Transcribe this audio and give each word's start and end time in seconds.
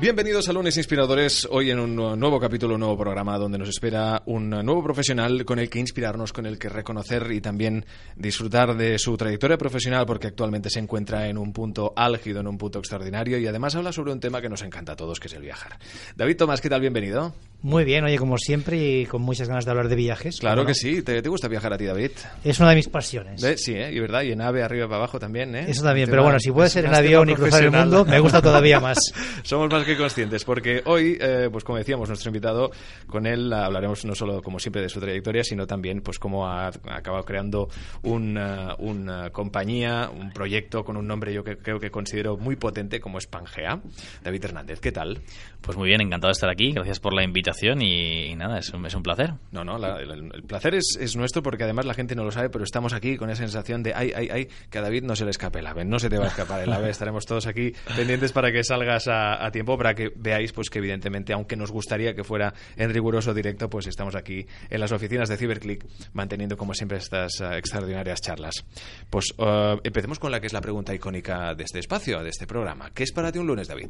Bienvenidos 0.00 0.48
a 0.48 0.54
Lunes 0.54 0.78
Inspiradores, 0.78 1.46
hoy 1.50 1.70
en 1.70 1.78
un 1.78 1.94
nuevo 1.94 2.40
capítulo, 2.40 2.76
un 2.76 2.80
nuevo 2.80 2.96
programa 2.96 3.36
donde 3.36 3.58
nos 3.58 3.68
espera 3.68 4.22
un 4.24 4.48
nuevo 4.48 4.82
profesional 4.82 5.44
con 5.44 5.58
el 5.58 5.68
que 5.68 5.78
inspirarnos, 5.78 6.32
con 6.32 6.46
el 6.46 6.58
que 6.58 6.70
reconocer 6.70 7.30
y 7.32 7.42
también 7.42 7.84
disfrutar 8.16 8.74
de 8.78 8.98
su 8.98 9.14
trayectoria 9.18 9.58
profesional 9.58 10.06
porque 10.06 10.28
actualmente 10.28 10.70
se 10.70 10.78
encuentra 10.78 11.28
en 11.28 11.36
un 11.36 11.52
punto 11.52 11.92
álgido, 11.94 12.40
en 12.40 12.46
un 12.46 12.56
punto 12.56 12.78
extraordinario 12.78 13.36
y 13.36 13.46
además 13.46 13.74
habla 13.74 13.92
sobre 13.92 14.12
un 14.12 14.20
tema 14.20 14.40
que 14.40 14.48
nos 14.48 14.62
encanta 14.62 14.92
a 14.92 14.96
todos, 14.96 15.20
que 15.20 15.28
es 15.28 15.34
el 15.34 15.42
viajar. 15.42 15.78
David 16.16 16.38
Tomás, 16.38 16.62
¿qué 16.62 16.70
tal? 16.70 16.80
Bienvenido. 16.80 17.34
Muy 17.62 17.84
bien, 17.84 18.02
oye, 18.04 18.16
como 18.16 18.38
siempre 18.38 18.78
y 18.78 19.04
con 19.04 19.20
muchas 19.20 19.48
ganas 19.48 19.66
de 19.66 19.70
hablar 19.70 19.88
de 19.88 19.96
viajes. 19.96 20.38
Claro 20.40 20.64
que 20.64 20.72
sí. 20.72 21.02
¿Te, 21.02 21.20
gusta 21.28 21.46
viajar 21.46 21.74
a 21.74 21.76
ti, 21.76 21.84
David? 21.84 22.12
Es 22.42 22.58
una 22.58 22.70
de 22.70 22.76
mis 22.76 22.88
pasiones. 22.88 23.42
Sí, 23.60 23.74
¿eh? 23.74 23.92
y 23.92 24.00
verdad, 24.00 24.22
y 24.22 24.32
en 24.32 24.40
ave 24.40 24.62
arriba 24.62 24.86
y 24.86 24.88
para 24.88 24.96
abajo 24.96 25.18
también, 25.18 25.54
¿eh? 25.54 25.66
Eso 25.68 25.82
también, 25.82 26.08
pero 26.08 26.22
bueno, 26.22 26.40
si 26.40 26.50
puede 26.50 26.70
ser 26.70 26.86
en 26.86 26.94
avión 26.94 27.28
y 27.28 27.34
cruzar 27.34 27.62
el 27.62 27.70
mundo, 27.70 28.06
me 28.06 28.18
gusta 28.18 28.40
todavía 28.40 28.80
más. 28.80 28.96
Somos 29.42 29.70
más 29.70 29.84
que 29.84 29.89
conscientes, 29.96 30.44
porque 30.44 30.82
hoy, 30.84 31.18
eh, 31.20 31.48
pues 31.50 31.64
como 31.64 31.78
decíamos, 31.78 32.08
nuestro 32.08 32.28
invitado, 32.28 32.70
con 33.06 33.26
él 33.26 33.52
hablaremos 33.52 34.04
no 34.04 34.14
solo, 34.14 34.42
como 34.42 34.58
siempre, 34.58 34.82
de 34.82 34.88
su 34.88 35.00
trayectoria, 35.00 35.44
sino 35.44 35.66
también, 35.66 36.00
pues 36.00 36.18
cómo 36.18 36.46
ha, 36.46 36.68
acabado 36.68 37.24
creando 37.24 37.68
una, 38.02 38.74
una, 38.78 39.30
compañía, 39.30 40.10
un 40.10 40.32
proyecto 40.32 40.84
con 40.84 40.96
un 40.96 41.06
nombre 41.06 41.32
yo 41.32 41.44
que 41.44 41.56
creo 41.56 41.78
que 41.78 41.90
considero 41.90 42.36
muy 42.36 42.56
potente, 42.56 43.00
como 43.00 43.18
es 43.18 43.26
Pangea. 43.26 43.80
David 44.22 44.44
Hernández, 44.44 44.80
¿qué 44.80 44.92
tal? 44.92 45.20
Pues 45.60 45.76
muy 45.76 45.88
bien, 45.88 46.00
encantado 46.00 46.28
de 46.28 46.32
estar 46.32 46.50
aquí. 46.50 46.72
Gracias 46.72 47.00
por 47.00 47.12
la 47.12 47.22
invitación 47.22 47.82
y 47.82 48.30
y 48.30 48.36
nada, 48.36 48.58
es 48.58 48.70
un, 48.70 48.86
es 48.86 48.94
un 48.94 49.02
placer. 49.02 49.34
No, 49.50 49.64
no, 49.64 49.76
el, 49.76 50.42
placer 50.44 50.74
es, 50.74 50.96
es, 51.00 51.16
nuestro 51.16 51.42
porque 51.42 51.64
además 51.64 51.84
la 51.84 51.94
gente 51.94 52.14
no 52.14 52.24
lo 52.24 52.30
sabe, 52.30 52.50
pero 52.50 52.64
estamos 52.64 52.92
aquí 52.92 53.16
con 53.16 53.30
esa 53.30 53.42
sensación 53.42 53.82
de, 53.82 53.92
ay, 53.94 54.12
ay, 54.14 54.28
ay, 54.30 54.48
que 54.70 54.78
a 54.78 54.82
David 54.82 55.04
no 55.04 55.16
se 55.16 55.24
le 55.24 55.30
escape 55.30 55.58
el 55.58 55.66
ave, 55.66 55.84
no 55.84 55.98
se 55.98 56.08
te 56.08 56.18
va 56.18 56.26
a 56.26 56.28
escapar 56.28 56.62
el 56.62 56.72
ave, 56.72 56.90
estaremos 56.90 57.26
todos 57.26 57.46
aquí 57.46 57.72
pendientes 57.96 58.32
para 58.32 58.52
que 58.52 58.64
salgas 58.64 59.08
a, 59.08 59.50
tiempo, 59.50 59.76
para 59.80 59.94
que 59.94 60.12
veáis 60.14 60.52
pues 60.52 60.68
que 60.68 60.78
evidentemente, 60.78 61.32
aunque 61.32 61.56
nos 61.56 61.70
gustaría 61.70 62.14
que 62.14 62.22
fuera 62.22 62.52
en 62.76 62.92
riguroso 62.92 63.32
directo, 63.32 63.70
pues 63.70 63.86
estamos 63.86 64.14
aquí 64.14 64.46
en 64.68 64.78
las 64.78 64.92
oficinas 64.92 65.30
de 65.30 65.38
Cyberclick 65.38 65.86
manteniendo 66.12 66.58
como 66.58 66.74
siempre 66.74 66.98
estas 66.98 67.40
uh, 67.40 67.54
extraordinarias 67.54 68.20
charlas. 68.20 68.66
Pues 69.08 69.32
uh, 69.38 69.80
empecemos 69.82 70.18
con 70.18 70.32
la 70.32 70.38
que 70.38 70.48
es 70.48 70.52
la 70.52 70.60
pregunta 70.60 70.94
icónica 70.94 71.54
de 71.54 71.64
este 71.64 71.78
espacio, 71.78 72.22
de 72.22 72.28
este 72.28 72.46
programa. 72.46 72.90
¿Qué 72.90 73.04
es 73.04 73.12
para 73.12 73.32
ti 73.32 73.38
un 73.38 73.46
lunes, 73.46 73.68
David? 73.68 73.88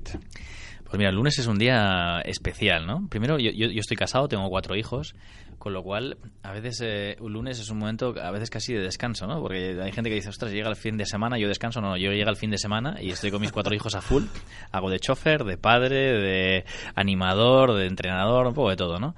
Pues 0.85 0.97
mira, 0.97 1.11
el 1.11 1.17
lunes 1.17 1.37
es 1.41 1.49
un 1.49 1.59
día 1.59 2.21
especial, 2.25 2.87
¿no? 2.87 3.09
Primero, 3.09 3.41
yo, 3.41 3.51
yo, 3.51 3.81
estoy 3.81 3.97
casado, 3.97 4.29
tengo 4.29 4.49
cuatro 4.49 4.77
hijos, 4.77 5.17
con 5.61 5.75
lo 5.75 5.83
cual 5.83 6.17
a 6.43 6.53
veces 6.53 6.81
eh, 6.83 7.19
un 7.21 7.35
lunes 7.35 7.61
es 7.61 7.69
un 7.69 7.79
momento 7.79 8.15
a 8.19 8.31
veces 8.31 8.49
casi 8.49 8.73
de 8.73 8.81
descanso, 8.81 9.27
¿no? 9.27 9.43
Porque 9.43 9.79
hay 9.79 9.93
gente 9.93 10.09
que 10.09 10.17
dice, 10.17 10.31
ostras, 10.31 10.53
llega 10.53 10.71
el 10.71 10.75
fin 10.75 10.97
de 10.97 11.05
semana, 11.05 11.39
yo 11.39 11.49
descanso, 11.49 11.83
no, 11.83 11.99
yo 11.99 12.13
llega 12.13 12.31
el 12.31 12.37
fin 12.37 12.51
de 12.51 12.57
semana 12.57 12.97
y 12.99 13.11
estoy 13.11 13.31
con 13.31 13.43
mis 13.43 13.53
cuatro 13.53 13.75
hijos 13.75 13.95
a 13.95 14.01
full, 14.01 14.25
hago 14.73 14.89
de 14.89 14.99
chofer, 14.99 15.45
de 15.45 15.59
padre, 15.59 16.19
de 16.19 16.65
animador, 16.95 17.75
de 17.75 17.87
entrenador, 17.87 18.47
un 18.47 18.55
poco 18.55 18.71
de 18.71 18.77
todo, 18.77 18.99
¿no? 18.99 19.15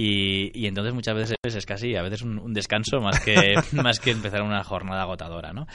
Y, 0.00 0.68
entonces 0.68 0.94
muchas 0.94 1.16
veces 1.16 1.36
es 1.42 1.66
casi 1.66 1.96
a 1.96 2.02
veces 2.02 2.22
un, 2.22 2.54
descanso 2.54 3.00
más 3.00 3.18
que 3.18 3.54
más 3.72 3.98
que 3.98 4.12
empezar 4.12 4.42
una 4.42 4.62
jornada 4.62 5.02
agotadora 5.02 5.52
¿no? 5.52 5.66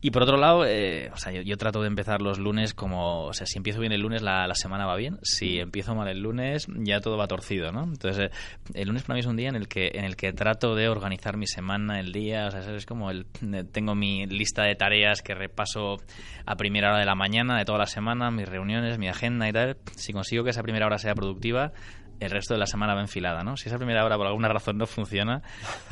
y 0.00 0.10
por 0.10 0.24
otro 0.24 0.36
lado 0.36 0.66
eh, 0.66 1.12
o 1.14 1.16
sea 1.16 1.30
yo, 1.30 1.56
trato 1.56 1.80
de 1.82 1.86
empezar 1.86 2.20
los 2.20 2.40
lunes 2.40 2.74
como 2.74 3.26
o 3.26 3.32
sea 3.32 3.46
si 3.46 3.56
empiezo 3.56 3.78
bien 3.78 3.92
el 3.92 4.00
lunes 4.00 4.20
la, 4.20 4.52
semana 4.54 4.84
va 4.84 4.96
bien 4.96 5.20
si 5.22 5.60
empiezo 5.60 5.94
mal 5.94 6.08
el 6.08 6.18
lunes 6.18 6.66
ya 6.78 7.00
todo 7.00 7.16
va 7.16 7.28
torcido 7.28 7.70
¿no? 7.70 7.84
entonces 7.84 8.30
eh, 8.30 8.30
el 8.74 8.88
lunes 8.88 9.04
para 9.04 9.14
mí 9.14 9.20
es 9.20 9.26
un 9.26 9.36
día 9.36 9.48
en 9.48 9.54
el 9.54 9.68
que 9.68 9.92
en 9.94 10.04
el 10.04 10.16
que 10.16 10.32
trato 10.32 10.74
de 10.74 10.88
organizar 10.88 11.36
mi 11.36 11.46
semana 11.46 12.00
el 12.00 12.10
día 12.10 12.48
o 12.48 12.50
sea 12.50 12.74
es 12.74 12.84
como 12.84 13.12
el 13.12 13.26
tengo 13.70 13.94
mi 13.94 14.26
lista 14.26 14.64
de 14.64 14.74
tareas 14.74 15.22
que 15.22 15.34
repaso 15.34 15.98
a 16.46 16.56
primera 16.56 16.88
hora 16.88 16.98
de 16.98 17.06
la 17.06 17.14
mañana 17.14 17.56
de 17.56 17.64
toda 17.64 17.78
la 17.78 17.86
semana 17.86 18.32
mis 18.32 18.48
reuniones 18.48 18.98
mi 18.98 19.08
agenda 19.08 19.48
y 19.48 19.52
tal 19.52 19.76
si 19.94 20.12
consigo 20.12 20.42
que 20.42 20.50
esa 20.50 20.64
primera 20.64 20.86
hora 20.86 20.98
sea 20.98 21.14
productiva 21.14 21.72
el 22.20 22.30
resto 22.30 22.54
de 22.54 22.60
la 22.60 22.66
semana 22.66 22.94
va 22.94 23.00
enfilada, 23.00 23.42
¿no? 23.42 23.56
Si 23.56 23.68
esa 23.68 23.78
primera 23.78 24.04
hora 24.04 24.16
por 24.16 24.26
alguna 24.26 24.48
razón 24.48 24.78
no 24.78 24.86
funciona, 24.86 25.42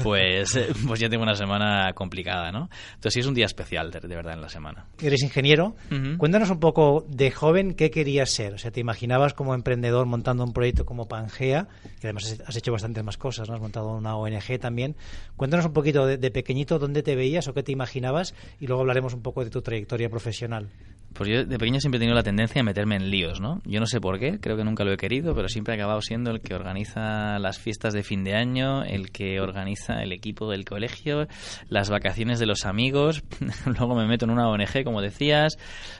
pues, 0.03 0.59
pues 0.87 1.00
ya 1.00 1.09
tengo 1.09 1.22
una 1.22 1.34
semana 1.34 1.92
complicada, 1.94 2.53
¿no? 2.53 2.69
Entonces 2.94 3.14
sí 3.14 3.20
es 3.20 3.26
un 3.26 3.34
día 3.34 3.47
especial, 3.47 3.91
de, 3.91 4.00
verdad, 4.00 4.34
en 4.34 4.41
la 4.41 4.48
semana. 4.48 4.86
Eres 5.00 5.22
ingeniero. 5.22 5.76
Cuéntanos 6.19 6.50
un 6.50 6.60
poco 6.60 7.04
de 7.09 7.31
joven 7.31 7.75
qué 7.75 7.91
querías 7.91 8.31
ser. 8.31 8.54
O 8.54 8.59
sea, 8.59 8.70
¿te 8.70 8.81
imaginabas 8.81 9.34
como 9.34 9.54
emprendedor 9.54 10.06
montando 10.06 10.44
un 10.44 10.53
proyecto 10.53 10.84
como 10.84 11.09
Pangea? 11.09 11.69
Que 12.00 12.09
además 12.09 12.41
has 12.47 12.56
hecho 12.56 12.72
bastantes 12.72 13.03
más 13.04 13.16
cosas, 13.16 13.48
¿no? 13.48 13.54
Has 13.54 13.60
montado 13.60 13.97
una 13.97 14.16
ONG 14.16 14.59
también. 14.60 14.97
Cuéntanos 15.36 15.66
un 15.66 15.72
poquito 15.72 16.06
de, 16.06 16.19
de 16.19 16.31
pequeñito 16.31 16.78
dónde 16.78 17.03
te 17.03 17.15
veías 17.15 17.48
o 17.48 17.54
qué 17.54 17.62
te 17.62 17.72
imaginabas 17.72 18.34
y 18.60 18.66
luego 18.66 18.82
hablaremos 18.82 19.15
un 19.15 19.22
poco 19.22 19.44
de 19.44 19.50
tu 19.50 19.62
trayectoria 19.62 20.09
profesional. 20.09 20.69
Pues 21.12 21.31
yo 21.31 21.44
de 21.44 21.59
pequeño 21.59 21.81
siempre 21.81 21.97
he 21.97 22.00
tenido 22.00 22.15
la 22.15 22.22
tendencia 22.22 22.61
a 22.61 22.65
meterme 22.65 22.97
en 22.97 23.11
líos, 23.11 23.41
¿no? 23.41 23.62
Yo 23.65 23.81
no 23.81 23.87
sé 23.87 24.00
por 24.00 24.19
qué, 24.19 24.39
creo 24.39 24.56
que 24.56 24.65
nunca 24.65 24.84
lo 24.84 24.93
he 24.93 24.97
querido, 24.97 25.34
pero 25.34 25.49
siempre 25.49 25.75
he 25.75 25.77
acabado 25.77 26.03
siendo 26.03 26.31
el 26.31 26.41
que 26.41 26.55
organiza 26.55 27.39
las 27.39 27.59
fiestas 27.59 27.94
de 27.94 28.03
fin 28.03 28.22
de 28.22 28.34
año, 28.34 28.83
el 28.83 29.11
que 29.11 29.41
organiza 29.41 30.03
el 30.03 30.12
equipo 30.12 30.50
del 30.50 30.65
colegio, 30.65 31.27
las 31.69 31.89
vacaciones 31.89 32.39
de 32.39 32.47
los 32.47 32.66
amigos, 32.66 33.25
luego 33.66 33.95
me 33.95 34.06
meto 34.06 34.27
en 34.27 34.33
una 34.33 34.49
ONG, 34.49 34.84
como 34.84 35.00
decías, 35.00 35.56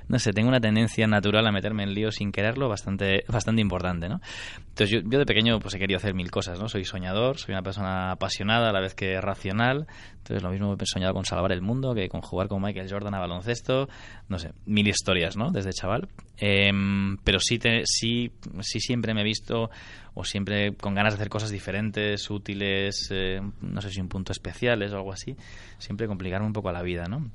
no 0.09 0.19
sé, 0.19 0.33
tengo 0.33 0.49
una 0.49 0.61
tendencia 0.61 1.06
natural 1.06 1.47
a 1.47 1.53
meterme 1.53 1.84
en 1.84 1.95
líos 1.95 2.16
sin 2.16 2.31
quererlo 2.31 2.69
bastante, 2.69 3.25
bastante 3.28 3.62
importante, 3.62 4.09
¿no? 4.09 4.21
Entonces 4.59 4.91
yo, 4.91 5.00
yo 5.09 5.19
de 5.19 5.25
pequeño 5.25 5.59
pues 5.61 5.75
he 5.75 5.78
querido 5.78 5.97
hacer 5.97 6.12
mil 6.12 6.31
cosas, 6.31 6.61
¿no? 6.61 6.69
Soy 6.69 6.84
soñador, 6.84 7.39
soy 7.39 7.55
una 7.55 7.62
persona 7.62 8.12
apasionada 8.12 8.69
a 8.69 8.72
la 8.72 8.81
vez 8.81 8.95
que 8.95 9.19
racional, 9.21 9.87
entonces 10.19 10.43
lo 10.43 10.50
mismo 10.50 10.77
he 10.78 10.87
soñado 10.87 11.15
con 11.15 11.25
salvar 11.25 11.53
el 11.53 11.62
mundo 11.62 11.95
que 11.95 12.09
con 12.09 12.21
jugar 12.21 12.49
con 12.49 12.61
Michael 12.61 12.91
Jordan 12.91 13.15
a 13.15 13.21
baloncesto, 13.21 13.89
no 14.28 14.39
sé, 14.39 14.53
mil 14.66 14.87
¿no? 15.37 15.50
Desde 15.50 15.72
chaval. 15.72 16.09
Em, 16.39 17.17
pero 17.25 17.39
sí, 17.41 17.59
sí, 17.84 18.31
sí 18.61 18.81
siempre 18.81 19.15
me 19.15 19.22
he 19.22 19.25
visto 19.25 19.71
o 20.15 20.25
siempre 20.25 20.75
con 20.75 20.94
ganas 20.94 21.15
de 21.15 21.17
hacer 21.17 21.28
cosas 21.28 21.50
diferentes, 21.50 22.31
útiles, 22.31 23.09
eh, 23.11 23.41
no 23.61 23.81
sé 23.81 23.91
si 23.91 24.00
un 24.00 24.09
punto 24.09 24.33
especiales 24.33 24.93
o 24.93 24.97
algo 24.97 25.12
así, 25.12 25.37
siempre 25.78 26.06
complicarme 26.06 26.47
un 26.47 26.53
poco 26.53 26.72
la 26.72 26.83
vida, 26.83 27.05
¿no? 27.09 27.31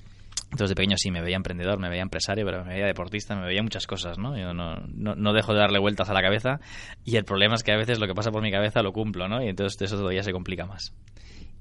Entonces 0.45 0.69
de 0.69 0.75
pequeño 0.75 0.97
sí 0.97 1.11
me 1.11 1.21
veía 1.21 1.37
emprendedor, 1.37 1.79
me 1.79 1.89
veía 1.89 2.01
empresario, 2.01 2.45
pero 2.45 2.65
me 2.65 2.73
veía 2.73 2.85
deportista, 2.85 3.35
me 3.35 3.45
veía 3.45 3.63
muchas 3.63 3.87
cosas, 3.87 4.17
¿no? 4.17 4.37
Yo 4.37 4.53
no, 4.53 4.75
no, 4.87 5.15
no, 5.15 5.33
dejo 5.33 5.53
de 5.53 5.59
darle 5.59 5.79
vueltas 5.79 6.09
a 6.09 6.13
la 6.13 6.21
cabeza 6.21 6.59
y 7.05 7.15
el 7.15 7.23
problema 7.23 7.55
es 7.55 7.63
que 7.63 7.71
a 7.71 7.77
veces 7.77 7.99
lo 7.99 8.07
que 8.07 8.13
pasa 8.13 8.31
por 8.31 8.41
mi 8.41 8.51
cabeza 8.51 8.81
lo 8.83 8.91
cumplo, 8.91 9.29
¿no? 9.29 9.41
Y 9.41 9.47
entonces 9.47 9.81
eso 9.81 9.95
todavía 9.95 10.23
se 10.23 10.33
complica 10.33 10.65
más. 10.65 10.93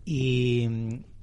Y 0.04 0.68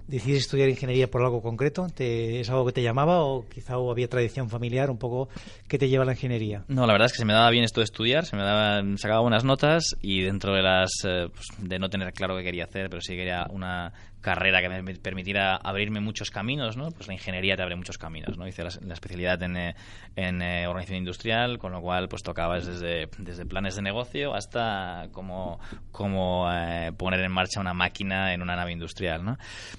¿Decidiste 0.08 0.40
estudiar 0.40 0.70
ingeniería 0.70 1.12
por 1.12 1.22
algo 1.22 1.42
concreto? 1.42 1.88
¿Es 1.98 2.50
algo 2.50 2.66
que 2.66 2.72
te 2.72 2.82
llamaba 2.82 3.24
o 3.24 3.46
quizá 3.48 3.74
había 3.74 4.08
tradición 4.08 4.50
familiar? 4.50 4.90
¿Un 4.90 4.98
poco 4.98 5.28
qué 5.68 5.78
te 5.78 5.90
lleva 5.90 6.04
a 6.04 6.06
la 6.06 6.14
ingeniería? 6.14 6.64
No, 6.70 6.88
la 6.88 6.94
verdad 6.94 7.08
es 7.08 7.12
que 7.12 7.20
se 7.20 7.26
me 7.26 7.34
daba 7.34 7.50
bien 7.50 7.66
esto 7.66 7.82
de 7.82 7.86
estudiar, 7.86 8.26
se 8.26 8.38
me 8.38 8.44
daba, 8.44 8.82
sacaba 8.98 9.20
buenas 9.20 9.44
notas 9.44 9.98
y 10.02 10.22
dentro 10.22 10.54
de 10.54 10.62
las 10.62 10.92
eh, 11.04 11.28
pues, 11.34 11.48
de 11.58 11.78
no 11.78 11.90
tener 11.90 12.14
claro 12.14 12.38
qué 12.38 12.44
quería 12.44 12.64
hacer, 12.64 12.90
pero 12.90 13.02
sí 13.02 13.18
quería 13.18 13.48
una 13.50 13.92
carrera 14.28 14.62
que 14.62 14.68
me 14.68 14.96
permitiera 14.96 15.56
abrirme 15.56 16.02
muchos 16.02 16.32
caminos, 16.32 16.76
¿no? 16.76 16.92
Pues 16.92 17.08
la 17.08 17.14
ingeniería 17.14 17.56
te 17.56 17.64
abre 17.64 17.78
muchos 17.78 17.98
caminos, 17.98 18.38
¿no? 18.38 18.46
Hice 18.46 18.62
la, 18.62 18.94
especialidad 18.94 19.42
en, 19.42 19.56
eh, 19.56 19.76
en 20.18 20.42
eh, 20.42 20.68
organización 20.68 20.98
industrial, 20.98 21.58
con 21.58 21.72
lo 21.72 21.82
cual 21.82 22.10
pues 22.10 22.24
tocaba 22.24 22.60
desde, 22.60 23.08
desde 23.20 23.46
planes 23.46 23.78
de 23.78 23.84
negocio 23.84 24.34
hasta 24.34 25.08
cómo, 25.14 25.62
cómo 25.94 26.46
eh, 26.52 26.92
poner 26.98 27.22
en 27.22 27.32
marcha 27.32 27.62
una 27.62 27.74
máquina 27.74 28.34
en 28.34 28.42
una 28.42 28.58
nave 28.58 28.74
industrial, 28.74 29.24
¿no? 29.24 29.38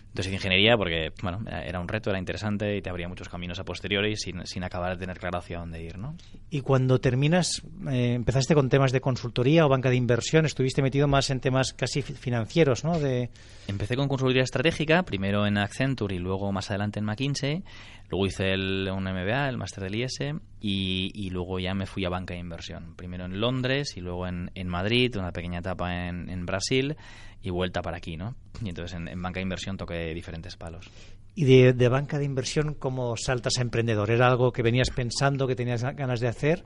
Entonces 0.09 0.33
ingeniería 0.33 0.77
porque, 0.77 1.12
bueno, 1.23 1.41
era 1.47 1.79
un 1.79 1.87
reto, 1.87 2.09
era 2.09 2.19
interesante 2.19 2.77
y 2.77 2.83
te 2.83 2.89
abría 2.89 3.06
muchos 3.06 3.29
caminos 3.29 3.61
a 3.61 3.65
posteriori 3.65 4.17
sin, 4.17 4.44
sin 4.47 4.65
acabar 4.65 4.94
de 4.94 4.97
tener 4.97 5.19
claro 5.19 5.39
hacia 5.39 5.59
dónde 5.59 5.83
ir, 5.83 5.99
¿no? 5.99 6.17
Y 6.51 6.62
cuando 6.62 6.99
terminas, 6.99 7.62
empezaste 7.87 8.55
con 8.55 8.69
temas 8.69 8.91
de 8.91 9.01
consultoría 9.01 9.65
o 9.65 9.69
banca 9.69 9.91
de 9.91 9.97
inversión, 9.97 10.47
estuviste 10.47 10.83
metido 10.83 11.06
más 11.06 11.31
en 11.31 11.39
temas 11.41 11.73
casi 11.73 12.03
financieros, 12.03 12.83
¿no? 12.83 12.99
De... 12.99 13.31
Empecé 13.69 13.94
con 13.94 14.09
consultoría 14.09 14.38
estratégica, 14.43 15.02
primero 15.02 15.46
en 15.46 15.58
Accenture 15.58 16.14
y 16.14 16.19
luego 16.19 16.52
más 16.52 16.70
adelante 16.70 16.99
en 16.99 17.05
McKinsey. 17.05 17.64
Luego 18.11 18.26
hice 18.26 18.52
el, 18.52 18.90
un 18.90 19.05
MBA, 19.05 19.49
el 19.49 19.58
máster 19.58 19.85
del 19.85 19.94
IS, 19.96 20.19
y, 20.61 21.31
luego 21.31 21.58
ya 21.58 21.75
me 21.75 21.87
fui 21.87 22.05
a 22.05 22.08
banca 22.08 22.35
de 22.35 22.40
inversión. 22.40 22.94
Primero 22.96 23.26
en 23.26 23.40
Londres 23.40 23.96
y 23.96 24.00
luego 24.00 24.26
en, 24.26 24.50
en 24.55 24.69
Madrid, 24.69 25.17
una 25.17 25.32
pequeña 25.32 25.58
etapa 25.58 26.08
en, 26.08 26.31
en, 26.31 26.46
Brasil 26.46 26.96
y 27.43 27.50
vuelta 27.50 27.82
para 27.82 27.99
aquí, 27.99 28.17
¿no? 28.17 28.35
Y 28.64 28.70
entonces 28.70 28.96
en, 28.96 29.08
en 29.08 29.20
banca 29.20 29.40
de 29.40 29.43
inversión 29.43 29.76
toqué 29.76 30.14
diferentes 30.14 30.56
palos. 30.56 30.91
¿Y 31.34 31.44
de, 31.44 31.73
de, 31.73 31.88
banca 31.88 32.19
de 32.19 32.25
inversión 32.25 32.75
cómo 32.75 33.17
saltas 33.17 33.58
a 33.58 33.62
emprendedor? 33.62 34.11
¿Era 34.11 34.26
algo 34.26 34.52
que 34.52 34.62
venías 34.62 34.91
pensando, 34.91 35.46
que 35.46 35.55
tenías 35.55 35.82
ganas 35.82 36.20
de 36.20 36.29
hacer? 36.29 36.64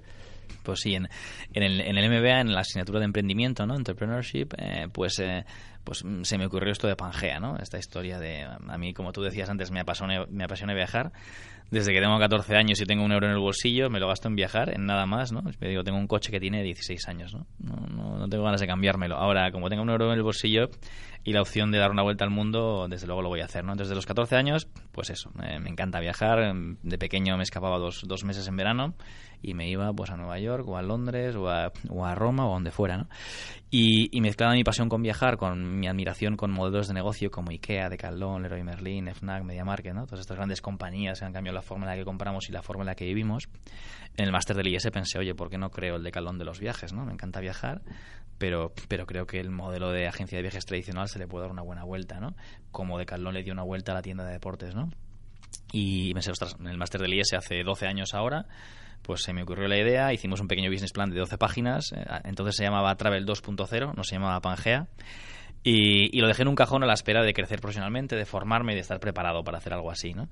Pues 0.62 0.80
sí, 0.80 0.94
en, 0.94 1.08
en, 1.52 1.62
el, 1.62 1.80
en 1.80 1.96
el 1.98 2.10
MBA, 2.10 2.40
en 2.40 2.52
la 2.52 2.60
asignatura 2.60 3.00
de 3.00 3.06
emprendimiento, 3.06 3.66
¿no? 3.66 3.74
Entrepreneurship, 3.74 4.54
eh, 4.56 4.88
pues, 4.92 5.18
eh, 5.18 5.44
pues 5.84 6.04
mm, 6.04 6.22
se 6.22 6.38
me 6.38 6.46
ocurrió 6.46 6.72
esto 6.72 6.86
de 6.86 6.96
Pangea, 6.96 7.40
¿no? 7.40 7.56
Esta 7.58 7.78
historia 7.78 8.18
de... 8.18 8.44
A 8.44 8.78
mí, 8.78 8.94
como 8.94 9.12
tú 9.12 9.22
decías 9.22 9.50
antes, 9.50 9.70
me 9.70 9.80
apasiona, 9.80 10.24
me 10.30 10.44
apasiona 10.44 10.74
viajar. 10.74 11.12
Desde 11.70 11.94
que 11.94 12.00
tengo 12.00 12.18
14 12.18 12.54
años 12.54 12.80
y 12.82 12.84
tengo 12.84 13.02
un 13.02 13.12
euro 13.12 13.26
en 13.26 13.32
el 13.32 13.38
bolsillo, 13.38 13.88
me 13.88 13.98
lo 13.98 14.06
gasto 14.06 14.28
en 14.28 14.36
viajar, 14.36 14.74
en 14.74 14.84
nada 14.84 15.06
más, 15.06 15.32
¿no? 15.32 15.42
Me 15.58 15.68
digo, 15.68 15.82
tengo 15.82 15.98
un 15.98 16.06
coche 16.06 16.30
que 16.30 16.38
tiene 16.38 16.62
16 16.62 17.08
años, 17.08 17.34
¿no? 17.34 17.46
No, 17.58 17.86
no, 17.86 18.18
no 18.18 18.28
tengo 18.28 18.44
ganas 18.44 18.60
de 18.60 18.66
cambiármelo. 18.66 19.16
Ahora, 19.16 19.50
como 19.50 19.70
tengo 19.70 19.82
un 19.82 19.88
euro 19.88 20.12
en 20.12 20.18
el 20.18 20.22
bolsillo 20.22 20.68
y 21.24 21.32
la 21.32 21.40
opción 21.40 21.70
de 21.70 21.78
dar 21.78 21.90
una 21.90 22.02
vuelta 22.02 22.24
al 22.24 22.30
mundo, 22.30 22.88
desde 22.90 23.06
luego 23.06 23.22
lo 23.22 23.30
voy 23.30 23.40
a 23.40 23.46
hacer, 23.46 23.64
¿no? 23.64 23.74
Desde 23.74 23.94
los 23.94 24.04
14 24.04 24.36
años, 24.36 24.68
pues 24.92 25.08
eso, 25.08 25.32
eh, 25.42 25.60
me 25.60 25.70
encanta 25.70 25.98
viajar. 25.98 26.54
De 26.82 26.98
pequeño 26.98 27.38
me 27.38 27.42
escapaba 27.42 27.78
dos, 27.78 28.02
dos 28.06 28.22
meses 28.22 28.46
en 28.48 28.56
verano 28.56 28.94
y 29.42 29.54
me 29.54 29.68
iba 29.68 29.92
pues 29.92 30.10
a 30.10 30.16
Nueva 30.16 30.38
York 30.38 30.66
o 30.68 30.76
a 30.76 30.82
Londres 30.82 31.34
o 31.36 31.48
a, 31.48 31.72
o 31.88 32.06
a 32.06 32.14
Roma 32.14 32.46
o 32.46 32.52
donde 32.52 32.70
fuera, 32.70 32.96
¿no? 32.96 33.08
Y, 33.70 34.16
y 34.16 34.20
mezclaba 34.20 34.52
mi 34.52 34.64
pasión 34.64 34.88
con 34.88 35.02
viajar 35.02 35.36
con 35.36 35.80
mi 35.80 35.88
admiración 35.88 36.36
con 36.36 36.50
modelos 36.50 36.88
de 36.88 36.94
negocio 36.94 37.30
como 37.30 37.50
IKEA, 37.50 37.88
Decathlon, 37.88 38.42
Leroy 38.42 38.62
Merlin, 38.62 39.08
FNAC, 39.14 39.44
MediaMarket, 39.44 39.94
¿no? 39.94 40.04
Todas 40.06 40.20
estas 40.20 40.36
grandes 40.36 40.60
compañías 40.60 41.18
que 41.18 41.24
han 41.24 41.32
cambiado 41.32 41.54
la 41.54 41.62
forma 41.62 41.84
en 41.86 41.90
la 41.90 41.96
que 41.96 42.04
compramos 42.04 42.48
y 42.48 42.52
la 42.52 42.62
forma 42.62 42.82
en 42.82 42.86
la 42.86 42.94
que 42.94 43.04
vivimos. 43.04 43.48
En 44.16 44.26
el 44.26 44.32
máster 44.32 44.56
del 44.56 44.68
IES 44.68 44.90
pensé, 44.92 45.18
oye, 45.18 45.34
¿por 45.34 45.50
qué 45.50 45.58
no 45.58 45.70
creo 45.70 45.96
el 45.96 46.02
Decathlon 46.02 46.38
de 46.38 46.44
los 46.44 46.60
viajes, 46.60 46.92
no? 46.92 47.04
Me 47.04 47.12
encanta 47.12 47.40
viajar, 47.40 47.82
pero, 48.38 48.72
pero 48.88 49.06
creo 49.06 49.26
que 49.26 49.40
el 49.40 49.50
modelo 49.50 49.90
de 49.90 50.06
agencia 50.06 50.36
de 50.36 50.42
viajes 50.42 50.66
tradicional 50.66 51.08
se 51.08 51.18
le 51.18 51.26
puede 51.26 51.44
dar 51.44 51.52
una 51.52 51.62
buena 51.62 51.84
vuelta, 51.84 52.20
¿no? 52.20 52.34
Como 52.70 52.98
Decathlon 52.98 53.34
le 53.34 53.42
dio 53.42 53.52
una 53.52 53.62
vuelta 53.62 53.92
a 53.92 53.94
la 53.94 54.02
tienda 54.02 54.24
de 54.24 54.32
deportes, 54.32 54.74
¿no? 54.74 54.90
Y 55.72 56.12
pensé, 56.12 56.30
ostras, 56.30 56.56
en 56.60 56.66
el 56.66 56.76
máster 56.76 57.00
del 57.00 57.14
IES 57.14 57.32
hace 57.32 57.62
12 57.62 57.86
años 57.86 58.12
ahora, 58.14 58.46
pues 59.02 59.22
se 59.22 59.32
me 59.32 59.42
ocurrió 59.42 59.68
la 59.68 59.78
idea, 59.78 60.12
hicimos 60.12 60.40
un 60.40 60.48
pequeño 60.48 60.70
business 60.70 60.92
plan 60.92 61.10
de 61.10 61.18
12 61.18 61.38
páginas, 61.38 61.92
eh, 61.92 62.04
entonces 62.24 62.56
se 62.56 62.64
llamaba 62.64 62.94
Travel 62.96 63.26
2.0, 63.26 63.94
no 63.94 64.04
se 64.04 64.14
llamaba 64.14 64.40
Pangea, 64.40 64.88
y, 65.64 66.18
lo 66.18 66.26
dejé 66.26 66.42
en 66.42 66.48
un 66.48 66.56
cajón 66.56 66.82
a 66.82 66.86
la 66.86 66.94
espera 66.94 67.22
de 67.22 67.32
crecer 67.32 67.60
profesionalmente, 67.60 68.16
de 68.16 68.24
formarme 68.24 68.72
y 68.72 68.74
de 68.74 68.80
estar 68.80 68.98
preparado 68.98 69.44
para 69.44 69.58
hacer 69.58 69.72
algo 69.72 69.92
así, 69.92 70.12
¿no? 70.12 70.28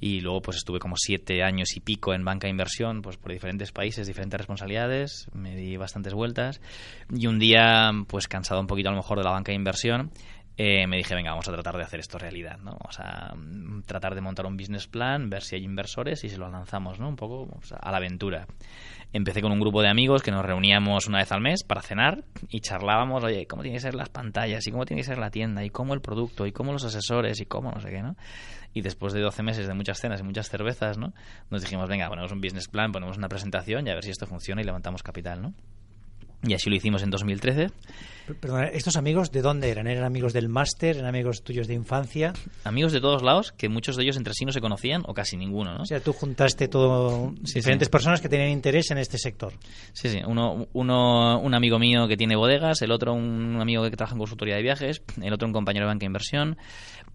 Y 0.00 0.20
luego 0.20 0.42
pues 0.42 0.56
estuve 0.56 0.80
como 0.80 0.96
siete 0.96 1.44
años 1.44 1.76
y 1.76 1.80
pico 1.80 2.12
en 2.12 2.24
banca 2.24 2.48
de 2.48 2.50
inversión, 2.50 3.00
pues 3.00 3.16
por 3.16 3.30
diferentes 3.30 3.70
países, 3.70 4.08
diferentes 4.08 4.36
responsabilidades, 4.36 5.28
me 5.32 5.54
di 5.54 5.76
bastantes 5.76 6.12
vueltas 6.12 6.60
y 7.14 7.28
un 7.28 7.38
día, 7.38 7.92
pues 8.08 8.26
cansado 8.26 8.60
un 8.60 8.66
poquito 8.66 8.88
a 8.88 8.92
lo 8.92 8.98
mejor 8.98 9.18
de 9.18 9.24
la 9.24 9.30
banca 9.30 9.52
de 9.52 9.56
inversión, 9.56 10.10
eh, 10.56 10.86
me 10.86 10.96
dije, 10.98 11.16
venga, 11.16 11.30
vamos 11.30 11.48
a 11.48 11.52
tratar 11.52 11.76
de 11.76 11.82
hacer 11.82 11.98
esto 11.98 12.16
realidad, 12.16 12.58
¿no? 12.58 12.76
Vamos 12.78 13.00
a 13.00 13.34
mm, 13.34 13.82
tratar 13.82 14.14
de 14.14 14.20
montar 14.20 14.46
un 14.46 14.56
business 14.56 14.86
plan, 14.86 15.28
ver 15.28 15.42
si 15.42 15.56
hay 15.56 15.64
inversores 15.64 16.22
y 16.22 16.28
se 16.28 16.38
lo 16.38 16.48
lanzamos, 16.48 17.00
¿no? 17.00 17.08
Un 17.08 17.16
poco 17.16 17.48
a 17.80 17.90
la 17.90 17.96
aventura. 17.96 18.46
Empecé 19.12 19.42
con 19.42 19.50
un 19.50 19.58
grupo 19.58 19.82
de 19.82 19.88
amigos 19.88 20.22
que 20.22 20.30
nos 20.30 20.44
reuníamos 20.44 21.08
una 21.08 21.18
vez 21.18 21.32
al 21.32 21.40
mes 21.40 21.64
para 21.64 21.82
cenar 21.82 22.24
y 22.48 22.60
charlábamos, 22.60 23.24
oye, 23.24 23.46
cómo 23.46 23.62
tienen 23.62 23.78
que 23.78 23.82
ser 23.82 23.96
las 23.96 24.10
pantallas 24.10 24.64
y 24.66 24.70
cómo 24.70 24.84
tiene 24.84 25.02
que 25.02 25.06
ser 25.06 25.18
la 25.18 25.30
tienda 25.30 25.64
y 25.64 25.70
cómo 25.70 25.92
el 25.92 26.00
producto 26.00 26.46
y 26.46 26.52
cómo 26.52 26.72
los 26.72 26.84
asesores 26.84 27.40
y 27.40 27.46
cómo 27.46 27.72
no 27.72 27.80
sé 27.80 27.90
qué, 27.90 28.02
¿no? 28.02 28.16
Y 28.72 28.82
después 28.82 29.12
de 29.12 29.20
12 29.20 29.42
meses 29.42 29.66
de 29.66 29.74
muchas 29.74 30.00
cenas 30.00 30.20
y 30.20 30.22
muchas 30.22 30.48
cervezas, 30.48 30.98
¿no? 30.98 31.14
Nos 31.50 31.62
dijimos, 31.62 31.88
venga, 31.88 32.08
ponemos 32.08 32.30
un 32.30 32.40
business 32.40 32.68
plan, 32.68 32.92
ponemos 32.92 33.16
una 33.16 33.28
presentación 33.28 33.86
y 33.88 33.90
a 33.90 33.94
ver 33.94 34.04
si 34.04 34.10
esto 34.10 34.26
funciona 34.26 34.62
y 34.62 34.64
levantamos 34.64 35.02
capital, 35.02 35.42
¿no? 35.42 35.52
Y 36.44 36.54
así 36.54 36.70
lo 36.70 36.76
hicimos 36.76 37.02
en 37.02 37.10
2013. 37.10 37.70
Perdona, 38.40 38.66
¿estos 38.68 38.96
amigos 38.96 39.30
de 39.32 39.42
dónde 39.42 39.68
eran? 39.70 39.86
¿Eran 39.86 40.04
amigos 40.04 40.32
del 40.32 40.48
máster? 40.48 40.96
¿Eran 40.96 41.08
amigos 41.08 41.42
tuyos 41.42 41.66
de 41.68 41.74
infancia? 41.74 42.32
Amigos 42.64 42.92
de 42.92 43.00
todos 43.00 43.22
lados, 43.22 43.52
que 43.52 43.68
muchos 43.68 43.96
de 43.96 44.02
ellos 44.04 44.16
entre 44.16 44.32
sí 44.32 44.44
no 44.46 44.52
se 44.52 44.60
conocían 44.62 45.02
o 45.06 45.12
casi 45.12 45.36
ninguno, 45.36 45.74
¿no? 45.74 45.82
O 45.82 45.86
sea, 45.86 46.00
tú 46.00 46.12
juntaste 46.14 46.68
todo 46.68 47.32
Sí, 47.44 47.54
diferentes 47.56 47.86
sí. 47.88 47.92
personas 47.92 48.20
que 48.22 48.28
tenían 48.30 48.48
interés 48.48 48.90
en 48.90 48.98
este 48.98 49.18
sector. 49.18 49.52
Sí, 49.92 50.08
sí. 50.08 50.20
Uno, 50.26 50.66
uno, 50.72 51.38
un 51.38 51.54
amigo 51.54 51.78
mío 51.78 52.08
que 52.08 52.16
tiene 52.16 52.34
bodegas, 52.36 52.80
el 52.82 52.92
otro 52.92 53.12
un 53.12 53.60
amigo 53.60 53.82
que 53.82 53.90
trabaja 53.90 54.14
en 54.14 54.20
consultoría 54.20 54.56
de 54.56 54.62
viajes, 54.62 55.02
el 55.20 55.32
otro 55.32 55.46
un 55.46 55.52
compañero 55.52 55.84
de 55.84 55.88
banca 55.88 56.00
de 56.00 56.06
inversión, 56.06 56.56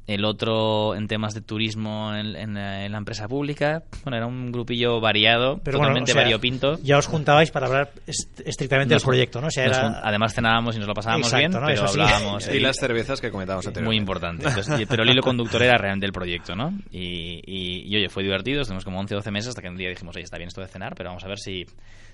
el 0.06 0.26
otro 0.26 0.96
en 0.96 1.08
temas 1.08 1.34
de 1.36 1.42
turismo 1.42 2.14
en, 2.16 2.36
en, 2.36 2.58
en 2.58 2.92
la 2.92 2.98
empresa 2.98 3.28
pública. 3.28 3.84
Bueno, 4.04 4.18
era 4.18 4.26
un 4.26 4.52
grupillo 4.52 5.00
variado, 5.00 5.60
Pero 5.64 5.78
bueno, 5.78 5.90
totalmente 5.94 6.12
o 6.12 6.14
sea, 6.14 6.24
variopinto. 6.24 6.80
Ya 6.84 6.98
os 6.98 7.06
juntabais 7.06 7.52
para 7.52 7.68
hablar 7.68 7.92
est- 8.08 8.42
estrictamente 8.46 8.94
Nos- 8.96 9.04
del 9.04 9.08
proyecto, 9.08 9.40
¿no? 9.42 9.48
O 9.48 9.52
sea, 9.52 9.66
era... 9.66 10.02
además 10.04 10.34
cenábamos 10.34 10.76
y 10.76 10.80
nos 10.80 10.88
lo 10.88 10.96
pasábamos 11.00 11.28
Exacto, 11.28 11.40
bien, 11.40 11.52
¿no? 11.52 11.60
pero 11.68 11.84
Eso 11.84 11.88
sí. 11.94 12.00
hablábamos. 12.00 12.48
Y 12.54 12.60
las 12.60 12.78
cervezas 12.78 13.20
que 13.22 13.32
comentábamos 13.32 13.66
Muy 13.66 13.70
anteriormente. 13.70 13.98
importante. 14.02 14.44
Entonces, 14.48 14.80
y- 14.82 14.86
pero 14.86 15.04
el 15.04 15.10
hilo 15.10 15.22
conductor 15.22 15.62
era 15.64 15.78
realmente 15.78 16.06
el 16.06 16.12
proyecto, 16.12 16.56
¿no? 16.56 16.72
Y, 16.92 17.42
y- 17.46 17.84
y, 17.92 17.96
oye, 17.98 18.10
fue 18.10 18.24
divertido, 18.24 18.62
estuvimos 18.62 18.86
como 18.86 19.00
11 19.00 19.16
12 19.16 19.32
meses 19.32 19.50
hasta 19.50 19.62
que 19.62 19.70
un 19.70 19.78
día 19.78 19.90
dijimos, 19.90 20.16
oye, 20.16 20.24
está 20.24 20.38
bien 20.38 20.48
esto 20.48 20.62
de 20.62 20.68
cenar, 20.68 20.94
pero 20.96 21.10
vamos 21.10 21.24
a 21.24 21.28
ver 21.28 21.40
si, 21.40 21.66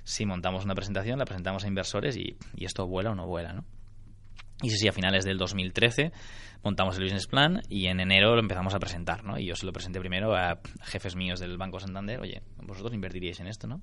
si 0.03 0.25
montamos 0.25 0.65
una 0.65 0.75
presentación, 0.75 1.19
la 1.19 1.25
presentamos 1.25 1.63
a 1.63 1.67
inversores 1.67 2.15
y, 2.17 2.35
y 2.55 2.65
esto 2.65 2.87
vuela 2.87 3.11
o 3.11 3.15
no 3.15 3.27
vuela, 3.27 3.53
¿no? 3.53 3.65
Y 4.61 4.69
sí, 4.69 4.77
sí, 4.77 4.87
a 4.87 4.93
finales 4.93 5.25
del 5.25 5.37
2013 5.37 6.13
montamos 6.63 6.97
el 6.97 7.03
business 7.03 7.27
plan 7.27 7.61
y 7.69 7.87
en 7.87 7.99
enero 7.99 8.33
lo 8.35 8.39
empezamos 8.39 8.73
a 8.73 8.79
presentar, 8.79 9.23
¿no? 9.23 9.37
Y 9.37 9.45
yo 9.45 9.55
se 9.55 9.65
lo 9.65 9.73
presenté 9.73 9.99
primero 9.99 10.33
a 10.35 10.59
jefes 10.83 11.15
míos 11.15 11.39
del 11.41 11.57
Banco 11.57 11.79
Santander, 11.79 12.19
oye, 12.21 12.41
vosotros 12.63 12.93
invertiríais 12.93 13.39
en 13.41 13.47
esto, 13.47 13.67
¿no? 13.67 13.81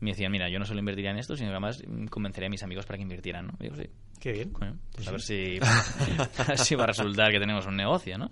Y 0.00 0.04
me 0.04 0.10
decían, 0.10 0.30
mira, 0.30 0.48
yo 0.50 0.58
no 0.58 0.66
solo 0.66 0.80
invertiría 0.80 1.10
en 1.10 1.18
esto, 1.18 1.36
sino 1.36 1.48
que 1.48 1.54
además 1.54 1.82
mm, 1.86 2.06
convencería 2.06 2.48
a 2.48 2.50
mis 2.50 2.62
amigos 2.62 2.84
para 2.84 2.98
que 2.98 3.02
invirtieran, 3.02 3.46
¿no? 3.46 3.54
Y 3.60 3.64
digo, 3.64 3.76
sí, 3.76 3.88
Qué 4.20 4.32
bien. 4.32 4.52
bueno, 4.52 4.76
pues 4.94 5.08
a 5.08 5.10
ver 5.10 5.22
si, 5.22 5.58
si 6.56 6.74
va 6.74 6.84
a 6.84 6.88
resultar 6.88 7.32
que 7.32 7.38
tenemos 7.38 7.66
un 7.66 7.76
negocio, 7.76 8.18
¿no? 8.18 8.30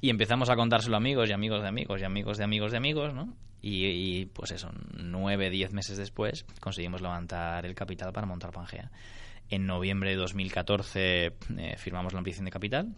Y 0.00 0.10
empezamos 0.10 0.50
a 0.50 0.56
contárselo 0.56 0.96
a 0.96 0.98
amigos 0.98 1.28
y 1.28 1.32
amigos 1.32 1.62
de 1.62 1.68
amigos 1.68 2.00
y 2.00 2.04
amigos 2.04 2.38
de 2.38 2.44
amigos 2.44 2.70
de 2.70 2.76
amigos, 2.76 3.14
¿no? 3.14 3.34
Y, 3.62 3.86
y, 3.86 4.26
pues 4.26 4.52
eso, 4.52 4.70
nueve, 4.96 5.50
diez 5.50 5.72
meses 5.72 5.98
después 5.98 6.46
conseguimos 6.60 7.02
levantar 7.02 7.66
el 7.66 7.74
capital 7.74 8.12
para 8.12 8.26
montar 8.26 8.52
Pangea. 8.52 8.90
En 9.50 9.66
noviembre 9.66 10.10
de 10.10 10.16
2014 10.16 11.26
eh, 11.26 11.32
firmamos 11.76 12.12
la 12.12 12.20
ampliación 12.20 12.44
de 12.46 12.52
capital 12.52 12.94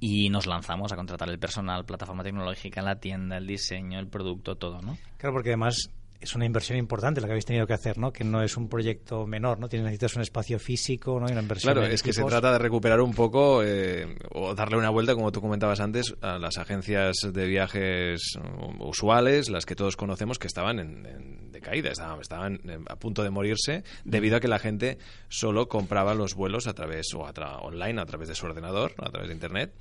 y 0.00 0.28
nos 0.28 0.46
lanzamos 0.46 0.92
a 0.92 0.96
contratar 0.96 1.30
el 1.30 1.38
personal, 1.38 1.86
plataforma 1.86 2.22
tecnológica, 2.22 2.82
la 2.82 3.00
tienda, 3.00 3.38
el 3.38 3.46
diseño, 3.46 3.98
el 3.98 4.08
producto, 4.08 4.56
todo, 4.56 4.82
¿no? 4.82 4.98
Claro, 5.16 5.34
porque 5.34 5.50
además 5.50 5.90
es 6.20 6.34
una 6.34 6.46
inversión 6.46 6.78
importante 6.78 7.20
la 7.20 7.26
que 7.26 7.32
habéis 7.32 7.44
tenido 7.44 7.66
que 7.66 7.74
hacer, 7.74 7.98
¿no? 7.98 8.12
Que 8.12 8.24
no 8.24 8.42
es 8.42 8.56
un 8.56 8.68
proyecto 8.68 9.26
menor, 9.26 9.58
¿no? 9.60 9.68
Tienes, 9.68 9.84
necesitas 9.84 10.16
un 10.16 10.22
espacio 10.22 10.58
físico, 10.58 11.20
¿no? 11.20 11.28
Y 11.28 11.32
una 11.32 11.42
inversión 11.42 11.74
Claro, 11.74 11.86
es 11.86 12.02
que 12.02 12.12
se 12.12 12.24
trata 12.24 12.52
de 12.52 12.58
recuperar 12.58 13.00
un 13.00 13.12
poco 13.12 13.62
eh, 13.62 14.16
o 14.32 14.54
darle 14.54 14.78
una 14.78 14.90
vuelta, 14.90 15.14
como 15.14 15.32
tú 15.32 15.40
comentabas 15.40 15.80
antes, 15.80 16.14
a 16.22 16.38
las 16.38 16.56
agencias 16.56 17.16
de 17.30 17.46
viajes 17.46 18.36
um, 18.36 18.80
usuales, 18.88 19.50
las 19.50 19.66
que 19.66 19.74
todos 19.76 19.96
conocemos, 19.96 20.38
que 20.38 20.46
estaban 20.46 20.78
en, 20.78 21.04
en 21.06 21.52
decaída, 21.52 21.90
estaban, 21.90 22.20
estaban 22.20 22.54
eh, 22.68 22.78
a 22.88 22.96
punto 22.96 23.22
de 23.22 23.30
morirse 23.30 23.84
debido 24.04 24.36
a 24.36 24.40
que 24.40 24.48
la 24.48 24.58
gente 24.58 24.96
solo 25.28 25.68
compraba 25.68 26.14
los 26.14 26.34
vuelos 26.34 26.66
a 26.66 26.72
través 26.72 27.12
o 27.14 27.26
a 27.26 27.34
tra- 27.34 27.58
online, 27.62 28.00
a 28.00 28.06
través 28.06 28.28
de 28.28 28.34
su 28.34 28.46
ordenador, 28.46 28.92
a 28.98 29.10
través 29.10 29.28
de 29.28 29.34
Internet. 29.34 29.74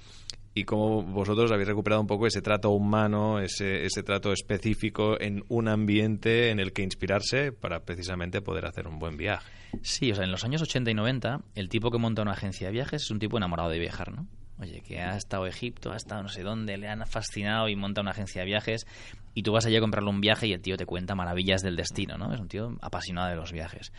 Y 0.56 0.66
cómo 0.66 1.02
vosotros 1.02 1.52
habéis 1.52 1.68
recuperado 1.68 2.02
un 2.02 2.08
poco 2.08 2.28
ese 2.28 2.42
trato 2.42 2.70
humano, 2.70 3.40
ese, 3.40 3.86
ese 3.86 4.04
trato 4.04 4.32
específico 4.32 5.20
en 5.20 5.44
un 5.50 5.68
ambiente 5.68 6.52
en 6.52 6.60
el 6.60 6.74
que 6.74 6.84
inspirarse 6.84 7.52
para 7.52 7.86
precisamente 7.86 8.42
poder 8.42 8.66
hacer 8.66 8.88
un 8.88 9.00
buen 9.00 9.18
viaje. 9.18 9.52
Sí, 9.82 10.12
o 10.12 10.16
sea, 10.16 10.26
en 10.26 10.32
los 10.32 10.44
años 10.44 10.62
80 10.62 10.92
y 10.92 10.94
90, 10.94 11.42
el 11.56 11.70
tipo 11.70 11.90
que 11.90 11.98
monta 11.98 12.22
una 12.22 12.34
agencia 12.34 12.68
de 12.68 12.74
viajes 12.74 13.04
es 13.04 13.12
un 13.12 13.20
tipo 13.20 13.38
enamorado 13.38 13.70
de 13.70 13.80
viajar, 13.80 14.12
¿no? 14.12 14.28
Oye, 14.60 14.82
que 14.82 15.00
ha 15.00 15.18
estado 15.18 15.48
Egipto, 15.48 15.92
ha 15.92 15.96
estado 15.96 16.22
no 16.22 16.30
sé 16.30 16.44
dónde, 16.44 16.78
le 16.78 16.88
han 16.88 17.06
fascinado 17.08 17.68
y 17.70 17.76
monta 17.76 18.02
una 18.02 18.12
agencia 18.12 18.42
de 18.42 18.46
viajes 18.46 18.86
y 19.34 19.42
tú 19.42 19.52
vas 19.52 19.66
allí 19.66 19.76
a 19.76 19.82
comprarle 19.82 20.12
un 20.12 20.22
viaje 20.22 20.48
y 20.48 20.54
el 20.54 20.62
tío 20.62 20.78
te 20.78 20.86
cuenta 20.86 21.16
maravillas 21.16 21.64
del 21.64 21.76
destino, 21.76 22.18
¿no? 22.18 22.32
Es 22.34 22.40
un 22.40 22.48
tío 22.48 22.78
apasionado 22.82 23.30
de 23.30 23.36
los 23.36 23.52
viajes. 23.52 23.92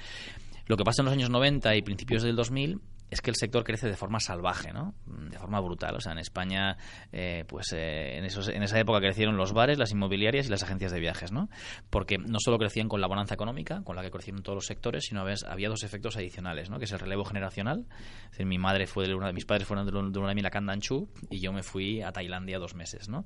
Lo 0.67 0.77
que 0.77 0.85
pasa 0.85 1.03
en 1.03 1.07
los 1.07 1.15
años 1.15 1.31
90 1.31 1.75
y 1.77 1.83
principios 1.83 2.23
del 2.23 2.37
2000 2.37 2.81
es 3.11 3.21
que 3.21 3.31
el 3.31 3.37
sector 3.37 3.65
crece 3.65 3.87
de 3.87 3.97
forma 3.97 4.21
salvaje, 4.21 4.73
¿no? 4.73 4.95
De 5.07 5.39
forma 5.39 5.61
brutal. 5.61 5.95
O 5.97 6.01
sea, 6.01 6.13
en 6.13 6.19
España, 6.19 6.77
eh, 7.13 7.45
pues 7.47 7.73
eh, 7.73 8.19
en, 8.19 8.25
esos, 8.25 8.49
en 8.49 8.63
esa 8.63 8.79
época 8.79 9.01
crecieron 9.01 9.37
los 9.37 9.53
bares, 9.53 9.79
las 9.79 9.93
inmobiliarias 9.93 10.47
y 10.47 10.51
las 10.51 10.63
agencias 10.63 10.93
de 10.93 11.01
viajes, 11.01 11.31
¿no? 11.31 11.49
Porque 11.91 12.19
no 12.19 12.39
solo 12.41 12.59
crecían 12.59 12.89
con 12.89 13.01
la 13.01 13.07
bonanza 13.07 13.35
económica, 13.35 13.83
con 13.85 13.97
la 13.97 14.03
que 14.03 14.11
crecieron 14.11 14.43
todos 14.43 14.57
los 14.57 14.67
sectores, 14.67 15.05
sino 15.05 15.21
había, 15.21 15.37
había 15.49 15.69
dos 15.69 15.83
efectos 15.85 16.17
adicionales, 16.17 16.71
¿no? 16.71 16.79
Que 16.79 16.87
es 16.87 16.93
el 16.93 16.99
relevo 16.99 17.25
generacional. 17.25 17.87
Es 18.25 18.31
decir, 18.31 18.47
mi 18.47 18.59
madre 18.59 18.87
fue 18.87 19.05
de 19.05 19.13
luna, 19.13 19.33
mis 19.33 19.45
padres 19.45 19.67
fueron 19.67 19.87
de 19.87 19.93
luna 19.93 20.29
de 20.29 20.35
miel 20.35 20.47
a 20.47 20.51
Kandanchu 20.51 21.09
y 21.31 21.41
yo 21.41 21.53
me 21.53 21.63
fui 21.63 22.03
a 22.03 22.13
Tailandia 22.13 22.59
dos 22.59 22.75
meses, 22.75 23.09
¿no? 23.09 23.25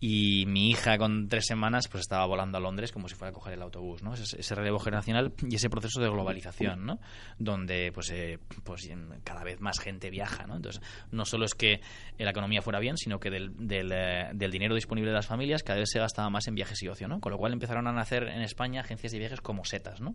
Y 0.00 0.44
mi 0.46 0.70
hija 0.70 0.98
con 0.98 1.28
tres 1.28 1.46
semanas 1.46 1.88
pues 1.88 2.02
estaba 2.02 2.26
volando 2.26 2.58
a 2.58 2.60
Londres 2.60 2.92
como 2.92 3.08
si 3.08 3.14
fuera 3.14 3.30
a 3.30 3.32
coger 3.32 3.54
el 3.54 3.62
autobús, 3.62 4.02
¿no? 4.02 4.14
Ese, 4.14 4.38
ese 4.38 4.54
relevo 4.54 4.78
generacional 4.78 5.32
y 5.48 5.56
ese 5.56 5.70
proceso 5.70 6.00
de 6.00 6.08
globalización, 6.08 6.86
¿no? 6.86 7.00
Donde 7.38 7.90
pues, 7.92 8.10
eh, 8.10 8.38
pues 8.62 8.82
cada 9.22 9.44
vez 9.44 9.60
más 9.60 9.78
gente 9.78 10.10
viaja, 10.10 10.46
¿no? 10.46 10.56
Entonces, 10.56 10.82
no 11.10 11.24
solo 11.24 11.44
es 11.44 11.54
que 11.54 11.80
la 12.18 12.30
economía 12.30 12.62
fuera 12.62 12.78
bien, 12.78 12.96
sino 12.96 13.20
que 13.20 13.30
del, 13.30 13.52
del, 13.56 13.92
eh, 13.92 14.30
del, 14.34 14.50
dinero 14.50 14.74
disponible 14.74 15.10
de 15.10 15.16
las 15.16 15.26
familias 15.26 15.62
cada 15.62 15.78
vez 15.78 15.90
se 15.90 15.98
gastaba 15.98 16.30
más 16.30 16.46
en 16.48 16.54
viajes 16.54 16.82
y 16.82 16.88
ocio, 16.88 17.08
¿no? 17.08 17.20
Con 17.20 17.32
lo 17.32 17.38
cual 17.38 17.52
empezaron 17.52 17.86
a 17.86 17.92
nacer 17.92 18.24
en 18.24 18.42
España 18.42 18.80
agencias 18.80 19.12
de 19.12 19.18
viajes 19.18 19.40
como 19.40 19.64
setas, 19.64 20.00
¿no? 20.00 20.14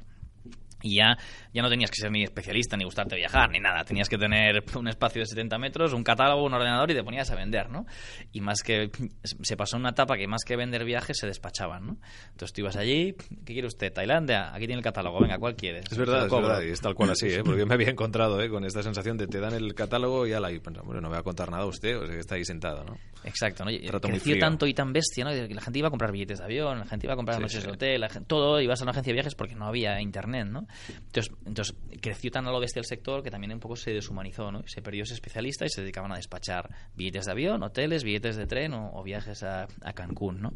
Y 0.81 0.95
ya, 0.95 1.17
ya 1.53 1.61
no 1.61 1.69
tenías 1.69 1.91
que 1.91 2.01
ser 2.01 2.11
ni 2.11 2.23
especialista, 2.23 2.77
ni 2.77 2.85
gustarte 2.85 3.15
viajar, 3.15 3.49
ni 3.49 3.59
nada. 3.59 3.83
Tenías 3.83 4.07
que 4.07 4.17
tener 4.17 4.63
un 4.77 4.87
espacio 4.87 5.21
de 5.21 5.25
70 5.25 5.57
metros, 5.57 5.93
un 5.93 6.03
catálogo, 6.03 6.43
un 6.43 6.53
ordenador 6.53 6.89
y 6.91 6.93
te 6.93 7.03
ponías 7.03 7.29
a 7.31 7.35
vender, 7.35 7.69
¿no? 7.69 7.85
Y 8.31 8.41
más 8.41 8.63
que... 8.63 8.89
Se 9.41 9.57
pasó 9.57 9.77
una 9.77 9.89
etapa 9.89 10.15
que 10.17 10.27
más 10.27 10.43
que 10.45 10.55
vender 10.55 10.83
viajes 10.85 11.17
se 11.17 11.27
despachaban, 11.27 11.85
¿no? 11.85 11.97
Entonces 12.31 12.53
tú 12.53 12.61
ibas 12.61 12.75
allí, 12.75 13.15
¿qué 13.45 13.53
quiere 13.53 13.67
usted? 13.67 13.91
Tailandia, 13.91 14.53
aquí 14.53 14.65
tiene 14.65 14.75
el 14.75 14.83
catálogo, 14.83 15.19
venga, 15.19 15.37
¿cuál 15.37 15.55
quieres? 15.55 15.85
Es 15.91 15.97
verdad, 15.97 16.25
es 16.25 16.31
verdad, 16.31 16.61
y 16.61 16.69
es 16.69 16.81
tal 16.81 16.95
cual 16.95 17.11
así, 17.11 17.27
¿eh? 17.27 17.41
Porque 17.43 17.65
me 17.65 17.73
había 17.75 17.89
encontrado 17.89 18.41
¿eh? 18.41 18.49
con 18.49 18.63
esta 18.65 18.83
sensación 18.83 19.17
de 19.17 19.27
te 19.27 19.39
dan 19.39 19.53
el 19.53 19.73
catálogo 19.73 20.27
y 20.27 20.31
ya 20.31 20.39
la 20.39 20.51
y 20.51 20.59
bueno, 20.59 21.01
no 21.01 21.09
va 21.09 21.19
a 21.19 21.23
contar 21.23 21.51
nada 21.51 21.65
usted, 21.65 21.97
o 21.97 22.05
sea 22.05 22.15
que 22.15 22.19
está 22.19 22.35
ahí 22.35 22.45
sentado, 22.45 22.83
¿no? 22.83 22.97
Exacto, 23.23 23.65
¿no? 23.65 23.71
Creció 24.01 24.39
tanto 24.39 24.65
y 24.67 24.73
tan 24.73 24.93
bestia, 24.93 25.25
¿no? 25.25 25.31
La 25.31 25.61
gente 25.61 25.79
iba 25.79 25.87
a 25.87 25.91
comprar 25.91 26.11
billetes 26.11 26.39
de 26.39 26.45
avión, 26.45 26.79
la 26.79 26.85
gente 26.85 27.05
iba 27.05 27.13
a 27.13 27.17
comprar 27.17 27.39
noches 27.39 27.63
de 27.63 27.71
hotel, 27.71 28.05
todo, 28.27 28.61
ibas 28.61 28.79
a 28.81 28.83
una 28.83 28.91
agencia 28.91 29.11
de 29.11 29.15
viajes 29.15 29.35
porque 29.35 29.55
no 29.55 29.65
había 29.65 30.01
internet, 30.01 30.38
Entonces, 30.39 31.75
creció 32.01 32.31
tan 32.31 32.47
a 32.47 32.51
lo 32.51 32.59
bestia 32.59 32.79
el 32.79 32.85
sector 32.85 33.23
que 33.23 33.31
también 33.31 33.53
un 33.53 33.59
poco 33.59 33.75
se 33.75 33.91
deshumanizó, 33.91 34.51
¿no? 34.51 34.63
Se 34.67 34.81
perdió 34.81 35.03
ese 35.03 35.13
especialista 35.13 35.65
y 35.65 35.69
se 35.69 35.81
dedicaban 35.81 36.11
a 36.11 36.15
despachar 36.15 36.69
billetes 36.95 37.25
de 37.25 37.31
avión, 37.31 37.63
hoteles, 37.63 38.03
billetes 38.03 38.35
de 38.35 38.47
tren 38.47 38.73
o, 38.73 39.03
viajes 39.03 39.43
a, 39.43 39.67
Cancún, 39.93 40.41
¿no? 40.41 40.53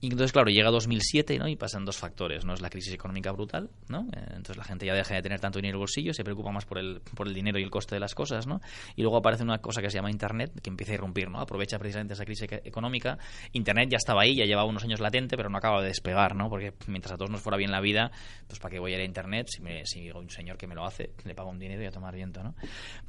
Y 0.00 0.06
entonces, 0.06 0.32
claro, 0.32 0.48
llega 0.50 0.70
2007, 0.70 1.38
¿no? 1.38 1.48
Y 1.48 1.56
pasan 1.56 1.84
dos 1.84 1.96
factores, 1.96 2.44
¿no? 2.44 2.54
Es 2.54 2.60
la 2.60 2.70
crisis 2.70 2.92
económica 2.92 3.32
brutal, 3.32 3.68
¿no? 3.88 4.06
Eh, 4.12 4.24
entonces 4.28 4.56
la 4.56 4.64
gente 4.64 4.86
ya 4.86 4.94
deja 4.94 5.14
de 5.14 5.22
tener 5.22 5.40
tanto 5.40 5.58
dinero 5.58 5.72
en 5.72 5.74
el 5.74 5.78
bolsillo, 5.78 6.14
se 6.14 6.22
preocupa 6.22 6.52
más 6.52 6.64
por 6.64 6.78
el, 6.78 7.00
por 7.14 7.26
el 7.26 7.34
dinero 7.34 7.58
y 7.58 7.62
el 7.64 7.70
coste 7.70 7.96
de 7.96 8.00
las 8.00 8.14
cosas, 8.14 8.46
¿no? 8.46 8.60
Y 8.94 9.02
luego 9.02 9.16
aparece 9.16 9.42
una 9.42 9.58
cosa 9.58 9.82
que 9.82 9.90
se 9.90 9.96
llama 9.96 10.10
Internet, 10.10 10.52
que 10.62 10.70
empieza 10.70 10.92
a 10.92 10.94
irrumpir, 10.94 11.28
¿no? 11.30 11.40
Aprovecha 11.40 11.78
precisamente 11.78 12.14
esa 12.14 12.24
crisis 12.24 12.46
económica. 12.64 13.18
Internet 13.52 13.88
ya 13.90 13.96
estaba 13.96 14.22
ahí, 14.22 14.36
ya 14.36 14.44
llevaba 14.44 14.68
unos 14.68 14.84
años 14.84 15.00
latente, 15.00 15.36
pero 15.36 15.50
no 15.50 15.58
acaba 15.58 15.80
de 15.82 15.88
despegar, 15.88 16.36
¿no? 16.36 16.48
Porque 16.48 16.72
mientras 16.86 17.14
a 17.14 17.16
todos 17.16 17.30
nos 17.30 17.40
fuera 17.40 17.56
bien 17.56 17.72
la 17.72 17.80
vida, 17.80 18.12
pues 18.46 18.60
¿para 18.60 18.72
qué 18.72 18.78
voy 18.78 18.92
a 18.92 18.96
ir 18.96 19.00
a 19.00 19.04
Internet 19.04 19.48
si, 19.50 19.62
me, 19.62 19.84
si 19.84 20.10
un 20.10 20.30
señor 20.30 20.56
que 20.56 20.66
me 20.66 20.74
lo 20.74 20.84
hace, 20.84 21.10
le 21.24 21.34
pago 21.34 21.50
un 21.50 21.58
dinero 21.58 21.82
y 21.82 21.86
a 21.86 21.90
tomar 21.90 22.14
viento, 22.14 22.42
¿no? 22.42 22.54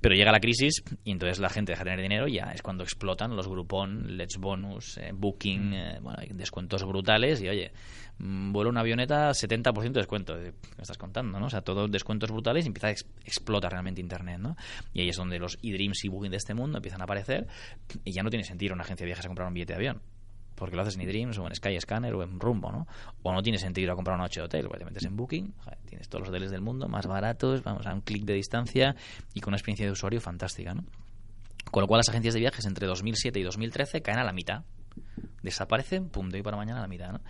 Pero 0.01 0.15
llega 0.15 0.31
la 0.31 0.39
crisis 0.39 0.83
y 1.03 1.11
entonces 1.11 1.39
la 1.39 1.49
gente 1.49 1.73
deja 1.73 1.83
de 1.83 1.91
tener 1.91 2.01
dinero 2.01 2.27
y 2.27 2.33
ya 2.33 2.51
es 2.51 2.63
cuando 2.63 2.83
explotan 2.83 3.35
los 3.35 3.47
Groupon, 3.47 4.17
Let's 4.17 4.37
Bonus, 4.37 4.97
eh, 4.97 5.11
Booking, 5.13 5.73
eh, 5.73 5.99
bueno, 6.01 6.17
hay 6.19 6.29
brutales 6.87 7.41
y 7.41 7.49
oye, 7.49 7.71
mm, 8.17 8.51
vuelo 8.51 8.69
una 8.69 8.81
avioneta 8.81 9.33
70% 9.33 9.93
de 9.93 9.99
descuento, 9.99 10.35
me 10.35 10.81
estás 10.81 10.97
contando, 10.97 11.39
¿no? 11.39 11.47
O 11.47 11.49
sea, 11.49 11.61
todos 11.61 11.89
descuentos 11.91 12.31
brutales 12.31 12.65
y 12.65 12.67
empieza 12.67 12.87
a 12.87 12.91
explotar 12.91 13.71
realmente 13.71 14.01
Internet, 14.01 14.39
¿no? 14.39 14.55
Y 14.93 15.01
ahí 15.01 15.09
es 15.09 15.17
donde 15.17 15.39
los 15.39 15.57
eDreams 15.61 16.03
y 16.05 16.09
Booking 16.09 16.31
de 16.31 16.37
este 16.37 16.53
mundo 16.53 16.77
empiezan 16.77 17.01
a 17.01 17.05
aparecer 17.05 17.47
y 18.03 18.11
ya 18.11 18.23
no 18.23 18.29
tiene 18.29 18.43
sentido 18.43 18.73
una 18.73 18.83
agencia 18.83 19.05
de 19.05 19.07
viajes 19.07 19.25
a 19.25 19.29
comprar 19.29 19.47
un 19.47 19.53
billete 19.53 19.73
de 19.73 19.77
avión 19.77 20.01
porque 20.59 20.75
lo 20.75 20.81
haces 20.81 20.95
en 20.95 21.01
eDreams 21.01 21.37
o 21.37 21.47
en 21.47 21.55
Skyscanner 21.55 22.13
o 22.13 22.21
en 22.21 22.39
Rumbo, 22.39 22.71
¿no? 22.71 22.85
O 23.23 23.33
no 23.33 23.41
tiene 23.41 23.57
sentido 23.57 23.85
ir 23.85 23.91
a 23.91 23.95
comprar 23.95 24.15
una 24.15 24.25
noche 24.25 24.41
de 24.41 24.45
hotel, 24.45 24.67
porque 24.67 24.79
te 24.79 24.85
metes 24.85 25.05
en 25.05 25.15
Booking, 25.15 25.53
tienes 25.87 26.09
todos 26.09 26.19
los 26.19 26.29
hoteles 26.29 26.51
del 26.51 26.61
mundo 26.61 26.87
más 26.89 27.07
baratos, 27.07 27.63
vamos 27.63 27.87
a 27.87 27.93
un 27.93 28.01
clic 28.01 28.25
de 28.25 28.33
distancia 28.33 28.95
y 29.33 29.39
con 29.39 29.51
una 29.51 29.57
experiencia 29.57 29.85
de 29.85 29.93
usuario 29.93 30.19
fantástica, 30.19 30.73
¿no? 30.73 30.83
Con 31.71 31.81
lo 31.81 31.87
cual 31.87 31.99
las 31.99 32.09
agencias 32.09 32.33
de 32.33 32.41
viajes 32.41 32.65
entre 32.65 32.87
2007 32.87 33.39
y 33.39 33.43
2013 33.43 34.01
caen 34.01 34.19
a 34.19 34.23
la 34.23 34.33
mitad. 34.33 34.63
Desaparecen, 35.41 36.09
pum, 36.09 36.29
de 36.29 36.37
hoy 36.37 36.43
para 36.43 36.57
mañana 36.57 36.79
a 36.79 36.81
la 36.81 36.87
mitad, 36.87 37.11
¿no? 37.11 37.21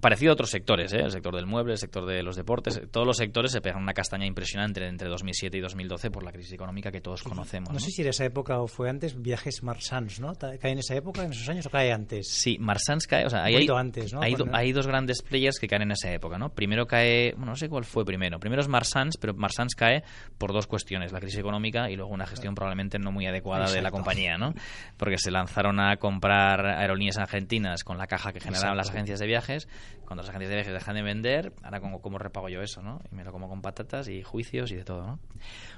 Parecido 0.00 0.32
a 0.32 0.34
otros 0.34 0.50
sectores, 0.50 0.92
¿eh? 0.92 1.00
el 1.00 1.10
sector 1.10 1.34
del 1.34 1.46
mueble, 1.46 1.72
el 1.72 1.78
sector 1.78 2.06
de 2.06 2.22
los 2.22 2.36
deportes, 2.36 2.80
todos 2.90 3.06
los 3.06 3.16
sectores 3.16 3.52
se 3.52 3.60
pegan 3.60 3.82
una 3.82 3.92
castaña 3.92 4.26
impresionante 4.26 4.86
entre 4.86 5.08
2007 5.08 5.56
y 5.56 5.60
2012 5.60 6.10
por 6.10 6.24
la 6.24 6.32
crisis 6.32 6.52
económica 6.52 6.90
que 6.90 7.00
todos 7.00 7.22
conocemos. 7.22 7.72
No, 7.72 7.78
sé 7.80 7.90
si 7.90 8.02
era 8.02 8.10
esa 8.10 8.24
época 8.24 8.60
o 8.60 8.66
fue 8.66 8.88
antes, 8.88 9.20
viajes 9.20 9.62
Marsans, 9.62 10.20
¿no? 10.20 10.34
¿Cae 10.34 10.72
en 10.72 10.78
esa 10.78 10.94
época, 10.94 11.24
en 11.24 11.32
esos 11.32 11.48
años 11.48 11.66
o 11.66 11.70
cae 11.70 11.92
antes? 11.92 12.28
Sí, 12.28 12.56
Marsans 12.58 13.06
cae, 13.06 13.26
o 13.26 13.30
sea, 13.30 13.44
hay, 13.44 13.66
antes, 13.68 14.12
¿no? 14.12 14.20
hay, 14.22 14.72
dos 14.72 14.86
grandes 14.86 15.22
players 15.22 15.58
que 15.58 15.68
caen 15.68 15.82
en 15.82 15.92
esa 15.92 16.12
época, 16.12 16.38
¿no? 16.38 16.50
Primero 16.50 16.86
cae, 16.86 17.32
bueno, 17.32 17.52
no 17.52 17.56
sé 17.56 17.68
cuál 17.68 17.84
fue 17.84 18.04
primero, 18.04 18.38
primero 18.38 18.62
es 18.62 18.68
Marsans, 18.68 19.16
pero 19.18 19.34
Marsans 19.34 19.74
cae 19.74 20.02
por 20.38 20.52
dos 20.52 20.66
cuestiones, 20.66 21.12
la 21.12 21.20
crisis 21.20 21.38
económica 21.38 21.90
y 21.90 21.96
luego 21.96 22.12
una 22.12 22.26
gestión 22.26 22.54
probablemente 22.54 22.98
no 22.98 23.12
muy 23.12 23.26
adecuada 23.26 23.70
de 23.70 23.82
la 23.82 23.90
compañía, 23.90 24.38
¿no? 24.38 24.54
Porque 24.96 25.18
se 25.18 25.30
lanzaron 25.30 25.80
a 25.80 25.96
comprar 25.96 26.64
aerolíneas 26.66 27.18
argentinas 27.18 27.84
con 27.84 27.98
la 27.98 28.06
caja 28.06 28.32
que 28.32 28.40
generaban 28.40 28.76
las 28.76 28.90
agencias 28.90 29.18
de 29.18 29.26
viajes, 29.26 29.68
cuando 30.04 30.22
las 30.22 30.30
agencias 30.30 30.50
de 30.50 30.56
viajes 30.56 30.72
dejan 30.72 30.96
de 30.96 31.02
vender, 31.02 31.52
ahora 31.62 31.80
como 31.80 32.00
cómo 32.00 32.18
repago 32.18 32.48
yo 32.48 32.62
eso, 32.62 32.82
¿no? 32.82 33.00
Y 33.10 33.14
me 33.14 33.24
lo 33.24 33.32
como 33.32 33.48
con 33.48 33.62
patatas 33.62 34.08
y 34.08 34.22
juicios 34.22 34.72
y 34.72 34.76
de 34.76 34.84
todo, 34.84 35.06
¿no? 35.06 35.18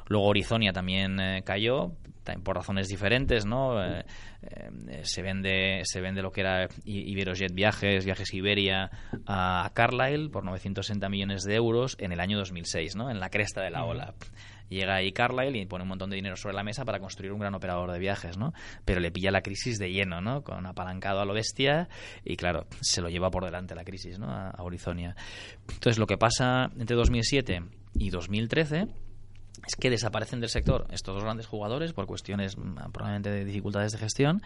Luego 0.06 0.26
Horizonia 0.26 0.72
también 0.72 1.20
eh, 1.20 1.42
cayó, 1.44 1.92
por 2.42 2.56
razones 2.56 2.88
diferentes, 2.88 3.44
¿no? 3.44 3.84
Eh, 3.84 4.04
eh, 4.42 5.00
se 5.02 5.22
vende 5.22 5.82
se 5.84 6.00
vende 6.00 6.22
lo 6.22 6.30
que 6.30 6.40
era 6.40 6.68
Iberojet 6.84 7.52
Viajes, 7.52 8.04
Viajes 8.04 8.32
Iberia 8.32 8.90
a 9.26 9.70
Carlyle 9.74 10.30
por 10.30 10.44
960 10.44 11.08
millones 11.08 11.42
de 11.42 11.54
euros 11.54 11.96
en 11.98 12.12
el 12.12 12.20
año 12.20 12.38
2006, 12.38 12.96
¿no? 12.96 13.10
En 13.10 13.20
la 13.20 13.30
cresta 13.30 13.60
de 13.62 13.70
la 13.70 13.84
ola. 13.84 14.14
Llega 14.72 14.96
ahí 14.96 15.12
Carlyle 15.12 15.56
y 15.56 15.66
pone 15.66 15.82
un 15.82 15.88
montón 15.88 16.10
de 16.10 16.16
dinero 16.16 16.36
sobre 16.36 16.54
la 16.54 16.62
mesa 16.62 16.84
para 16.84 16.98
construir 16.98 17.32
un 17.32 17.38
gran 17.38 17.54
operador 17.54 17.92
de 17.92 17.98
viajes, 17.98 18.38
¿no? 18.38 18.52
Pero 18.84 19.00
le 19.00 19.10
pilla 19.10 19.30
la 19.30 19.42
crisis 19.42 19.78
de 19.78 19.92
lleno, 19.92 20.20
¿no? 20.20 20.42
Con 20.42 20.66
apalancado 20.66 21.20
a 21.20 21.24
lo 21.24 21.34
bestia 21.34 21.88
y, 22.24 22.36
claro, 22.36 22.66
se 22.80 23.00
lo 23.02 23.08
lleva 23.08 23.30
por 23.30 23.44
delante 23.44 23.74
la 23.74 23.84
crisis, 23.84 24.18
¿no? 24.18 24.30
A, 24.30 24.52
Horizonia. 24.62 25.16
Entonces, 25.68 25.98
lo 25.98 26.06
que 26.06 26.16
pasa 26.16 26.70
entre 26.78 26.96
2007 26.96 27.62
y 27.94 28.10
2013 28.10 28.86
es 29.66 29.76
que 29.76 29.90
desaparecen 29.90 30.40
del 30.40 30.48
sector 30.48 30.86
estos 30.90 31.14
dos 31.14 31.24
grandes 31.24 31.46
jugadores 31.46 31.92
por 31.92 32.06
cuestiones 32.06 32.56
mm, 32.56 32.90
probablemente 32.92 33.30
de 33.30 33.44
dificultades 33.44 33.92
de 33.92 33.98
gestión 33.98 34.42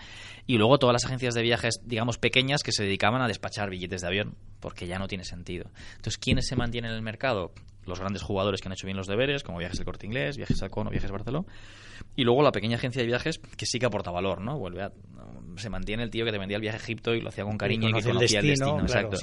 y 0.46 0.58
luego 0.58 0.78
todas 0.78 0.92
las 0.92 1.04
agencias 1.04 1.34
de 1.34 1.42
viajes, 1.42 1.80
digamos, 1.84 2.18
pequeñas 2.18 2.62
que 2.62 2.72
se 2.72 2.82
dedicaban 2.82 3.22
a 3.22 3.28
despachar 3.28 3.70
billetes 3.70 4.00
de 4.00 4.06
avión 4.06 4.36
porque 4.60 4.86
ya 4.86 4.98
no 4.98 5.06
tiene 5.06 5.24
sentido. 5.24 5.70
Entonces, 5.90 6.18
¿quiénes 6.18 6.46
se 6.46 6.56
mantienen 6.56 6.90
en 6.90 6.96
el 6.96 7.02
mercado? 7.02 7.52
Los 7.86 8.00
grandes 8.00 8.22
jugadores 8.22 8.60
que 8.60 8.68
han 8.68 8.72
hecho 8.72 8.86
bien 8.86 8.96
los 8.96 9.06
deberes, 9.06 9.42
como 9.42 9.58
Viajes 9.58 9.78
del 9.78 9.84
Corte 9.84 10.06
Inglés, 10.06 10.36
Viajes 10.36 10.62
Alcono, 10.62 10.90
Viajes 10.90 11.10
Barceló, 11.10 11.46
y 12.14 12.24
luego 12.24 12.42
la 12.42 12.52
pequeña 12.52 12.76
agencia 12.76 13.00
de 13.00 13.06
viajes 13.06 13.38
que 13.38 13.66
sí 13.66 13.78
que 13.78 13.86
aporta 13.86 14.10
valor, 14.10 14.40
¿no? 14.40 14.58
Vuelve 14.58 14.82
a, 14.82 14.92
se 15.56 15.70
mantiene 15.70 16.02
el 16.02 16.10
tío 16.10 16.24
que 16.24 16.32
te 16.32 16.38
vendía 16.38 16.56
el 16.56 16.62
viaje 16.62 16.78
a 16.78 16.80
Egipto 16.80 17.14
y 17.14 17.20
lo 17.20 17.28
hacía 17.28 17.44
con 17.44 17.56
cariño 17.56 17.88
y, 17.88 17.92
que 17.92 18.02
conocía 18.02 18.40
el 18.40 18.46
destino. 18.46 18.80
exacto. 18.80 19.16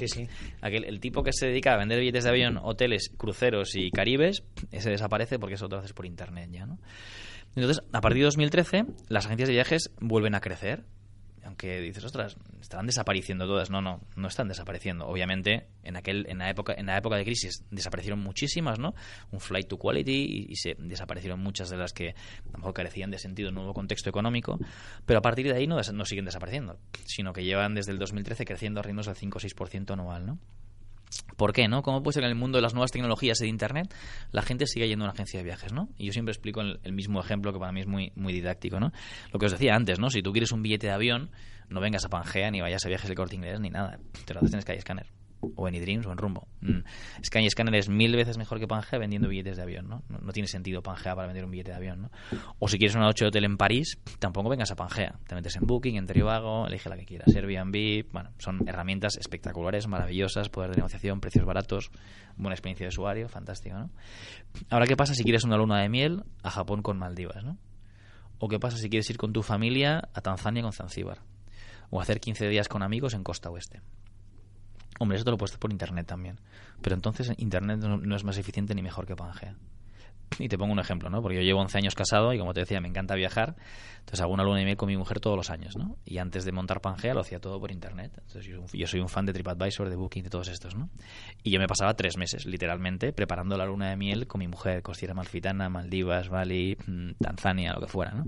Aquel, 0.60 0.84
el 0.84 1.00
tipo 1.00 1.22
que 1.22 1.32
se 1.32 1.46
dedica 1.46 1.74
a 1.74 1.76
vender 1.76 2.00
billetes 2.00 2.24
de 2.24 2.30
avión, 2.30 2.58
hoteles, 2.62 3.10
cruceros 3.16 3.74
y 3.74 3.90
caribes, 3.90 4.42
ese 4.70 4.90
desaparece 4.90 5.38
porque 5.38 5.54
eso 5.54 5.68
lo 5.68 5.78
haces 5.78 5.92
por 5.92 6.06
internet 6.06 6.50
ya, 6.50 6.66
¿no? 6.66 6.78
Entonces, 7.56 7.84
a 7.92 8.00
partir 8.00 8.20
de 8.20 8.24
2013, 8.24 8.84
las 9.08 9.26
agencias 9.26 9.48
de 9.48 9.54
viajes 9.54 9.90
vuelven 10.00 10.34
a 10.34 10.40
crecer 10.40 10.84
aunque 11.44 11.80
dices, 11.80 12.04
ostras, 12.04 12.36
estarán 12.60 12.86
desapareciendo 12.86 13.46
todas. 13.46 13.70
No, 13.70 13.80
no, 13.80 14.00
no 14.16 14.28
están 14.28 14.48
desapareciendo. 14.48 15.06
Obviamente, 15.06 15.68
en 15.82 15.96
aquel, 15.96 16.26
en 16.28 16.38
la 16.38 16.50
época, 16.50 16.74
en 16.76 16.86
la 16.86 16.96
época 16.96 17.16
de 17.16 17.24
crisis 17.24 17.64
desaparecieron 17.70 18.20
muchísimas, 18.20 18.78
¿no? 18.78 18.94
Un 19.30 19.40
flight 19.40 19.68
to 19.68 19.78
quality 19.78 20.46
y, 20.48 20.56
se 20.56 20.76
desaparecieron 20.78 21.40
muchas 21.40 21.68
de 21.68 21.76
las 21.76 21.92
que 21.92 22.10
a 22.10 22.52
lo 22.52 22.58
mejor 22.58 22.74
carecían 22.74 23.10
de 23.10 23.18
sentido 23.18 23.48
en 23.48 23.54
un 23.54 23.64
nuevo 23.64 23.74
contexto 23.74 24.08
económico. 24.08 24.58
Pero 25.06 25.18
a 25.18 25.22
partir 25.22 25.46
de 25.46 25.54
ahí 25.54 25.66
no, 25.66 25.80
no 25.80 26.04
siguen 26.04 26.24
desapareciendo, 26.24 26.78
sino 27.04 27.32
que 27.32 27.44
llevan 27.44 27.74
desde 27.74 27.92
el 27.92 27.98
2013 27.98 28.44
creciendo 28.44 28.80
a 28.80 28.82
ritmos 28.82 29.06
del 29.06 29.16
5 29.16 29.38
o 29.38 29.40
6% 29.40 29.92
anual, 29.92 30.26
¿no? 30.26 30.38
¿Por 31.36 31.52
qué, 31.52 31.68
no? 31.68 31.82
¿Cómo 31.82 32.02
puede 32.02 32.20
en 32.20 32.26
el 32.26 32.34
mundo 32.34 32.58
de 32.58 32.62
las 32.62 32.74
nuevas 32.74 32.90
tecnologías 32.90 33.40
y 33.40 33.44
de 33.44 33.50
Internet 33.50 33.94
la 34.30 34.42
gente 34.42 34.66
siga 34.66 34.86
yendo 34.86 35.04
a 35.04 35.06
una 35.06 35.12
agencia 35.12 35.38
de 35.38 35.44
viajes, 35.44 35.72
no? 35.72 35.88
Y 35.98 36.06
yo 36.06 36.12
siempre 36.12 36.32
explico 36.32 36.60
el, 36.60 36.92
mismo 36.92 37.20
ejemplo 37.20 37.52
que 37.52 37.58
para 37.58 37.72
mí 37.72 37.80
es 37.80 37.86
muy, 37.86 38.12
muy 38.14 38.32
didáctico, 38.32 38.78
¿no? 38.80 38.92
Lo 39.32 39.38
que 39.38 39.46
os 39.46 39.52
decía 39.52 39.74
antes, 39.74 39.98
¿no? 39.98 40.10
Si 40.10 40.22
tú 40.22 40.32
quieres 40.32 40.52
un 40.52 40.62
billete 40.62 40.86
de 40.86 40.92
avión, 40.92 41.30
no 41.68 41.80
vengas 41.80 42.04
a 42.04 42.08
Pangea 42.08 42.50
ni 42.50 42.60
vayas 42.60 42.84
a 42.84 42.88
viajes 42.88 43.08
de 43.08 43.14
corte 43.14 43.36
inglés 43.36 43.60
ni 43.60 43.70
nada. 43.70 43.98
Te 44.24 44.34
lo 44.34 44.40
haces 44.40 44.54
en 44.54 44.62
Skyscanner 44.62 45.23
o 45.56 45.68
en 45.68 45.74
eDreams 45.74 46.06
o 46.06 46.12
en 46.12 46.18
Rumbo. 46.18 46.48
Mm. 46.60 46.80
Skyscanner 47.22 47.74
es 47.74 47.88
mil 47.88 48.14
veces 48.16 48.38
mejor 48.38 48.58
que 48.58 48.66
Pangea 48.66 48.98
vendiendo 48.98 49.28
billetes 49.28 49.56
de 49.56 49.62
avión, 49.62 49.88
¿no? 49.88 50.02
¿no? 50.08 50.32
tiene 50.32 50.46
sentido 50.46 50.82
Pangea 50.82 51.14
para 51.14 51.26
vender 51.26 51.44
un 51.44 51.50
billete 51.50 51.70
de 51.70 51.76
avión, 51.76 52.02
¿no? 52.02 52.10
O 52.58 52.68
si 52.68 52.78
quieres 52.78 52.94
una 52.94 53.04
noche 53.04 53.24
de 53.24 53.28
hotel 53.28 53.44
en 53.44 53.56
París, 53.56 53.98
tampoco 54.18 54.48
vengas 54.48 54.70
a 54.70 54.76
Pangea. 54.76 55.18
Te 55.26 55.34
metes 55.34 55.56
en 55.56 55.66
Booking, 55.66 55.96
en 55.96 56.06
Trivago, 56.06 56.66
elige 56.66 56.88
la 56.88 56.96
que 56.96 57.04
quieras. 57.04 57.34
Airbnb, 57.34 58.10
bueno, 58.12 58.30
son 58.38 58.66
herramientas 58.66 59.16
espectaculares, 59.16 59.86
maravillosas, 59.86 60.48
poder 60.48 60.70
de 60.70 60.76
negociación, 60.76 61.20
precios 61.20 61.44
baratos, 61.44 61.90
buena 62.36 62.54
experiencia 62.54 62.84
de 62.84 62.88
usuario, 62.88 63.28
fantástico, 63.28 63.76
¿no? 63.76 63.90
Ahora, 64.70 64.86
¿qué 64.86 64.96
pasa 64.96 65.14
si 65.14 65.24
quieres 65.24 65.44
una 65.44 65.56
luna 65.56 65.80
de 65.80 65.88
miel 65.88 66.24
a 66.42 66.50
Japón 66.50 66.82
con 66.82 66.98
Maldivas, 66.98 67.44
¿no? 67.44 67.58
¿O 68.38 68.48
qué 68.48 68.58
pasa 68.58 68.76
si 68.76 68.88
quieres 68.88 69.08
ir 69.10 69.16
con 69.16 69.32
tu 69.32 69.42
familia 69.42 70.08
a 70.12 70.20
Tanzania 70.20 70.62
con 70.62 70.72
Zanzíbar? 70.72 71.20
O 71.90 72.00
hacer 72.00 72.20
15 72.20 72.48
días 72.48 72.68
con 72.68 72.82
amigos 72.82 73.14
en 73.14 73.22
Costa 73.22 73.50
Oeste. 73.50 73.80
Hombre, 74.98 75.16
eso 75.16 75.24
te 75.24 75.30
lo 75.30 75.38
puedes 75.38 75.52
hacer 75.52 75.60
por 75.60 75.72
internet 75.72 76.06
también. 76.06 76.38
Pero 76.80 76.94
entonces 76.94 77.32
internet 77.38 77.78
no, 77.80 78.16
es 78.16 78.24
más 78.24 78.38
eficiente 78.38 78.74
ni 78.74 78.82
mejor 78.82 79.06
que 79.06 79.16
Pangea. 79.16 79.56
Y 80.38 80.48
te 80.48 80.58
pongo 80.58 80.72
un 80.72 80.80
ejemplo, 80.80 81.10
¿no? 81.10 81.22
Porque 81.22 81.36
yo 81.36 81.42
llevo 81.42 81.60
11 81.60 81.78
años 81.78 81.94
casado 81.94 82.32
y 82.32 82.38
como 82.38 82.54
te 82.54 82.60
decía, 82.60 82.80
me 82.80 82.88
encanta 82.88 83.14
viajar. 83.14 83.54
Entonces 84.00 84.20
hago 84.20 84.32
una 84.32 84.42
luna 84.42 84.60
y 84.60 84.64
media 84.64 84.76
con 84.76 84.88
mi 84.88 84.96
mujer 84.96 85.20
todos 85.20 85.36
los 85.36 85.50
años, 85.50 85.76
¿no? 85.76 85.96
Y 86.04 86.18
antes 86.18 86.44
de 86.44 86.52
montar 86.52 86.80
Pangea 86.80 87.14
lo 87.14 87.20
hacía 87.20 87.38
todo 87.40 87.60
por 87.60 87.70
internet. 87.70 88.12
Entonces 88.16 88.46
yo, 88.46 88.86
soy 88.86 89.00
un 89.00 89.08
fan 89.08 89.26
de 89.26 89.32
TripAdvisor, 89.32 89.88
de 89.88 89.96
Booking, 89.96 90.24
de 90.24 90.30
todos 90.30 90.48
estos, 90.48 90.74
¿no? 90.74 90.90
Y 91.42 91.50
yo 91.50 91.60
me 91.60 91.66
pasaba 91.66 91.94
tres 91.94 92.16
meses, 92.16 92.46
literalmente, 92.46 93.12
preparando 93.12 93.56
la 93.56 93.66
luna 93.66 93.90
de 93.90 93.96
miel 93.96 94.26
con 94.26 94.40
mi 94.40 94.48
mujer, 94.48 94.82
Costiera 94.82 95.14
Malfitana, 95.14 95.68
Maldivas, 95.68 96.28
Bali, 96.28 96.76
mm, 96.86 97.12
Tanzania, 97.20 97.72
lo 97.72 97.80
que 97.80 97.88
fuera, 97.88 98.12
¿no? 98.12 98.24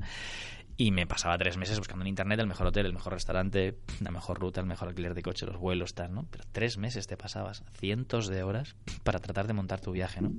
Y 0.77 0.91
me 0.91 1.07
pasaba 1.07 1.39
tres 1.39 1.57
meses 1.57 1.79
buscando 1.79 2.03
en 2.03 2.09
internet 2.09 2.39
el 2.39 2.47
mejor 2.47 2.67
hotel, 2.67 2.87
el 2.87 2.93
mejor 2.93 3.15
restaurante, 3.15 3.79
la 4.01 4.11
mejor 4.11 4.39
ruta, 4.39 4.61
el 4.61 4.67
mejor 4.67 4.89
alquiler 4.89 5.15
de 5.15 5.23
coche, 5.23 5.47
los 5.47 5.57
vuelos, 5.57 5.95
tal, 5.95 6.15
¿no? 6.15 6.27
Pero 6.31 6.45
tres 6.53 6.77
meses 6.77 7.07
te 7.07 7.17
pasabas 7.17 7.65
cientos 7.79 8.29
de 8.29 8.43
horas 8.43 8.77
para 9.03 9.19
tratar 9.19 9.47
de 9.47 9.55
montar 9.55 9.81
tu 9.81 9.93
viaje, 9.93 10.21
¿no? 10.21 10.33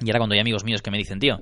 Y 0.00 0.08
ahora 0.10 0.20
cuando 0.20 0.34
hay 0.34 0.40
amigos 0.40 0.64
míos 0.64 0.80
que 0.80 0.90
me 0.90 0.98
dicen, 0.98 1.18
tío, 1.18 1.40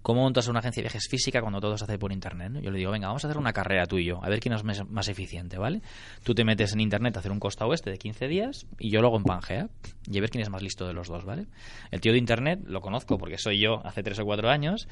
¿cómo 0.00 0.22
montas 0.22 0.48
una 0.48 0.60
agencia 0.60 0.80
de 0.80 0.84
viajes 0.86 1.08
física 1.10 1.40
cuando 1.40 1.60
todo 1.60 1.76
se 1.76 1.84
hace 1.84 1.98
por 1.98 2.10
internet? 2.10 2.52
Yo 2.62 2.70
le 2.70 2.78
digo, 2.78 2.90
venga, 2.90 3.08
vamos 3.08 3.24
a 3.24 3.28
hacer 3.28 3.38
una 3.38 3.52
carrera 3.52 3.86
tú 3.86 3.98
y 3.98 4.06
yo, 4.06 4.24
a 4.24 4.28
ver 4.28 4.40
quién 4.40 4.54
es 4.54 4.64
más 4.64 5.08
eficiente, 5.08 5.58
¿vale? 5.58 5.82
Tú 6.22 6.34
te 6.34 6.44
metes 6.44 6.72
en 6.72 6.80
internet 6.80 7.16
a 7.16 7.20
hacer 7.20 7.32
un 7.32 7.38
costa 7.38 7.66
oeste 7.66 7.90
de 7.90 7.98
15 7.98 8.28
días 8.28 8.66
y 8.78 8.90
yo 8.90 9.00
lo 9.02 9.08
hago 9.08 9.18
en 9.18 9.24
Pangea 9.24 9.68
y 10.10 10.16
a 10.16 10.20
ver 10.20 10.30
quién 10.30 10.42
es 10.42 10.48
más 10.48 10.62
listo 10.62 10.86
de 10.86 10.94
los 10.94 11.08
dos, 11.08 11.24
¿vale? 11.24 11.46
El 11.90 12.00
tío 12.00 12.12
de 12.12 12.18
internet 12.18 12.60
lo 12.64 12.80
conozco 12.80 13.18
porque 13.18 13.36
soy 13.36 13.60
yo 13.60 13.86
hace 13.86 14.02
3 14.02 14.20
o 14.20 14.24
4 14.24 14.48
años, 14.48 14.88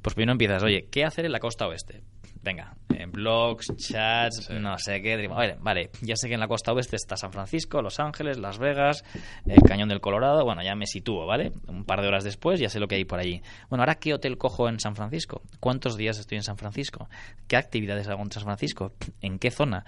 pues 0.00 0.14
primero 0.14 0.32
empiezas, 0.32 0.62
oye, 0.62 0.86
¿qué 0.90 1.04
hacer 1.04 1.24
en 1.24 1.32
la 1.32 1.40
costa 1.40 1.66
oeste? 1.66 2.02
Venga, 2.42 2.74
en 2.88 3.12
blogs, 3.12 3.74
chats, 3.76 4.48
no 4.50 4.78
sé 4.78 5.02
qué. 5.02 5.28
Vale, 5.28 5.56
vale, 5.60 5.90
ya 6.00 6.16
sé 6.16 6.28
que 6.28 6.34
en 6.34 6.40
la 6.40 6.48
costa 6.48 6.72
oeste 6.72 6.96
está 6.96 7.16
San 7.16 7.32
Francisco, 7.32 7.82
Los 7.82 8.00
Ángeles, 8.00 8.38
Las 8.38 8.58
Vegas, 8.58 9.04
el 9.46 9.60
Cañón 9.62 9.88
del 9.88 10.00
Colorado. 10.00 10.44
Bueno, 10.44 10.62
ya 10.62 10.74
me 10.74 10.86
sitúo, 10.86 11.26
¿vale? 11.26 11.52
Un 11.68 11.84
par 11.84 12.00
de 12.00 12.08
horas 12.08 12.24
después 12.24 12.58
ya 12.58 12.70
sé 12.70 12.80
lo 12.80 12.88
que 12.88 12.94
hay 12.94 13.04
por 13.04 13.18
allí. 13.18 13.42
Bueno, 13.68 13.82
ahora, 13.82 13.96
¿qué 13.96 14.14
hotel 14.14 14.38
cojo 14.38 14.68
en 14.68 14.80
San 14.80 14.96
Francisco? 14.96 15.42
¿Cuántos 15.60 15.96
días 15.96 16.18
estoy 16.18 16.36
en 16.36 16.42
San 16.42 16.56
Francisco? 16.56 17.08
¿Qué 17.46 17.56
actividades 17.56 18.08
hago 18.08 18.22
en 18.22 18.32
San 18.32 18.44
Francisco? 18.44 18.92
¿En 19.20 19.38
qué 19.38 19.50
zona? 19.50 19.84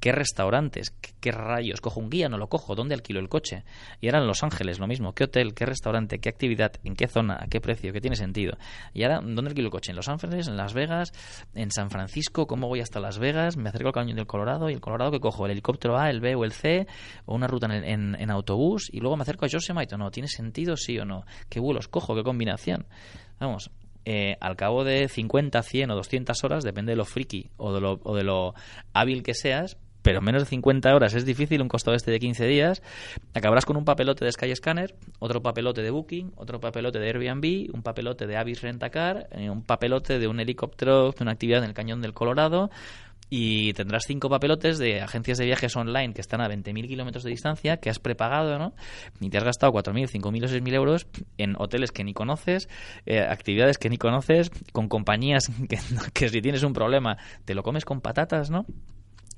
¿Qué 0.00 0.12
restaurantes? 0.12 0.94
¿Qué, 1.20 1.30
rayos? 1.30 1.82
¿Cojo 1.82 2.00
un 2.00 2.08
guía? 2.08 2.30
¿No 2.30 2.38
lo 2.38 2.48
cojo? 2.48 2.74
¿Dónde 2.74 2.94
alquilo 2.94 3.20
el 3.20 3.28
coche? 3.28 3.64
Y 4.00 4.06
ahora 4.06 4.20
en 4.20 4.26
Los 4.26 4.42
Ángeles 4.42 4.78
lo 4.78 4.86
mismo. 4.86 5.12
¿Qué 5.14 5.24
hotel? 5.24 5.52
¿Qué 5.52 5.66
restaurante? 5.66 6.20
¿Qué 6.20 6.30
actividad? 6.30 6.72
¿En 6.84 6.96
qué 6.96 7.06
zona? 7.06 7.38
¿A 7.38 7.48
qué 7.48 7.60
precio? 7.60 7.92
¿Qué 7.92 8.00
tiene 8.00 8.16
sentido? 8.16 8.56
Y 8.94 9.02
ahora, 9.02 9.20
¿dónde 9.22 9.48
alquilo 9.48 9.66
el 9.66 9.70
coche? 9.70 9.92
¿En 9.92 9.96
Los 9.96 10.08
Ángeles? 10.08 10.48
¿En 10.48 10.56
Las 10.56 10.72
Vegas? 10.72 11.12
¿En 11.54 11.70
San 11.70 11.90
Francisco? 11.90 12.46
¿Cómo 12.46 12.66
voy 12.66 12.80
hasta 12.80 12.98
Las 12.98 13.18
Vegas? 13.18 13.58
¿Me 13.58 13.68
acerco 13.68 13.88
al 13.88 13.94
cañón 13.94 14.16
del 14.16 14.26
Colorado? 14.26 14.70
¿Y 14.70 14.72
el 14.72 14.80
Colorado 14.80 15.10
qué 15.10 15.20
cojo? 15.20 15.44
¿El 15.44 15.52
helicóptero 15.52 15.98
A, 15.98 16.08
el 16.08 16.20
B 16.20 16.34
o 16.34 16.44
el 16.44 16.52
C? 16.52 16.86
¿O 17.26 17.34
una 17.34 17.46
ruta 17.46 17.66
en, 17.66 18.14
en, 18.14 18.30
autobús? 18.30 18.88
¿Y 18.90 19.00
luego 19.00 19.18
me 19.18 19.22
acerco 19.22 19.44
a 19.44 19.48
Yosemite 19.48 19.98
no? 19.98 20.10
¿Tiene 20.10 20.28
sentido 20.28 20.78
sí 20.78 20.98
o 20.98 21.04
no? 21.04 21.26
¿Qué 21.50 21.60
vuelos 21.60 21.88
cojo? 21.88 22.14
¿Qué 22.14 22.22
combinación? 22.22 22.86
Vamos, 23.38 23.70
eh, 24.06 24.38
al 24.40 24.56
cabo 24.56 24.82
de 24.82 25.08
50, 25.08 25.62
100 25.62 25.90
o 25.90 25.94
200 25.94 26.42
horas, 26.42 26.64
depende 26.64 26.92
de 26.92 26.96
lo 26.96 27.04
friki 27.04 27.50
o 27.58 28.14
de 28.14 28.24
lo 28.24 28.54
hábil 28.94 29.22
que 29.22 29.34
seas, 29.34 29.76
pero 30.02 30.20
menos 30.20 30.42
de 30.42 30.48
50 30.48 30.94
horas 30.94 31.14
es 31.14 31.24
difícil, 31.24 31.62
un 31.62 31.68
costo 31.68 31.92
este 31.92 32.10
de 32.10 32.18
15 32.18 32.46
días, 32.46 32.82
acabarás 33.34 33.64
con 33.64 33.76
un 33.76 33.84
papelote 33.84 34.24
de 34.24 34.32
Skyscanner, 34.32 34.94
otro 35.18 35.42
papelote 35.42 35.82
de 35.82 35.90
Booking, 35.90 36.32
otro 36.36 36.60
papelote 36.60 36.98
de 36.98 37.06
Airbnb, 37.06 37.74
un 37.74 37.82
papelote 37.82 38.26
de 38.26 38.36
Avis 38.36 38.62
Rentacar, 38.62 39.28
eh, 39.32 39.50
un 39.50 39.62
papelote 39.62 40.18
de 40.18 40.28
un 40.28 40.40
helicóptero, 40.40 41.12
de 41.12 41.22
una 41.22 41.32
actividad 41.32 41.62
en 41.62 41.68
el 41.68 41.74
Cañón 41.74 42.00
del 42.00 42.14
Colorado, 42.14 42.70
y 43.32 43.72
tendrás 43.74 44.04
cinco 44.06 44.28
papelotes 44.28 44.78
de 44.78 45.00
agencias 45.00 45.38
de 45.38 45.46
viajes 45.46 45.76
online 45.76 46.12
que 46.12 46.20
están 46.20 46.40
a 46.40 46.48
20.000 46.48 46.88
kilómetros 46.88 47.22
de 47.22 47.30
distancia, 47.30 47.76
que 47.76 47.88
has 47.88 48.00
prepagado, 48.00 48.58
¿no? 48.58 48.74
Y 49.20 49.30
te 49.30 49.38
has 49.38 49.44
gastado 49.44 49.72
4.000, 49.72 50.10
5.000 50.10 50.44
o 50.44 50.48
6.000 50.48 50.74
euros 50.74 51.06
en 51.38 51.54
hoteles 51.56 51.92
que 51.92 52.02
ni 52.02 52.12
conoces, 52.12 52.68
eh, 53.06 53.20
actividades 53.20 53.78
que 53.78 53.88
ni 53.88 53.98
conoces, 53.98 54.50
con 54.72 54.88
compañías 54.88 55.48
que, 55.68 55.78
que 56.12 56.28
si 56.28 56.42
tienes 56.42 56.64
un 56.64 56.72
problema 56.72 57.16
te 57.44 57.54
lo 57.54 57.62
comes 57.62 57.84
con 57.84 58.00
patatas, 58.00 58.50
¿no? 58.50 58.66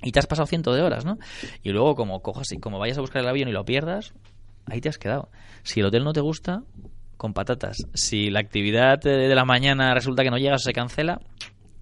Y 0.02 0.12
te 0.12 0.18
has 0.18 0.26
pasado 0.26 0.47
cientos 0.47 0.75
de 0.76 0.82
horas, 0.82 1.04
¿no? 1.04 1.18
Y 1.62 1.71
luego 1.71 1.94
como 1.94 2.21
cojas 2.21 2.52
y 2.52 2.59
como 2.59 2.78
vayas 2.78 2.99
a 2.99 3.00
buscar 3.00 3.23
el 3.23 3.28
avión 3.28 3.49
y 3.49 3.52
lo 3.52 3.64
pierdas, 3.64 4.14
ahí 4.66 4.80
te 4.80 4.88
has 4.88 4.99
quedado. 4.99 5.28
Si 5.62 5.80
el 5.80 5.87
hotel 5.87 6.04
no 6.04 6.12
te 6.12 6.21
gusta, 6.21 6.62
con 7.16 7.35
patatas. 7.35 7.76
Si 7.94 8.30
la 8.30 8.40
actividad 8.40 8.99
de 9.00 9.35
la 9.35 9.44
mañana 9.44 9.94
resulta 9.94 10.25
que 10.25 10.30
no 10.30 10.38
llegas 10.38 10.62
o 10.62 10.64
se 10.64 10.73
cancela, 10.73 11.21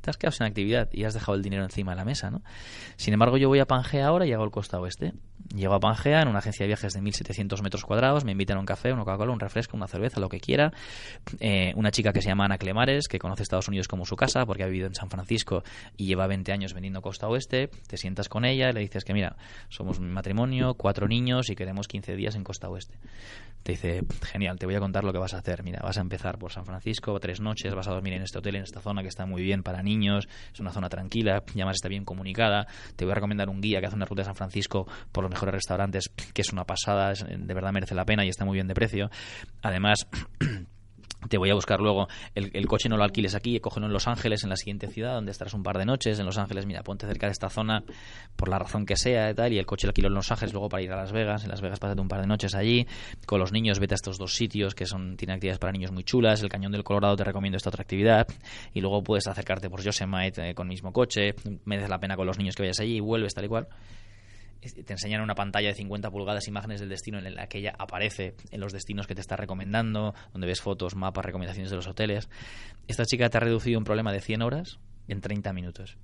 te 0.00 0.10
has 0.10 0.16
quedado 0.16 0.32
sin 0.32 0.46
actividad 0.46 0.88
y 0.92 1.04
has 1.04 1.14
dejado 1.14 1.34
el 1.34 1.42
dinero 1.42 1.62
encima 1.62 1.92
de 1.92 1.96
la 1.96 2.04
mesa, 2.04 2.30
¿no? 2.30 2.42
Sin 2.96 3.14
embargo, 3.14 3.38
yo 3.38 3.48
voy 3.48 3.58
a 3.58 3.66
Pangea 3.66 4.06
ahora 4.06 4.26
y 4.26 4.32
hago 4.32 4.44
el 4.44 4.50
costa 4.50 4.78
oeste. 4.78 5.14
Llego 5.54 5.74
a 5.74 5.80
Pangea 5.80 6.22
en 6.22 6.28
una 6.28 6.38
agencia 6.38 6.64
de 6.64 6.68
viajes 6.68 6.92
de 6.92 7.00
1.700 7.00 7.62
metros 7.62 7.84
cuadrados, 7.84 8.24
me 8.24 8.32
invitan 8.32 8.56
a 8.56 8.60
un 8.60 8.66
café, 8.66 8.92
una 8.92 9.04
Coca-Cola, 9.04 9.32
un 9.32 9.40
refresco, 9.40 9.76
una 9.76 9.88
cerveza, 9.88 10.20
lo 10.20 10.28
que 10.28 10.40
quiera. 10.40 10.72
Eh, 11.40 11.72
una 11.76 11.90
chica 11.90 12.12
que 12.12 12.22
se 12.22 12.28
llama 12.28 12.44
Ana 12.44 12.58
Clemares, 12.58 13.08
que 13.08 13.18
conoce 13.18 13.42
Estados 13.42 13.68
Unidos 13.68 13.88
como 13.88 14.04
su 14.04 14.16
casa, 14.16 14.46
porque 14.46 14.62
ha 14.62 14.66
vivido 14.66 14.86
en 14.86 14.94
San 14.94 15.10
Francisco 15.10 15.62
y 15.96 16.06
lleva 16.06 16.26
20 16.26 16.52
años 16.52 16.74
vendiendo 16.74 17.02
costa 17.02 17.28
oeste. 17.28 17.70
Te 17.86 17.96
sientas 17.96 18.28
con 18.28 18.44
ella 18.44 18.70
y 18.70 18.72
le 18.72 18.80
dices 18.80 19.04
que, 19.04 19.12
mira, 19.12 19.36
somos 19.68 19.98
un 19.98 20.10
matrimonio, 20.10 20.74
cuatro 20.74 21.08
niños 21.08 21.50
y 21.50 21.56
queremos 21.56 21.88
15 21.88 22.14
días 22.16 22.34
en 22.34 22.44
costa 22.44 22.68
oeste 22.68 22.98
te 23.62 23.72
dice, 23.72 24.02
genial, 24.22 24.58
te 24.58 24.66
voy 24.66 24.74
a 24.74 24.80
contar 24.80 25.04
lo 25.04 25.12
que 25.12 25.18
vas 25.18 25.34
a 25.34 25.38
hacer. 25.38 25.62
Mira, 25.62 25.80
vas 25.82 25.98
a 25.98 26.00
empezar 26.00 26.38
por 26.38 26.52
San 26.52 26.64
Francisco, 26.64 27.18
tres 27.20 27.40
noches, 27.40 27.74
vas 27.74 27.88
a 27.88 27.92
dormir 27.92 28.14
en 28.14 28.22
este 28.22 28.38
hotel, 28.38 28.56
en 28.56 28.62
esta 28.62 28.80
zona 28.80 29.02
que 29.02 29.08
está 29.08 29.26
muy 29.26 29.42
bien 29.42 29.62
para 29.62 29.82
niños, 29.82 30.28
es 30.52 30.60
una 30.60 30.72
zona 30.72 30.88
tranquila, 30.88 31.42
y 31.54 31.58
además 31.58 31.76
está 31.76 31.88
bien 31.88 32.04
comunicada. 32.04 32.66
Te 32.96 33.04
voy 33.04 33.12
a 33.12 33.16
recomendar 33.16 33.48
un 33.48 33.60
guía 33.60 33.80
que 33.80 33.86
hace 33.86 33.96
una 33.96 34.06
ruta 34.06 34.22
de 34.22 34.26
San 34.26 34.34
Francisco 34.34 34.86
por 35.12 35.24
los 35.24 35.29
mejores 35.30 35.54
restaurantes, 35.54 36.10
que 36.34 36.42
es 36.42 36.52
una 36.52 36.64
pasada, 36.64 37.12
de 37.12 37.54
verdad 37.54 37.72
merece 37.72 37.94
la 37.94 38.04
pena 38.04 38.24
y 38.24 38.28
está 38.28 38.44
muy 38.44 38.54
bien 38.54 38.68
de 38.68 38.74
precio. 38.74 39.10
Además... 39.62 40.06
te 41.28 41.38
voy 41.38 41.50
a 41.50 41.54
buscar 41.54 41.80
luego 41.80 42.08
el, 42.34 42.66
coche 42.66 42.88
no 42.88 42.96
lo 42.96 43.04
alquiles 43.04 43.34
aquí, 43.34 43.60
cógelo 43.60 43.86
en 43.86 43.92
Los 43.92 44.06
Ángeles, 44.08 44.42
en 44.42 44.50
la 44.50 44.56
siguiente 44.56 44.88
ciudad, 44.88 45.14
donde 45.14 45.32
estarás 45.32 45.54
un 45.54 45.62
par 45.62 45.76
de 45.76 45.84
noches. 45.84 46.18
En 46.18 46.26
Los 46.26 46.38
Ángeles, 46.38 46.66
mira, 46.66 46.82
ponte 46.82 47.06
cerca 47.06 47.26
de 47.26 47.32
esta 47.32 47.50
zona 47.50 47.82
por 48.36 48.48
la 48.48 48.58
razón 48.58 48.86
que 48.86 48.96
sea 48.96 49.30
y 49.30 49.34
tal, 49.34 49.52
y 49.52 49.58
el 49.58 49.66
coche 49.66 49.86
lo 49.86 49.90
alquilo 49.90 50.08
en 50.08 50.14
Los 50.14 50.30
Ángeles 50.30 50.52
luego 50.52 50.68
para 50.68 50.82
ir 50.82 50.92
a 50.92 50.96
Las 50.96 51.12
Vegas. 51.12 51.44
En 51.44 51.50
Las 51.50 51.60
Vegas 51.60 51.78
pásate 51.78 52.00
un 52.00 52.08
par 52.08 52.20
de 52.20 52.26
noches 52.26 52.54
allí. 52.54 52.86
Con 53.26 53.38
los 53.38 53.52
niños 53.52 53.78
vete 53.78 53.94
a 53.94 53.96
estos 53.96 54.18
dos 54.18 54.34
sitios 54.34 54.74
que 54.74 54.86
son 54.86 55.16
tienen 55.16 55.34
actividades 55.34 55.58
para 55.58 55.72
niños 55.72 55.92
muy 55.92 56.04
chulas. 56.04 56.42
El 56.42 56.48
Cañón 56.48 56.72
del 56.72 56.84
Colorado 56.84 57.16
te 57.16 57.24
recomiendo 57.24 57.56
esta 57.56 57.68
otra 57.68 57.82
actividad. 57.82 58.26
Y 58.72 58.80
luego 58.80 59.02
puedes 59.02 59.26
acercarte 59.26 59.68
por 59.68 59.82
Yosemite 59.82 60.50
eh, 60.50 60.54
con 60.54 60.68
el 60.68 60.70
mismo 60.70 60.92
coche. 60.92 61.34
Merece 61.64 61.88
la 61.88 61.98
pena 61.98 62.16
con 62.16 62.26
los 62.26 62.38
niños 62.38 62.54
que 62.56 62.62
vayas 62.62 62.80
allí 62.80 62.96
y 62.96 63.00
vuelves 63.00 63.34
tal 63.34 63.44
y 63.44 63.48
cual 63.48 63.68
te 64.60 64.92
enseñan 64.92 65.22
una 65.22 65.34
pantalla 65.34 65.68
de 65.68 65.74
50 65.74 66.10
pulgadas 66.10 66.46
imágenes 66.48 66.80
del 66.80 66.88
destino 66.88 67.18
en 67.18 67.34
la 67.34 67.46
que 67.46 67.58
ella 67.58 67.74
aparece 67.78 68.34
en 68.50 68.60
los 68.60 68.72
destinos 68.72 69.06
que 69.06 69.14
te 69.14 69.20
está 69.20 69.36
recomendando, 69.36 70.14
donde 70.32 70.46
ves 70.46 70.60
fotos, 70.60 70.94
mapas, 70.94 71.24
recomendaciones 71.24 71.70
de 71.70 71.76
los 71.76 71.86
hoteles. 71.86 72.28
Esta 72.86 73.04
chica 73.04 73.28
te 73.30 73.38
ha 73.38 73.40
reducido 73.40 73.78
un 73.78 73.84
problema 73.84 74.12
de 74.12 74.20
100 74.20 74.42
horas 74.42 74.78
en 75.08 75.20
30 75.20 75.52
minutos. 75.52 75.96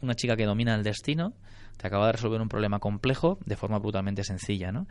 Una 0.00 0.14
chica 0.14 0.36
que 0.36 0.46
domina 0.46 0.74
el 0.74 0.82
destino 0.82 1.34
te 1.76 1.86
acaba 1.86 2.06
de 2.06 2.12
resolver 2.12 2.40
un 2.40 2.48
problema 2.48 2.78
complejo 2.78 3.38
de 3.44 3.56
forma 3.56 3.78
brutalmente 3.78 4.24
sencilla, 4.24 4.72
¿no? 4.72 4.86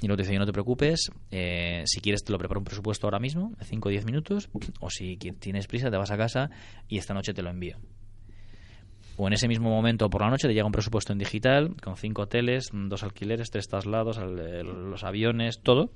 Y 0.00 0.06
luego 0.06 0.16
te 0.16 0.22
dice, 0.24 0.38
no 0.38 0.46
te 0.46 0.52
preocupes, 0.52 1.10
eh, 1.30 1.84
si 1.86 2.00
quieres 2.00 2.24
te 2.24 2.32
lo 2.32 2.38
preparo 2.38 2.60
un 2.60 2.64
presupuesto 2.64 3.06
ahora 3.06 3.20
mismo, 3.20 3.52
5 3.60 3.88
o 3.88 3.90
10 3.90 4.04
minutos, 4.04 4.48
o 4.80 4.90
si 4.90 5.16
tienes 5.16 5.66
prisa 5.66 5.90
te 5.90 5.96
vas 5.96 6.10
a 6.10 6.16
casa 6.16 6.50
y 6.88 6.98
esta 6.98 7.14
noche 7.14 7.32
te 7.32 7.42
lo 7.42 7.50
envío 7.50 7.78
o 9.16 9.26
en 9.26 9.34
ese 9.34 9.48
mismo 9.48 9.70
momento 9.70 10.08
por 10.08 10.22
la 10.22 10.30
noche 10.30 10.48
te 10.48 10.54
llega 10.54 10.66
un 10.66 10.72
presupuesto 10.72 11.12
en 11.12 11.18
digital 11.18 11.74
con 11.82 11.96
cinco 11.96 12.22
hoteles, 12.22 12.70
dos 12.72 13.02
alquileres, 13.02 13.50
tres 13.50 13.68
traslados, 13.68 14.18
los 14.18 15.04
aviones, 15.04 15.60
todo, 15.62 15.90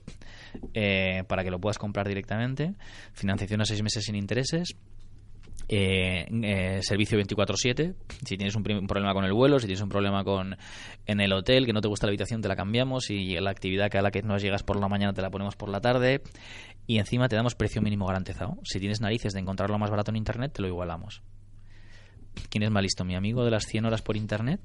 eh, 0.75 1.25
para 1.27 1.45
que 1.45 1.51
lo 1.51 1.59
puedas 1.59 1.79
comprar 1.79 2.07
directamente. 2.09 2.75
Financiación 3.13 3.61
a 3.61 3.65
seis 3.65 3.83
meses 3.83 4.05
sin 4.05 4.17
intereses. 4.17 4.77
Eh, 5.69 6.27
eh, 6.31 6.79
servicio 6.83 7.19
24/7 7.19 7.97
si 8.25 8.37
tienes 8.37 8.55
un, 8.55 8.63
problema 8.63 9.13
con 9.13 9.25
el 9.25 9.33
vuelo 9.33 9.59
si 9.59 9.67
tienes 9.67 9.83
un 9.83 9.89
problema 9.89 10.23
con 10.23 10.57
en 11.07 11.21
el 11.21 11.33
hotel 11.33 11.67
que 11.67 11.73
no 11.73 11.81
te 11.81 11.89
gusta 11.89 12.07
la 12.07 12.11
habitación 12.11 12.41
te 12.41 12.47
la 12.47 12.55
cambiamos 12.55 13.11
y 13.11 13.35
la 13.41 13.51
actividad 13.51 13.91
que 13.91 13.99
a 13.99 14.03
la 14.03 14.13
que 14.13 14.23
no 14.23 14.37
llegas 14.37 14.63
por 14.63 14.79
la 14.79 14.87
mañana 14.87 15.13
te 15.13 15.23
la 15.23 15.31
ponemos 15.31 15.57
por 15.57 15.69
la 15.69 15.81
tarde 15.81 16.23
y 16.87 16.99
encima 16.99 17.29
te 17.29 17.35
damos 17.35 17.57
precio 17.57 17.83
mínimo 17.83 18.07
garantizado 18.07 18.59
si 18.63 18.79
tienes 18.79 19.01
narices 19.01 19.33
de 19.33 19.41
encontrarlo 19.41 19.77
más 19.77 19.91
barato 19.91 20.13
en 20.13 20.19
internet 20.19 20.53
te 20.53 20.63
lo 20.63 20.69
igualamos 20.69 21.21
¿Quién 22.51 22.63
es 22.63 22.71
más 22.71 22.83
listo, 22.83 23.05
mi 23.05 23.17
amigo 23.17 23.45
de 23.45 23.51
las 23.51 23.67
100 23.67 23.85
horas 23.87 24.03
por 24.03 24.17
internet 24.17 24.61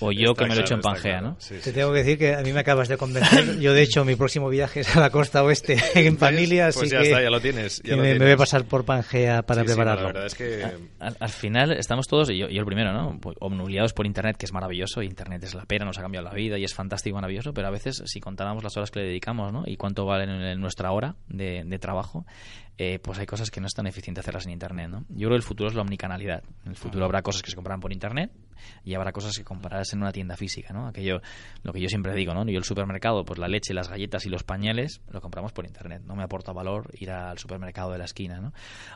o 0.00 0.12
yo 0.12 0.34
que 0.34 0.44
me 0.44 0.54
lo 0.54 0.60
he 0.60 0.64
hecho 0.64 0.74
en 0.74 0.80
Pangea, 0.80 1.20
¿no? 1.20 1.36
Te 1.36 1.72
tengo 1.72 1.92
que 1.92 1.98
decir 1.98 2.18
que 2.18 2.34
a 2.34 2.42
mí 2.42 2.52
me 2.52 2.60
acabas 2.60 2.88
de 2.88 2.96
convencer. 2.96 3.58
Yo, 3.60 3.72
de 3.72 3.82
hecho, 3.82 4.04
mi 4.04 4.14
próximo 4.14 4.48
viaje 4.48 4.80
es 4.80 4.94
a 4.94 5.00
la 5.00 5.10
costa 5.10 5.42
oeste 5.42 5.78
en 5.94 6.18
familia, 6.18 6.64
pues 6.66 6.76
así 6.76 6.90
ya 6.90 6.98
que 6.98 7.04
está, 7.06 7.22
ya 7.22 7.30
lo 7.30 7.40
tienes. 7.40 7.82
Ya 7.82 7.96
me, 7.96 8.18
voy 8.18 8.32
a 8.32 8.36
pasar 8.36 8.64
por 8.64 8.84
Pangea 8.84 9.42
para 9.42 9.64
prepararlo. 9.64 10.02
la 10.02 10.12
verdad 10.12 10.26
es 10.26 10.34
que... 10.34 10.64
Al, 10.98 11.28
final 11.30 11.72
estamos 11.72 12.06
todos, 12.08 12.30
y 12.30 12.38
yo, 12.38 12.48
yo, 12.48 12.60
el 12.60 12.66
primero, 12.66 12.92
¿no? 12.92 13.18
Pues, 13.20 13.36
obnubilados 13.40 13.92
por 13.92 14.06
internet, 14.06 14.36
que 14.36 14.46
es 14.46 14.52
maravilloso. 14.52 15.02
Internet 15.02 15.42
es 15.44 15.54
la 15.54 15.64
pera, 15.64 15.84
nos 15.84 15.98
ha 15.98 16.02
cambiado 16.02 16.26
la 16.26 16.34
vida 16.34 16.58
y 16.58 16.64
es 16.64 16.74
fantástico, 16.74 17.14
maravilloso. 17.14 17.54
Pero 17.54 17.68
a 17.68 17.70
veces, 17.70 18.02
si 18.04 18.20
contáramos 18.20 18.62
las 18.62 18.76
horas 18.76 18.90
que 18.90 19.00
le 19.00 19.06
dedicamos, 19.06 19.52
¿no? 19.52 19.64
Y 19.66 19.76
cuánto 19.76 20.04
vale 20.04 20.24
en, 20.24 20.60
nuestra 20.60 20.92
hora 20.92 21.16
de, 21.28 21.62
de 21.64 21.78
trabajo, 21.78 22.26
eh, 22.78 22.98
pues 23.00 23.18
hay 23.18 23.26
cosas 23.26 23.50
que 23.50 23.60
no 23.60 23.66
es 23.66 23.74
tan 23.74 23.86
eficiente 23.86 24.20
hacerlas 24.20 24.46
en 24.46 24.52
Internet. 24.52 24.88
¿no? 24.90 25.04
Yo 25.08 25.28
creo 25.28 25.30
que 25.30 25.36
el 25.36 25.42
futuro 25.42 25.68
es 25.68 25.74
la 25.74 25.82
omnicanalidad. 25.82 26.42
En 26.64 26.70
el 26.70 26.76
futuro 26.76 27.04
habrá 27.04 27.22
cosas 27.22 27.42
que 27.42 27.50
se 27.50 27.56
comprarán 27.56 27.80
por 27.80 27.92
Internet 27.92 28.30
Y 28.84 28.94
habrá 28.94 29.12
cosas 29.12 29.36
que 29.36 29.44
compararás 29.44 29.92
en 29.92 30.00
una 30.00 30.12
tienda 30.12 30.36
física, 30.36 30.72
¿no? 30.72 30.86
Aquello, 30.86 31.20
lo 31.62 31.72
que 31.72 31.80
yo 31.80 31.88
siempre 31.88 32.14
digo, 32.14 32.34
¿no? 32.34 32.44
Yo 32.44 32.58
el 32.58 32.64
supermercado, 32.64 33.24
pues 33.24 33.38
la 33.38 33.48
leche, 33.48 33.74
las 33.74 33.88
galletas 33.88 34.26
y 34.26 34.28
los 34.28 34.44
pañales 34.44 35.00
lo 35.10 35.20
compramos 35.20 35.52
por 35.52 35.66
internet. 35.66 36.02
No 36.04 36.16
me 36.16 36.22
aporta 36.22 36.52
valor 36.52 36.90
ir 36.94 37.10
al 37.10 37.38
supermercado 37.38 37.92
de 37.92 37.98
la 37.98 38.04
esquina, 38.04 38.40
¿no? 38.40 38.52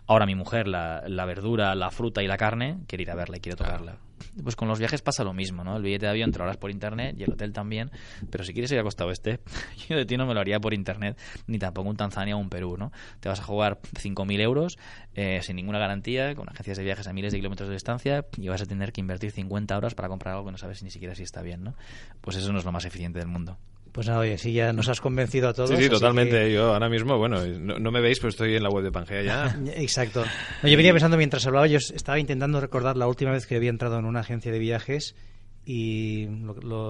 Ahora 0.06 0.26
mi 0.26 0.34
mujer, 0.34 0.66
la, 0.66 1.02
la 1.06 1.24
verdura, 1.24 1.74
la 1.74 1.90
fruta 1.90 2.22
y 2.22 2.26
la 2.26 2.36
carne, 2.36 2.78
quiere 2.86 3.02
ir 3.02 3.10
a 3.10 3.14
verla 3.14 3.36
y 3.36 3.40
quiere 3.40 3.56
tocarla. 3.56 3.98
Pues 4.42 4.56
con 4.56 4.68
los 4.68 4.78
viajes 4.78 5.02
pasa 5.02 5.24
lo 5.24 5.32
mismo, 5.32 5.64
¿no? 5.64 5.76
El 5.76 5.82
billete 5.82 6.06
de 6.06 6.10
avión 6.10 6.30
te 6.30 6.38
lo 6.38 6.44
harás 6.44 6.56
por 6.56 6.70
internet 6.70 7.16
y 7.18 7.24
el 7.24 7.32
hotel 7.32 7.52
también, 7.52 7.90
pero 8.30 8.44
si 8.44 8.52
quieres 8.52 8.70
ir 8.72 8.78
a 8.78 8.82
Costa 8.82 9.04
Oeste, 9.04 9.40
yo 9.88 9.96
de 9.96 10.04
ti 10.04 10.16
no 10.16 10.26
me 10.26 10.34
lo 10.34 10.40
haría 10.40 10.60
por 10.60 10.74
internet, 10.74 11.18
ni 11.46 11.58
tampoco 11.58 11.88
un 11.88 11.96
Tanzania 11.96 12.36
o 12.36 12.38
un 12.38 12.48
Perú, 12.48 12.76
¿no? 12.78 12.92
Te 13.20 13.28
vas 13.28 13.40
a 13.40 13.42
jugar 13.42 13.80
5.000 13.94 14.40
euros 14.40 14.78
eh, 15.14 15.40
sin 15.42 15.56
ninguna 15.56 15.78
garantía, 15.78 16.34
con 16.34 16.48
agencias 16.48 16.78
de 16.78 16.84
viajes 16.84 17.06
a 17.06 17.12
miles 17.12 17.32
de 17.32 17.38
kilómetros 17.38 17.68
de 17.68 17.74
distancia 17.74 18.26
y 18.36 18.48
vas 18.48 18.62
a 18.62 18.66
tener 18.66 18.92
que 18.92 19.00
invertir 19.00 19.30
50 19.30 19.49
horas 19.50 19.94
para 19.94 20.08
comprar 20.08 20.34
algo 20.34 20.46
que 20.46 20.52
no 20.52 20.58
sabes 20.58 20.82
ni 20.82 20.90
siquiera 20.90 21.14
si 21.14 21.22
está 21.22 21.42
bien, 21.42 21.64
¿no? 21.64 21.74
Pues 22.20 22.36
eso 22.36 22.52
no 22.52 22.58
es 22.58 22.64
lo 22.64 22.72
más 22.72 22.84
eficiente 22.84 23.18
del 23.18 23.28
mundo. 23.28 23.58
Pues 23.92 24.06
nada, 24.06 24.20
oye, 24.20 24.38
sí, 24.38 24.52
ya 24.52 24.72
nos 24.72 24.88
has 24.88 25.00
convencido 25.00 25.48
a 25.48 25.52
todos. 25.52 25.70
Sí, 25.70 25.76
sí, 25.76 25.88
totalmente. 25.88 26.52
Yo 26.52 26.72
ahora 26.72 26.88
mismo, 26.88 27.18
bueno, 27.18 27.44
no, 27.44 27.90
me 27.90 28.00
veis, 28.00 28.18
pero 28.20 28.28
estoy 28.28 28.54
en 28.54 28.62
la 28.62 28.68
web 28.70 28.84
de 28.84 28.92
Pangea 28.92 29.22
ya. 29.22 29.58
Exacto. 29.74 30.24
yo 30.62 30.76
venía 30.76 30.92
pensando 30.92 31.16
mientras 31.16 31.44
hablaba, 31.46 31.66
yo 31.66 31.78
estaba 31.78 32.18
intentando 32.18 32.60
recordar 32.60 32.96
la 32.96 33.08
última 33.08 33.32
vez 33.32 33.46
que 33.46 33.56
había 33.56 33.70
entrado 33.70 33.98
en 33.98 34.04
una 34.04 34.20
agencia 34.20 34.52
de 34.52 34.58
viajes 34.58 35.16
y 35.64 36.26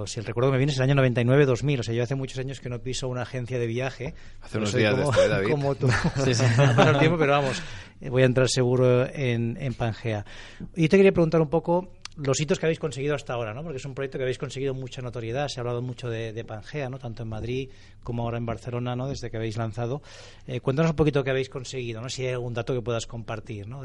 si 0.07 0.21
el 0.21 0.27
recuerdo 0.27 0.53
me 0.53 0.59
viene 0.59 0.73
es 0.73 0.79
el 0.79 0.91
año 0.91 0.95
99-2000, 1.03 1.81
o 1.81 1.83
sea, 1.83 1.95
yo 1.95 2.03
hace 2.03 2.15
muchos 2.15 2.39
años 2.39 2.61
que 2.61 2.69
no 2.69 2.79
piso 2.79 3.09
una 3.09 3.23
agencia 3.23 3.59
de 3.59 3.67
viaje. 3.67 4.15
Hace 4.41 4.59
unos 4.59 4.73
días 4.73 4.95
como, 4.95 5.13
de 5.13 5.29
David. 5.29 5.51
Como 5.51 5.75
tú. 5.75 5.89
sí, 6.25 6.35
sí. 6.35 6.45
el 6.45 6.99
tiempo, 6.99 7.19
pero 7.19 7.33
vamos, 7.33 7.63
voy 8.01 8.23
a 8.23 8.27
entrar 8.27 8.49
seguro 8.49 9.07
en, 9.07 9.57
en 9.61 9.75
Pangea. 9.75 10.25
Y 10.77 10.83
yo 10.83 10.89
te 10.89 10.97
quería 10.97 11.13
preguntar 11.13 11.41
un 11.41 11.51
poco 11.51 11.93
los 12.23 12.41
hitos 12.41 12.59
que 12.59 12.67
habéis 12.67 12.79
conseguido 12.79 13.15
hasta 13.15 13.35
ahora, 13.35 13.55
¿no? 13.55 13.63
Porque 13.63 13.79
es 13.79 13.85
un 13.85 13.95
proyecto 13.95 14.19
que 14.19 14.25
habéis 14.25 14.39
conseguido 14.39 14.75
mucha 14.75 15.03
notoriedad, 15.03 15.49
se 15.49 15.61
ha 15.61 15.63
hablado 15.63 15.83
mucho 15.83 16.09
de, 16.09 16.45
Pangea, 16.45 16.89
¿no? 16.89 16.99
Tanto 16.99 17.23
en 17.23 17.29
Madrid 17.29 17.71
como 18.03 18.23
ahora 18.23 18.39
en 18.39 18.47
Barcelona, 18.47 18.97
¿no? 18.97 19.09
Desde 19.09 19.31
que 19.31 19.37
habéis 19.37 19.57
lanzado. 19.57 20.03
Eh, 20.47 20.61
cuéntanos 20.61 20.91
un 20.91 20.97
poquito 20.97 21.23
qué 21.23 21.31
habéis 21.31 21.49
conseguido, 21.49 22.01
¿no? 22.01 22.09
Si 22.09 22.27
hay 22.27 22.33
algún 22.33 22.55
dato 22.55 22.75
que 22.75 22.83
puedas 22.83 23.07
compartir, 23.07 23.69
¿no? 23.69 23.83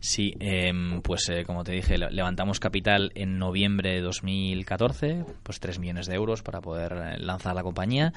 Sí, 0.00 0.34
em, 0.38 1.02
pues 1.02 1.28
eh, 1.28 1.44
como 1.44 1.64
te 1.64 1.72
dije, 1.72 1.98
levantamos 1.98 2.60
capital 2.60 3.10
en 3.14 3.38
noviembre 3.38 3.94
de 3.94 4.00
2014, 4.00 5.24
pues 5.42 5.60
3 5.60 5.78
millones 5.78 6.06
de 6.06 6.14
euros 6.14 6.42
para 6.42 6.60
poder 6.60 6.92
eh, 6.92 7.18
lanzar 7.18 7.54
la 7.54 7.62
compañía. 7.62 8.12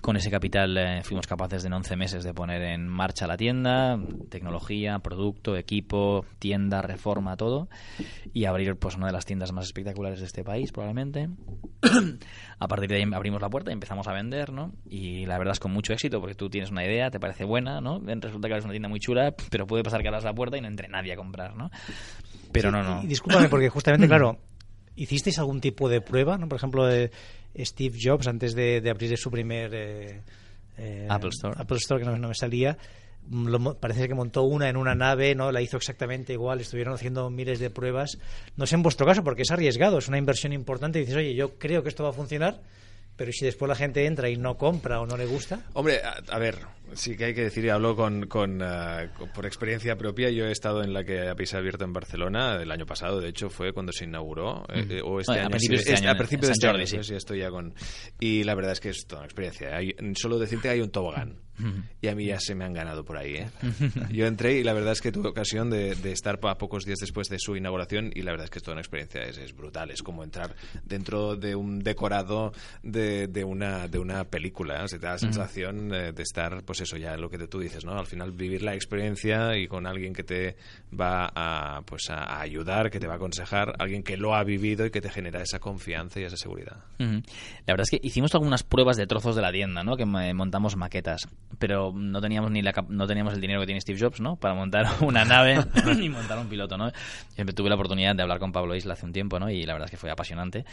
Con 0.00 0.16
ese 0.16 0.30
capital 0.30 1.02
fuimos 1.04 1.26
capaces 1.26 1.62
de 1.62 1.66
en 1.66 1.72
11 1.72 1.96
meses 1.96 2.24
de 2.24 2.32
poner 2.32 2.62
en 2.62 2.86
marcha 2.88 3.26
la 3.26 3.36
tienda, 3.36 3.98
tecnología, 4.30 4.98
producto, 5.00 5.56
equipo, 5.56 6.24
tienda, 6.38 6.80
reforma, 6.80 7.36
todo. 7.36 7.68
Y 8.32 8.44
abrir 8.56 8.76
pues 8.76 8.96
una 8.96 9.06
de 9.06 9.12
las 9.12 9.24
tiendas 9.24 9.52
más 9.52 9.66
espectaculares 9.66 10.20
de 10.20 10.26
este 10.26 10.42
país, 10.42 10.72
probablemente. 10.72 11.28
a 12.58 12.68
partir 12.68 12.88
de 12.88 12.96
ahí 12.96 13.04
abrimos 13.12 13.40
la 13.40 13.48
puerta 13.48 13.70
y 13.70 13.74
empezamos 13.74 14.08
a 14.08 14.12
vender, 14.12 14.52
¿no? 14.52 14.72
Y 14.88 15.26
la 15.26 15.38
verdad 15.38 15.52
es 15.52 15.60
con 15.60 15.72
mucho 15.72 15.92
éxito, 15.92 16.20
porque 16.20 16.34
tú 16.34 16.48
tienes 16.48 16.70
una 16.70 16.84
idea, 16.84 17.10
te 17.10 17.20
parece 17.20 17.44
buena, 17.44 17.80
¿no? 17.80 18.00
Resulta 18.00 18.48
que 18.48 18.56
es 18.56 18.64
una 18.64 18.72
tienda 18.72 18.88
muy 18.88 19.00
chula, 19.00 19.34
pero 19.50 19.66
puede 19.66 19.82
pasar 19.82 20.02
que 20.02 20.08
abras 20.08 20.24
la 20.24 20.34
puerta 20.34 20.56
y 20.56 20.60
no 20.60 20.68
entre 20.68 20.88
nadie 20.88 21.12
a 21.12 21.16
comprar, 21.16 21.54
¿no? 21.54 21.70
Pero 22.52 22.70
no, 22.70 22.82
no. 22.82 23.02
Y 23.02 23.06
discúlpame, 23.06 23.48
porque 23.48 23.68
justamente, 23.68 24.06
claro, 24.08 24.38
¿hicisteis 24.94 25.38
algún 25.38 25.60
tipo 25.60 25.88
de 25.88 26.00
prueba, 26.00 26.38
¿no? 26.38 26.48
Por 26.48 26.56
ejemplo, 26.56 26.86
de 26.86 27.10
Steve 27.58 27.98
Jobs, 28.02 28.26
antes 28.26 28.54
de, 28.54 28.82
abrir 28.88 29.16
su 29.16 29.30
primer... 29.30 29.74
Eh, 29.74 30.22
eh, 30.78 31.06
Apple 31.08 31.30
Store. 31.30 31.54
Apple 31.58 31.76
Store, 31.78 32.02
que 32.02 32.10
no 32.10 32.28
me 32.28 32.34
salía 32.34 32.76
parece 33.80 34.08
que 34.08 34.14
montó 34.14 34.42
una 34.42 34.68
en 34.68 34.76
una 34.76 34.94
nave, 34.94 35.34
¿no? 35.34 35.52
La 35.52 35.60
hizo 35.60 35.76
exactamente 35.76 36.32
igual, 36.32 36.60
estuvieron 36.60 36.94
haciendo 36.94 37.30
miles 37.30 37.58
de 37.58 37.70
pruebas. 37.70 38.18
No 38.56 38.66
sé 38.66 38.76
en 38.76 38.82
vuestro 38.82 39.06
caso, 39.06 39.24
porque 39.24 39.42
es 39.42 39.50
arriesgado, 39.50 39.98
es 39.98 40.08
una 40.08 40.18
inversión 40.18 40.52
importante 40.52 40.98
y 40.98 41.02
dices, 41.02 41.16
oye, 41.16 41.34
yo 41.34 41.58
creo 41.58 41.82
que 41.82 41.88
esto 41.88 42.04
va 42.04 42.10
a 42.10 42.12
funcionar, 42.12 42.60
pero 43.16 43.32
si 43.32 43.44
después 43.44 43.68
la 43.68 43.74
gente 43.74 44.04
entra 44.06 44.28
y 44.28 44.36
no 44.36 44.56
compra 44.56 45.00
o 45.00 45.06
no 45.06 45.16
le 45.16 45.26
gusta? 45.26 45.60
Hombre, 45.72 46.00
a, 46.02 46.38
ver, 46.38 46.58
sí 46.92 47.16
que 47.16 47.26
hay 47.26 47.34
que 47.34 47.44
decir, 47.44 47.64
y 47.64 47.70
hablo 47.70 47.96
con, 47.96 48.26
con, 48.26 48.60
eh, 48.62 49.08
por 49.34 49.46
experiencia 49.46 49.96
propia, 49.96 50.30
yo 50.30 50.46
he 50.46 50.52
estado 50.52 50.82
en 50.82 50.92
la 50.92 51.02
que 51.02 51.26
habéis 51.26 51.54
abierto 51.54 51.84
en 51.84 51.92
Barcelona 51.92 52.60
el 52.60 52.70
año 52.70 52.84
pasado, 52.84 53.20
de 53.20 53.28
hecho 53.28 53.48
fue 53.48 53.72
cuando 53.72 53.92
se 53.92 54.04
inauguró, 54.04 54.64
eh, 54.68 54.84
mm. 54.84 54.92
eh, 54.92 55.00
o 55.02 55.20
este 55.20 55.32
año, 55.32 55.46
a 55.46 55.50
principios 55.50 55.84
de, 55.84 55.92
este 55.92 56.04
año, 56.04 56.12
a 56.12 56.16
principios 56.16 56.48
de 56.48 56.52
este 56.52 56.68
año, 56.68 57.02
sí. 57.02 57.14
estoy 57.14 57.38
ya 57.40 57.50
con... 57.50 57.74
Y 58.20 58.44
la 58.44 58.54
verdad 58.54 58.72
es 58.72 58.80
que 58.80 58.90
es 58.90 59.06
toda 59.06 59.22
una 59.22 59.26
experiencia. 59.26 59.78
solo 60.14 60.38
decirte 60.38 60.68
hay 60.68 60.80
un 60.80 60.90
tobogán. 60.90 61.45
Y 62.00 62.08
a 62.08 62.14
mí 62.14 62.26
ya 62.26 62.38
se 62.40 62.54
me 62.54 62.64
han 62.64 62.72
ganado 62.72 63.04
por 63.04 63.16
ahí. 63.16 63.34
¿eh? 63.36 63.48
Yo 64.10 64.26
entré 64.26 64.58
y 64.58 64.64
la 64.64 64.72
verdad 64.72 64.92
es 64.92 65.00
que 65.00 65.12
tuve 65.12 65.28
ocasión 65.28 65.70
de, 65.70 65.96
estar 66.10 66.38
a 66.42 66.58
pocos 66.58 66.84
días 66.84 66.98
después 67.00 67.28
de 67.28 67.38
su 67.38 67.56
inauguración 67.56 68.10
y 68.14 68.22
la 68.22 68.32
verdad 68.32 68.44
es 68.44 68.50
que 68.50 68.58
es 68.58 68.62
toda 68.62 68.74
una 68.74 68.82
experiencia, 68.82 69.22
es, 69.22 69.54
brutal. 69.56 69.90
Es 69.90 70.02
como 70.02 70.22
entrar 70.22 70.54
dentro 70.84 71.36
de 71.36 71.54
un 71.54 71.80
decorado 71.80 72.52
de, 72.82 73.28
de 73.28 73.44
una, 73.44 73.88
de 73.88 73.98
una 73.98 74.24
película. 74.24 74.86
Se 74.88 74.98
te 74.98 75.06
da 75.06 75.12
la 75.12 75.18
sensación 75.18 75.88
de 75.88 76.14
estar, 76.18 76.62
pues 76.64 76.80
eso, 76.80 76.96
ya 76.96 77.16
lo 77.16 77.30
que 77.30 77.38
tú 77.46 77.60
dices, 77.60 77.84
¿no? 77.84 77.98
Al 77.98 78.06
final 78.06 78.32
vivir 78.32 78.62
la 78.62 78.74
experiencia 78.74 79.56
y 79.56 79.68
con 79.68 79.86
alguien 79.86 80.12
que 80.12 80.22
te 80.22 80.56
va 80.98 81.30
a, 81.34 81.82
pues 81.82 82.10
a, 82.10 82.40
ayudar, 82.40 82.90
que 82.90 83.00
te 83.00 83.06
va 83.06 83.14
a 83.14 83.16
aconsejar, 83.16 83.74
alguien 83.78 84.02
que 84.02 84.16
lo 84.16 84.34
ha 84.34 84.44
vivido 84.44 84.86
y 84.86 84.90
que 84.90 85.00
te 85.00 85.10
genera 85.10 85.42
esa 85.42 85.58
confianza 85.58 86.20
y 86.20 86.24
esa 86.24 86.36
seguridad. 86.36 86.76
La 86.98 87.22
verdad 87.66 87.84
es 87.84 87.90
que 87.90 88.00
hicimos 88.02 88.34
algunas 88.34 88.62
pruebas 88.62 88.96
de 88.96 89.06
trozos 89.06 89.36
de 89.36 89.42
la 89.42 89.52
tienda, 89.52 89.84
¿no? 89.84 89.96
Que 89.96 90.04
montamos 90.04 90.76
maquetas 90.76 91.28
pero 91.58 91.92
no 91.94 92.20
teníamos 92.20 92.50
ni 92.50 92.62
la, 92.62 92.72
no 92.88 93.06
teníamos 93.06 93.34
el 93.34 93.40
dinero 93.40 93.60
que 93.60 93.66
tiene 93.66 93.80
Steve 93.80 93.98
Jobs, 93.98 94.20
¿no? 94.20 94.36
Para 94.36 94.54
montar 94.54 94.86
una 95.00 95.24
nave 95.24 95.58
ni 95.96 96.08
montar 96.08 96.38
un 96.38 96.48
piloto, 96.48 96.76
¿no? 96.76 96.90
Siempre 97.34 97.54
tuve 97.54 97.68
la 97.68 97.74
oportunidad 97.74 98.14
de 98.14 98.22
hablar 98.22 98.38
con 98.38 98.52
Pablo 98.52 98.74
Isla 98.74 98.94
hace 98.94 99.06
un 99.06 99.12
tiempo, 99.12 99.38
¿no? 99.38 99.50
Y 99.50 99.64
la 99.64 99.72
verdad 99.72 99.86
es 99.86 99.90
que 99.90 99.96
fue 99.96 100.10
apasionante. 100.10 100.64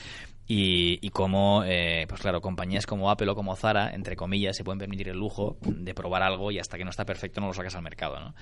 Y, 0.48 1.00
y 1.06 1.10
cómo, 1.10 1.64
eh, 1.66 2.06
pues 2.08 2.22
claro, 2.22 2.42
compañías 2.42 2.86
como 2.86 3.10
Apple 3.10 3.30
o 3.30 3.36
como 3.36 3.56
Zara, 3.56 3.94
entre 3.94 4.16
comillas, 4.16 4.58
se 4.58 4.64
pueden 4.64 4.80
permitir 4.80 5.10
el 5.10 5.18
lujo 5.18 5.58
de 5.62 5.94
probar 5.94 6.22
algo 6.22 6.52
y 6.52 6.60
hasta 6.60 6.78
que 6.78 6.84
no 6.84 6.90
está 6.90 7.06
perfecto 7.06 7.40
no 7.40 7.48
lo 7.48 7.54
sacas 7.54 7.76
al 7.76 7.84
mercado, 7.84 8.20
¿no? 8.20 8.34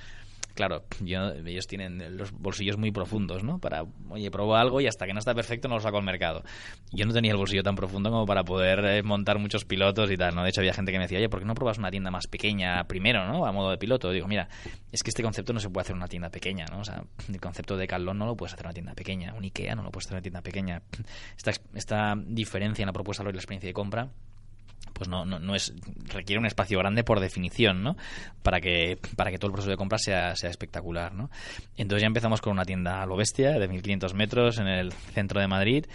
Claro, 0.54 0.84
ellos 1.06 1.68
tienen 1.68 2.18
los 2.18 2.32
bolsillos 2.32 2.78
muy 2.78 2.92
profundos, 2.92 3.44
¿no? 3.44 3.60
Para, 3.60 3.86
oye, 4.10 4.30
pruebo 4.32 4.56
algo 4.56 4.82
y 4.82 4.88
hasta 4.88 5.06
que 5.06 5.14
no 5.14 5.20
está 5.20 5.34
perfecto 5.34 5.68
no 5.68 5.76
lo 5.76 5.82
saco 5.82 5.98
al 5.98 6.04
mercado. 6.04 6.44
Yo 6.92 7.06
no 7.06 7.14
tenía 7.14 7.32
el 7.32 7.38
bolsillo 7.38 7.64
tan 7.64 7.76
profundo 7.76 8.10
como 8.10 8.26
para 8.26 8.44
poder 8.44 8.84
eh, 8.86 9.04
montar 9.04 9.40
muchos 9.40 9.66
pilotos 9.66 10.12
y 10.12 10.18
tal, 10.18 10.36
¿no? 10.36 10.44
De 10.44 10.50
hecho, 10.50 10.62
había 10.62 10.74
gente 10.74 10.92
que 10.92 10.98
me 10.98 11.06
decía, 11.06 11.18
oye, 11.18 11.30
¿por 11.30 11.40
qué 11.40 11.46
no 11.46 11.54
pruebas 11.54 11.78
una 11.78 11.92
tienda 11.92 12.12
más 12.12 12.28
pequeña 12.28 12.84
primero, 12.86 13.26
¿no? 13.28 13.46
A 13.46 13.52
modo 13.52 13.72
de 13.72 13.78
piloto. 13.78 14.12
Digo, 14.12 14.28
mira, 14.28 14.50
es 14.92 15.04
que 15.04 15.10
este 15.10 15.24
concepto 15.24 15.54
no 15.54 15.60
se 15.60 15.70
puede 15.70 15.84
hacer 15.84 15.94
en 15.94 15.98
una 15.98 16.08
tienda 16.08 16.30
pequeña, 16.30 16.66
¿no? 16.72 16.80
O 16.80 16.84
sea, 16.84 17.04
el 17.28 17.40
concepto 17.40 17.78
de 17.78 17.88
Carlón 17.88 18.18
no 18.18 18.26
lo 18.26 18.36
puedes 18.36 18.54
hacer 18.54 18.66
en 18.66 18.68
una 18.68 18.74
tienda 18.74 18.94
pequeña, 18.94 19.34
un 19.34 19.44
Ikea 19.44 19.76
no 19.76 19.84
lo 19.84 19.92
puedes 19.92 20.08
hacer 20.08 20.16
en 20.16 20.18
una 20.18 20.24
tienda 20.24 20.42
pequeña. 20.42 20.82
Esta, 21.38 21.52
esta 21.74 22.16
diferencia 22.18 22.84
en 22.84 22.88
la 22.88 22.94
propuesta 22.94 23.24
y 23.24 23.26
la 23.26 23.32
experiencia 23.32 23.68
de 23.68 23.74
compra 23.74 24.10
pues 24.94 25.10
no, 25.10 25.26
no, 25.26 25.40
no, 25.40 25.56
es 25.56 25.74
requiere 26.14 26.40
un 26.40 26.46
espacio 26.46 26.78
grande 26.78 27.04
por 27.04 27.20
definición, 27.20 27.82
¿no? 27.82 27.98
Para 28.44 28.62
que 28.62 29.00
para 29.16 29.32
que 29.32 29.40
todo 29.40 29.48
el 29.48 29.54
proceso 29.54 29.72
de 29.72 29.78
compra 29.78 29.98
sea, 29.98 30.36
sea 30.36 30.50
espectacular, 30.50 31.14
¿no? 31.14 31.30
Entonces 31.76 32.02
ya 32.02 32.08
empezamos 32.08 32.42
con 32.42 32.54
una 32.54 32.66
tienda 32.66 33.02
a 33.02 33.06
lo 33.06 33.16
bestia 33.16 33.52
de 33.52 33.68
1500 33.68 34.14
metros 34.14 34.60
en 34.60 34.68
el 34.68 34.92
centro 34.92 35.42
de 35.42 35.48
Madrid 35.48 35.86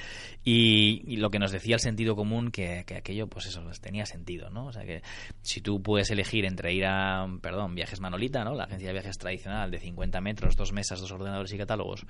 y, 0.45 1.17
lo 1.17 1.31
que 1.31 1.39
nos 1.39 1.51
decía 1.51 1.75
el 1.75 1.81
sentido 1.81 2.15
común 2.15 2.51
que, 2.51 2.85
que, 2.87 2.97
aquello 2.97 3.27
pues 3.27 3.47
eso 3.47 3.63
tenía 3.81 4.07
sentido, 4.07 4.51
¿no? 4.51 4.67
O 4.67 4.73
sea 4.73 4.85
que 4.85 5.03
si 5.43 5.61
tú 5.61 5.83
puedes 5.83 6.11
elegir 6.11 6.45
entre 6.45 6.73
ir 6.73 6.85
a 6.87 7.27
perdón, 7.41 7.75
Viajes 7.75 8.01
Manolita, 8.01 8.45
¿no? 8.45 8.55
La 8.55 8.65
agencia 8.65 8.89
de 8.89 8.93
viajes 8.93 9.19
tradicional 9.19 9.71
de 9.71 9.79
50 9.79 10.21
metros, 10.21 10.57
dos 10.57 10.73
mesas, 10.73 11.01
dos 11.01 11.13
ordenadores 11.13 11.53
y 11.53 11.59
catálogos 11.59 12.07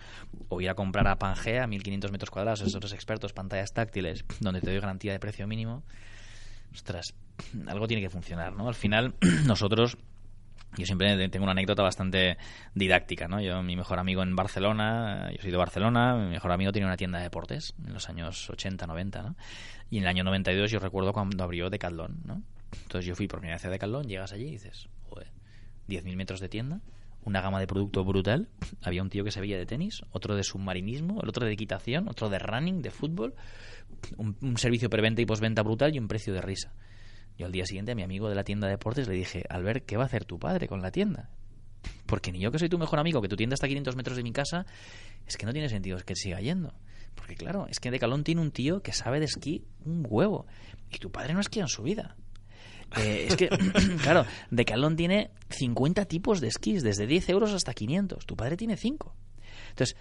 o 0.48 0.60
ir 0.60 0.70
a 0.70 0.74
comprar 0.74 1.08
a 1.08 1.16
Pangea 1.16 1.66
1500 1.66 2.10
metros 2.10 2.30
cuadrados, 2.30 2.62
esos 2.62 2.92
expertos, 2.92 3.32
pantallas 3.32 3.72
táctiles, 3.72 4.24
donde 4.40 4.60
te 4.60 4.70
doy 4.70 4.80
garantía 4.80 5.12
de 5.12 5.18
precio 5.18 5.46
mínimo 5.46 5.82
ostras, 6.76 7.14
algo 7.66 7.86
tiene 7.86 8.02
que 8.02 8.10
funcionar, 8.10 8.52
¿no? 8.54 8.68
Al 8.68 8.74
final, 8.74 9.14
nosotros 9.46 9.96
yo 10.76 10.84
siempre 10.84 11.28
tengo 11.30 11.44
una 11.44 11.52
anécdota 11.52 11.82
bastante 11.82 12.36
didáctica, 12.74 13.28
¿no? 13.28 13.40
Yo, 13.40 13.62
mi 13.62 13.76
mejor 13.76 13.98
amigo 13.98 14.22
en 14.22 14.36
Barcelona, 14.36 15.30
yo 15.32 15.40
soy 15.40 15.50
de 15.50 15.56
Barcelona, 15.56 16.16
mi 16.16 16.30
mejor 16.30 16.52
amigo 16.52 16.70
tenía 16.72 16.86
una 16.86 16.98
tienda 16.98 17.18
de 17.18 17.24
deportes 17.24 17.74
en 17.84 17.94
los 17.94 18.08
años 18.10 18.50
80, 18.50 18.86
90, 18.86 19.22
¿no? 19.22 19.36
Y 19.90 19.96
en 19.96 20.02
el 20.02 20.08
año 20.08 20.24
92 20.24 20.70
yo 20.70 20.78
recuerdo 20.78 21.12
cuando 21.14 21.42
abrió 21.42 21.70
Decathlon, 21.70 22.20
¿no? 22.24 22.42
Entonces 22.72 23.06
yo 23.06 23.14
fui 23.14 23.26
por 23.26 23.38
primera 23.38 23.56
vez 23.56 23.64
a 23.64 23.70
Decathlon, 23.70 24.06
llegas 24.06 24.32
allí 24.32 24.48
y 24.48 24.50
dices, 24.50 24.88
joder, 25.08 25.28
10.000 25.88 26.14
metros 26.14 26.40
de 26.40 26.50
tienda, 26.50 26.80
una 27.24 27.40
gama 27.40 27.58
de 27.58 27.66
producto 27.66 28.04
brutal. 28.04 28.48
Había 28.82 29.02
un 29.02 29.08
tío 29.08 29.24
que 29.24 29.30
se 29.30 29.40
veía 29.40 29.56
de 29.56 29.64
tenis, 29.64 30.02
otro 30.10 30.36
de 30.36 30.44
submarinismo, 30.44 31.22
el 31.22 31.28
otro 31.28 31.46
de 31.46 31.52
equitación, 31.52 32.06
otro 32.08 32.28
de 32.28 32.38
running, 32.38 32.82
de 32.82 32.90
fútbol 32.90 33.34
un, 34.16 34.56
servicio 34.58 34.90
preventa 34.90 35.22
y 35.22 35.26
postventa 35.26 35.62
brutal 35.62 35.94
y 35.94 35.98
un 35.98 36.08
precio 36.08 36.32
de 36.32 36.40
risa. 36.40 36.72
Yo 37.38 37.46
al 37.46 37.52
día 37.52 37.66
siguiente 37.66 37.92
a 37.92 37.94
mi 37.94 38.02
amigo 38.02 38.28
de 38.28 38.34
la 38.34 38.44
tienda 38.44 38.66
de 38.66 38.72
deportes 38.72 39.08
le 39.08 39.14
dije, 39.14 39.44
Albert, 39.48 39.84
¿qué 39.84 39.96
va 39.96 40.04
a 40.04 40.06
hacer 40.06 40.24
tu 40.24 40.38
padre 40.38 40.68
con 40.68 40.80
la 40.80 40.90
tienda? 40.90 41.30
Porque 42.06 42.32
ni 42.32 42.40
yo 42.40 42.50
que 42.50 42.58
soy 42.58 42.68
tu 42.68 42.78
mejor 42.78 42.98
amigo, 42.98 43.20
que 43.20 43.28
tu 43.28 43.36
tienda 43.36 43.54
está 43.54 43.66
a 43.66 43.68
500 43.68 43.96
metros 43.96 44.16
de 44.16 44.22
mi 44.22 44.32
casa, 44.32 44.66
es 45.26 45.36
que 45.36 45.44
no 45.46 45.52
tiene 45.52 45.68
sentido 45.68 45.98
que 45.98 46.16
siga 46.16 46.40
yendo. 46.40 46.74
Porque 47.14 47.34
claro, 47.34 47.66
es 47.68 47.80
que 47.80 47.90
Decalón 47.90 48.24
tiene 48.24 48.40
un 48.40 48.52
tío 48.52 48.82
que 48.82 48.92
sabe 48.92 49.18
de 49.18 49.26
esquí 49.26 49.64
un 49.84 50.06
huevo. 50.08 50.46
Y 50.90 50.98
tu 50.98 51.10
padre 51.10 51.34
no 51.34 51.40
esquía 51.40 51.62
en 51.62 51.68
su 51.68 51.82
vida. 51.82 52.16
Eh, 52.96 53.26
es 53.28 53.36
que, 53.36 53.48
claro, 54.02 54.24
Decalón 54.50 54.96
tiene 54.96 55.30
50 55.50 56.04
tipos 56.06 56.40
de 56.40 56.48
esquís, 56.48 56.82
desde 56.82 57.06
10 57.06 57.28
euros 57.30 57.52
hasta 57.52 57.74
500. 57.74 58.24
Tu 58.24 58.36
padre 58.36 58.56
tiene 58.56 58.76
5. 58.76 59.14
Entonces, 59.70 59.96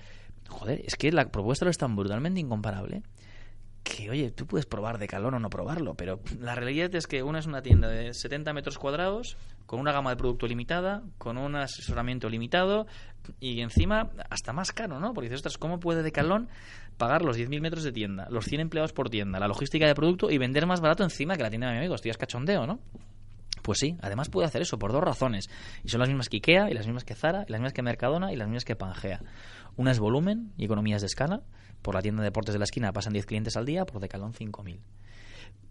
joder, 0.48 0.82
es 0.86 0.96
que 0.96 1.12
la 1.12 1.30
propuesta 1.30 1.68
es 1.70 1.78
tan 1.78 1.96
brutalmente 1.96 2.40
incomparable 2.40 3.04
que, 3.86 4.10
oye, 4.10 4.32
tú 4.32 4.48
puedes 4.48 4.66
probar 4.66 4.98
de 4.98 5.08
calor 5.08 5.36
o 5.36 5.40
no 5.40 5.50
probarlo, 5.50 5.94
pero 5.94 6.20
la 6.40 6.56
realidad 6.56 6.94
es 6.96 7.06
que 7.06 7.22
una 7.22 7.38
es 7.38 7.46
una 7.46 7.62
tienda 7.62 7.88
de 7.88 8.14
70 8.14 8.52
metros 8.52 8.80
cuadrados, 8.80 9.38
con 9.68 9.80
una 9.80 9.92
gama 9.92 10.10
de 10.10 10.18
producto 10.18 10.48
limitada, 10.48 11.04
con 11.20 11.38
un 11.38 11.56
asesoramiento 11.56 12.28
limitado 12.28 12.88
y 13.40 13.62
encima 13.62 14.10
hasta 14.30 14.54
más 14.54 14.72
caro, 14.72 15.00
¿no? 15.00 15.14
Porque 15.14 15.30
dices, 15.30 15.38
ostras, 15.38 15.58
¿cómo 15.60 15.80
puede 15.80 16.02
Decalón 16.02 16.50
pagar 16.98 17.22
los 17.22 17.38
10.000 17.38 17.62
metros 17.62 17.84
de 17.84 17.92
tienda, 17.92 18.28
los 18.30 18.46
100 18.46 18.62
empleados 18.62 18.92
por 18.92 19.10
tienda, 19.10 19.40
la 19.40 19.48
logística 19.48 19.86
de 19.86 19.94
producto 19.94 20.32
y 20.32 20.40
vender 20.40 20.66
más 20.66 20.82
barato 20.82 21.04
encima 21.04 21.38
que 21.38 21.44
la 21.44 21.50
tienda 21.50 21.68
de 21.68 21.74
mi 21.74 21.80
amigo? 21.80 21.94
Estoy 21.94 22.12
cachondeo, 22.12 22.66
¿no? 22.66 22.80
Pues 23.62 23.80
sí, 23.80 23.98
además 24.02 24.30
puede 24.30 24.48
hacer 24.48 24.62
eso 24.62 24.80
por 24.80 24.92
dos 24.92 25.04
razones. 25.04 25.48
Y 25.84 25.90
son 25.90 26.00
las 26.00 26.10
mismas 26.10 26.30
que 26.30 26.38
IKEA, 26.38 26.70
y 26.70 26.74
las 26.74 26.86
mismas 26.86 27.04
que 27.04 27.16
Zara, 27.16 27.46
y 27.48 27.52
las 27.52 27.60
mismas 27.60 27.74
que 27.74 27.82
Mercadona, 27.82 28.34
y 28.34 28.36
las 28.36 28.48
mismas 28.48 28.66
que 28.66 28.76
Pangea. 28.76 29.22
Una 29.76 29.92
es 29.92 30.00
volumen 30.00 30.54
y 30.58 30.66
economías 30.66 31.02
de 31.02 31.08
escala. 31.08 31.42
Por 31.82 31.96
la 31.96 32.02
tienda 32.02 32.22
de 32.22 32.28
deportes 32.28 32.54
de 32.54 32.60
la 32.60 32.66
esquina 32.66 32.92
pasan 32.92 33.14
10 33.14 33.26
clientes 33.26 33.56
al 33.58 33.66
día, 33.66 33.86
por 33.86 34.02
Decalón 34.02 34.34
5.000. 34.34 34.80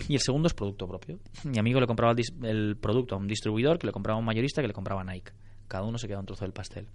Y 0.09 0.15
el 0.15 0.21
segundo 0.21 0.47
es 0.47 0.55
producto 0.55 0.87
propio. 0.87 1.19
Mi 1.45 1.59
amigo 1.59 1.81
le 1.81 1.87
compraba 1.87 2.15
el, 2.43 2.77
producto 2.77 3.15
a 3.15 3.19
un 3.19 3.27
distribuidor, 3.27 3.79
que 3.79 3.87
le 3.87 3.93
compraba 3.93 4.17
a 4.17 4.21
un 4.21 4.25
mayorista, 4.25 4.63
que 4.63 4.69
le 4.69 4.75
compraba 4.75 5.03
a 5.03 5.05
Nike. 5.05 5.33
Cada 5.69 5.85
uno 5.85 5.99
se 5.99 6.09
queda 6.09 6.21
un 6.21 6.27
trozo 6.27 6.45
del 6.45 6.53
pastel. 6.53 6.87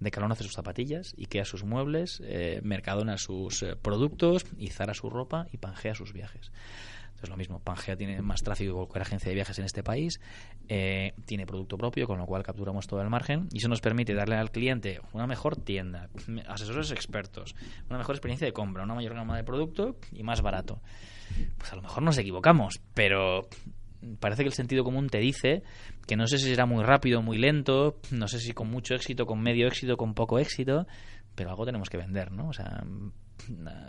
Decalón 0.00 0.32
hace 0.32 0.42
sus 0.42 0.54
zapatillas, 0.54 1.14
Ikea 1.16 1.44
sus 1.44 1.64
muebles, 1.64 2.20
eh, 2.24 2.60
Mercadona 2.64 3.18
sus 3.18 3.62
eh, 3.62 3.76
productos, 3.76 4.44
y 4.58 4.68
Zara 4.68 4.94
su 4.94 5.08
ropa 5.10 5.46
y 5.52 5.58
Pangea 5.58 5.94
sus 5.94 6.12
viajes 6.12 6.50
es 7.22 7.30
lo 7.30 7.36
mismo, 7.36 7.60
Pangea 7.60 7.96
tiene 7.96 8.20
más 8.22 8.42
tráfico 8.42 8.72
que 8.72 8.76
cualquier 8.78 9.02
agencia 9.02 9.28
de 9.28 9.34
viajes 9.34 9.58
en 9.58 9.64
este 9.64 9.82
país, 9.82 10.20
eh, 10.68 11.14
tiene 11.26 11.46
producto 11.46 11.76
propio, 11.76 12.06
con 12.06 12.18
lo 12.18 12.26
cual 12.26 12.42
capturamos 12.42 12.86
todo 12.86 13.00
el 13.00 13.10
margen 13.10 13.48
y 13.52 13.58
eso 13.58 13.68
nos 13.68 13.80
permite 13.80 14.14
darle 14.14 14.36
al 14.36 14.50
cliente 14.50 15.00
una 15.12 15.26
mejor 15.26 15.56
tienda, 15.56 16.08
asesores 16.48 16.90
expertos, 16.90 17.54
una 17.88 17.98
mejor 17.98 18.14
experiencia 18.14 18.46
de 18.46 18.52
compra, 18.52 18.84
una 18.84 18.94
mayor 18.94 19.14
gama 19.14 19.36
de 19.36 19.44
producto 19.44 19.96
y 20.12 20.22
más 20.22 20.42
barato. 20.42 20.80
Pues 21.58 21.72
a 21.72 21.76
lo 21.76 21.82
mejor 21.82 22.02
nos 22.02 22.18
equivocamos, 22.18 22.80
pero 22.94 23.48
parece 24.20 24.42
que 24.42 24.48
el 24.48 24.54
sentido 24.54 24.84
común 24.84 25.08
te 25.08 25.18
dice 25.18 25.62
que 26.06 26.16
no 26.16 26.26
sé 26.26 26.38
si 26.38 26.46
será 26.46 26.66
muy 26.66 26.84
rápido 26.84 27.22
muy 27.22 27.38
lento, 27.38 28.00
no 28.10 28.28
sé 28.28 28.38
si 28.38 28.52
con 28.52 28.68
mucho 28.68 28.94
éxito, 28.94 29.26
con 29.26 29.40
medio 29.40 29.66
éxito, 29.66 29.96
con 29.96 30.14
poco 30.14 30.38
éxito, 30.38 30.86
pero 31.34 31.50
algo 31.50 31.64
tenemos 31.64 31.88
que 31.88 31.96
vender, 31.96 32.32
¿no? 32.32 32.48
O 32.48 32.52
sea, 32.52 32.84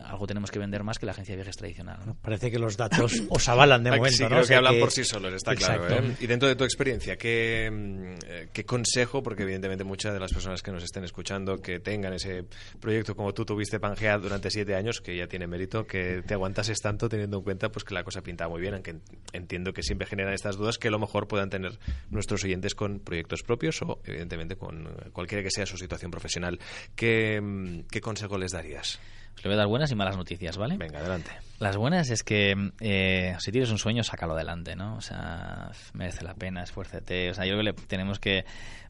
algo 0.05 0.27
tenemos 0.27 0.51
que 0.51 0.59
vender 0.59 0.83
más 0.83 0.99
que 0.99 1.05
la 1.05 1.11
agencia 1.11 1.33
de 1.33 1.37
viajes 1.37 1.57
tradicional. 1.57 1.99
Parece 2.21 2.51
que 2.51 2.59
los 2.59 2.77
datos 2.77 3.23
os 3.29 3.49
avalan 3.49 3.83
de 3.83 3.91
momento. 3.91 4.17
Sí, 4.17 4.25
creo 4.25 4.45
que 4.45 4.55
hablan 4.55 4.79
por 4.79 4.91
sí 4.91 5.03
solos, 5.03 5.33
está 5.33 5.55
claro. 5.55 5.87
¿eh? 5.89 6.15
Y 6.19 6.27
dentro 6.27 6.47
de 6.47 6.55
tu 6.55 6.63
experiencia, 6.63 7.17
¿qué, 7.17 7.69
mm, 7.71 8.51
¿qué, 8.51 8.65
consejo, 8.65 9.23
porque 9.23 9.43
evidentemente 9.43 9.83
muchas 9.83 10.13
de 10.13 10.19
las 10.19 10.31
personas 10.33 10.61
que 10.61 10.71
nos 10.71 10.83
estén 10.83 11.03
escuchando, 11.03 11.61
que 11.61 11.79
tengan 11.79 12.13
ese 12.13 12.45
proyecto 12.79 13.15
como 13.15 13.33
tú 13.33 13.45
tuviste 13.45 13.79
Pangea 13.79 14.17
durante 14.17 14.49
siete 14.49 14.75
años, 14.75 15.01
que 15.01 15.15
ya 15.15 15.27
tiene 15.27 15.47
mérito, 15.47 15.85
que 15.85 16.23
te 16.25 16.33
aguantases 16.33 16.79
tanto 16.79 17.09
teniendo 17.09 17.37
en 17.37 17.43
cuenta 17.43 17.69
pues 17.69 17.83
que 17.83 17.93
la 17.93 18.03
cosa 18.03 18.21
pinta 18.21 18.47
muy 18.47 18.61
bien, 18.61 18.73
aunque 18.73 18.95
entiendo 19.33 19.73
que 19.73 19.83
siempre 19.83 20.07
generan 20.07 20.33
estas 20.33 20.57
dudas 20.57 20.77
que 20.77 20.87
a 20.87 20.91
lo 20.91 20.99
mejor 20.99 21.27
puedan 21.27 21.49
tener 21.49 21.77
nuestros 22.09 22.43
oyentes 22.43 22.75
con 22.75 22.99
proyectos 22.99 23.43
propios 23.43 23.81
o 23.81 23.99
evidentemente 24.05 24.55
con 24.55 24.87
cualquiera 25.11 25.43
que 25.43 25.51
sea 25.51 25.65
su 25.65 25.77
situación 25.77 26.11
profesional. 26.11 26.59
¿Qué, 26.95 27.39
mm, 27.41 27.81
qué 27.91 28.01
consejo 28.01 28.37
les 28.37 28.51
darías? 28.51 28.99
Le 29.41 29.49
voy 29.49 29.53
a 29.53 29.57
dar 29.57 29.67
buenas 29.67 29.91
y 29.91 29.95
malas 29.95 30.17
noticias, 30.17 30.57
¿vale? 30.57 30.77
Venga, 30.77 30.99
adelante. 30.99 31.31
Las 31.63 31.77
buenas 31.77 32.09
es 32.09 32.23
que 32.23 32.71
eh, 32.81 33.37
si 33.39 33.51
tienes 33.53 33.71
un 33.71 33.77
sueño, 33.77 34.03
sácalo 34.03 34.33
adelante, 34.33 34.75
¿no? 34.75 34.97
O 34.97 35.01
sea, 35.01 35.71
merece 35.93 36.21
la 36.21 36.33
pena, 36.33 36.61
esfuércete. 36.61 37.29
O 37.29 37.33
sea, 37.33 37.45
yo 37.45 37.57
creo 37.57 37.73
que 37.73 37.81
tenemos 37.83 38.19
que 38.19 38.43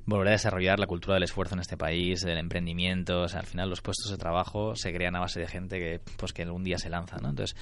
volver 0.05 0.29
a 0.29 0.31
desarrollar 0.31 0.79
la 0.79 0.87
cultura 0.87 1.13
del 1.13 1.23
esfuerzo 1.23 1.55
en 1.55 1.61
este 1.61 1.77
país, 1.77 2.21
del 2.21 2.37
emprendimiento. 2.37 3.21
O 3.21 3.27
sea, 3.27 3.39
al 3.39 3.45
final 3.45 3.69
los 3.69 3.81
puestos 3.81 4.11
de 4.11 4.17
trabajo 4.17 4.75
se 4.75 4.93
crean 4.93 5.15
a 5.15 5.19
base 5.19 5.39
de 5.39 5.47
gente 5.47 5.79
que, 5.79 6.01
pues, 6.17 6.33
que 6.33 6.43
algún 6.43 6.63
día 6.63 6.77
se 6.77 6.89
lanza, 6.89 7.17
¿no? 7.21 7.29
Entonces, 7.29 7.55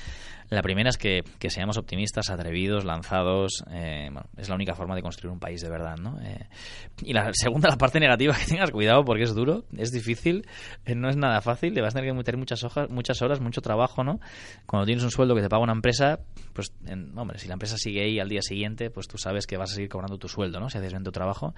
la 0.50 0.62
primera 0.62 0.90
es 0.90 0.98
que, 0.98 1.24
que 1.40 1.50
seamos 1.50 1.78
optimistas, 1.78 2.30
atrevidos, 2.30 2.84
lanzados. 2.84 3.64
Eh, 3.72 4.10
bueno, 4.12 4.28
es 4.38 4.50
la 4.50 4.56
única 4.56 4.76
forma 4.76 4.96
de 4.96 5.02
construir 5.02 5.32
un 5.32 5.40
país 5.40 5.62
de 5.62 5.70
verdad, 5.70 5.98
¿no? 5.98 6.20
Eh, 6.22 6.48
y 7.04 7.14
la 7.14 7.32
segunda, 7.34 7.70
la 7.70 7.78
parte 7.78 8.00
negativa, 8.00 8.36
que 8.36 8.46
tengas 8.46 8.72
cuidado 8.72 9.04
porque 9.06 9.24
es 9.24 9.36
duro, 9.36 9.66
es 9.78 9.92
difícil, 9.92 10.48
eh, 10.86 10.96
no 10.96 11.10
es 11.10 11.18
nada 11.18 11.42
fácil, 11.42 11.74
le 11.74 11.82
vas 11.82 11.94
a 11.94 12.00
tener 12.00 12.12
que 12.12 12.18
meter 12.18 12.38
muchas 12.38 12.64
hojas, 12.64 12.90
muchas 12.90 13.22
horas, 13.22 13.40
mucho 13.40 13.62
trabajo, 13.62 14.04
¿no? 14.04 14.20
Cuando 14.66 14.86
tienes 14.86 15.01
un 15.04 15.12
sueldo 15.12 15.36
que 15.36 15.42
te 15.42 15.50
paga 15.50 15.64
una 15.64 15.74
empresa, 15.74 16.20
pues, 16.54 16.74
hombre, 17.16 17.40
si 17.40 17.48
la 17.48 17.54
empresa 17.54 17.78
sigue 17.78 18.04
ahí 18.04 18.20
al 18.20 18.30
día 18.30 18.42
siguiente, 18.42 18.90
pues 18.90 19.08
tú 19.08 19.18
sabes 19.18 19.48
que 19.48 19.58
vas 19.58 19.72
a 19.72 19.76
seguir 19.76 19.90
cobrando 19.90 20.18
tu 20.18 20.28
sueldo, 20.28 20.60
¿no? 20.60 20.70
Si 20.70 20.78
haces 20.78 20.92
bien 20.92 21.04
tu 21.04 21.12
trabajo. 21.12 21.54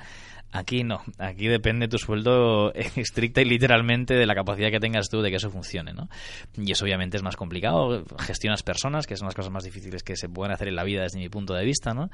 Aquí 0.52 0.84
no, 0.84 1.02
aquí 1.18 1.48
depende 1.48 1.88
tu 1.88 1.98
sueldo 1.98 2.74
estricta 2.96 3.42
y 3.42 3.46
literalmente 3.46 4.14
de 4.14 4.26
la 4.26 4.36
capacidad 4.36 4.70
que 4.70 4.80
tengas 4.80 5.10
tú 5.10 5.22
de 5.22 5.30
que 5.30 5.38
eso 5.38 5.50
funcione, 5.50 5.94
¿no? 5.94 6.10
Y 6.56 6.72
eso 6.72 6.86
obviamente 6.86 7.18
es 7.18 7.24
más 7.24 7.36
complicado, 7.36 8.04
gestionas 8.20 8.64
personas, 8.64 9.08
que 9.08 9.16
son 9.18 9.28
las 9.28 9.36
cosas 9.36 9.52
más 9.52 9.64
difíciles 9.64 10.04
que 10.04 10.16
se 10.16 10.30
pueden 10.30 10.54
hacer 10.54 10.68
en 10.68 10.76
la 10.76 10.84
vida 10.84 11.04
desde 11.04 11.20
mi 11.20 11.30
punto 11.30 11.54
de 11.54 11.66
vista, 11.66 11.94
¿no? 11.94 12.10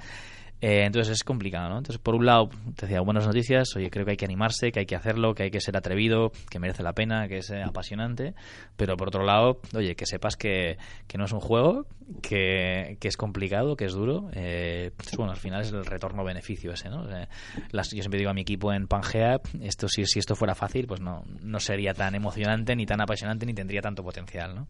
Eh, 0.62 0.84
entonces 0.86 1.14
es 1.14 1.24
complicado, 1.24 1.70
¿no? 1.70 1.78
Entonces, 1.78 2.02
por 2.02 2.16
un 2.16 2.26
lado, 2.26 2.50
te 2.76 2.86
decía 2.86 3.00
buenas 3.00 3.26
noticias, 3.26 3.74
oye, 3.78 3.90
creo 3.90 4.04
que 4.04 4.12
hay 4.12 4.18
que 4.18 4.26
animarse, 4.26 4.72
que 4.72 4.82
hay 4.82 4.86
que 4.86 4.96
hacerlo, 4.96 5.34
que 5.34 5.44
hay 5.44 5.52
que 5.52 5.62
ser 5.62 5.78
atrevido, 5.78 6.32
que 6.50 6.60
merece 6.60 6.84
la 6.84 6.94
pena, 6.94 7.28
que 7.30 7.38
es 7.38 7.52
apasionante, 7.52 8.34
pero 8.76 8.98
por 8.98 9.08
otro 9.08 9.24
lado, 9.24 9.62
oye, 9.74 9.96
que 9.96 10.06
sepas 10.06 10.36
que, 10.36 10.78
que 11.08 11.18
no 11.18 11.26
es 11.26 11.32
un 11.32 11.40
juego, 11.40 11.86
que, 12.22 12.98
que, 13.00 13.08
es 13.08 13.16
complicado, 13.16 13.78
que 13.78 13.86
es 13.86 13.94
duro. 13.94 14.30
Eh, 14.34 14.92
pues, 14.98 15.16
bueno, 15.16 15.32
al 15.32 15.38
final 15.38 15.62
es 15.62 15.72
el 15.72 15.86
retorno-beneficio 15.86 16.74
ese, 16.74 16.90
¿no? 16.90 17.08
yo 17.10 17.84
siempre 17.84 18.18
digo 18.18 18.32
a 18.32 18.34
mi 18.34 18.42
equipo 18.42 18.74
en 18.74 18.88
Pangea, 18.88 19.40
esto 19.62 19.88
si, 19.88 20.06
si 20.06 20.20
esto 20.20 20.36
fuera 20.36 20.56
fácil, 20.56 20.88
pues 20.88 21.00
no, 21.00 21.24
no 21.42 21.60
sería 21.60 21.94
tan 21.94 22.16
emocionante, 22.16 22.76
ni 22.76 22.86
tan 22.86 23.00
apasionante, 23.00 23.46
ni 23.46 23.54
tendría 23.54 23.82
tanto 23.82 24.04
potencial, 24.04 24.56
¿no? 24.56 24.68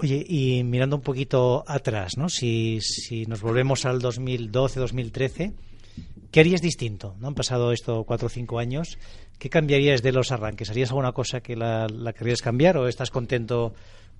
Oye, 0.00 0.24
y 0.28 0.64
mirando 0.64 0.96
un 0.96 1.02
poquito 1.02 1.64
atrás, 1.66 2.16
¿no? 2.16 2.28
Si, 2.28 2.80
si 2.80 3.26
nos 3.26 3.40
volvemos 3.40 3.84
al 3.84 4.00
2012, 4.00 4.80
2013, 4.80 5.52
¿qué 6.30 6.40
harías 6.40 6.60
distinto? 6.60 7.14
¿No? 7.20 7.28
Han 7.28 7.34
pasado 7.34 7.72
esto 7.72 8.04
cuatro 8.04 8.26
o 8.26 8.30
cinco 8.30 8.58
años. 8.58 8.98
¿Qué 9.38 9.50
cambiarías 9.50 10.02
de 10.02 10.12
los 10.12 10.32
arranques? 10.32 10.70
¿Harías 10.70 10.90
alguna 10.90 11.12
cosa 11.12 11.40
que 11.40 11.56
la, 11.56 11.86
la 11.88 12.12
querrías 12.12 12.42
cambiar 12.42 12.76
o 12.76 12.88
estás 12.88 13.10
contento 13.10 13.74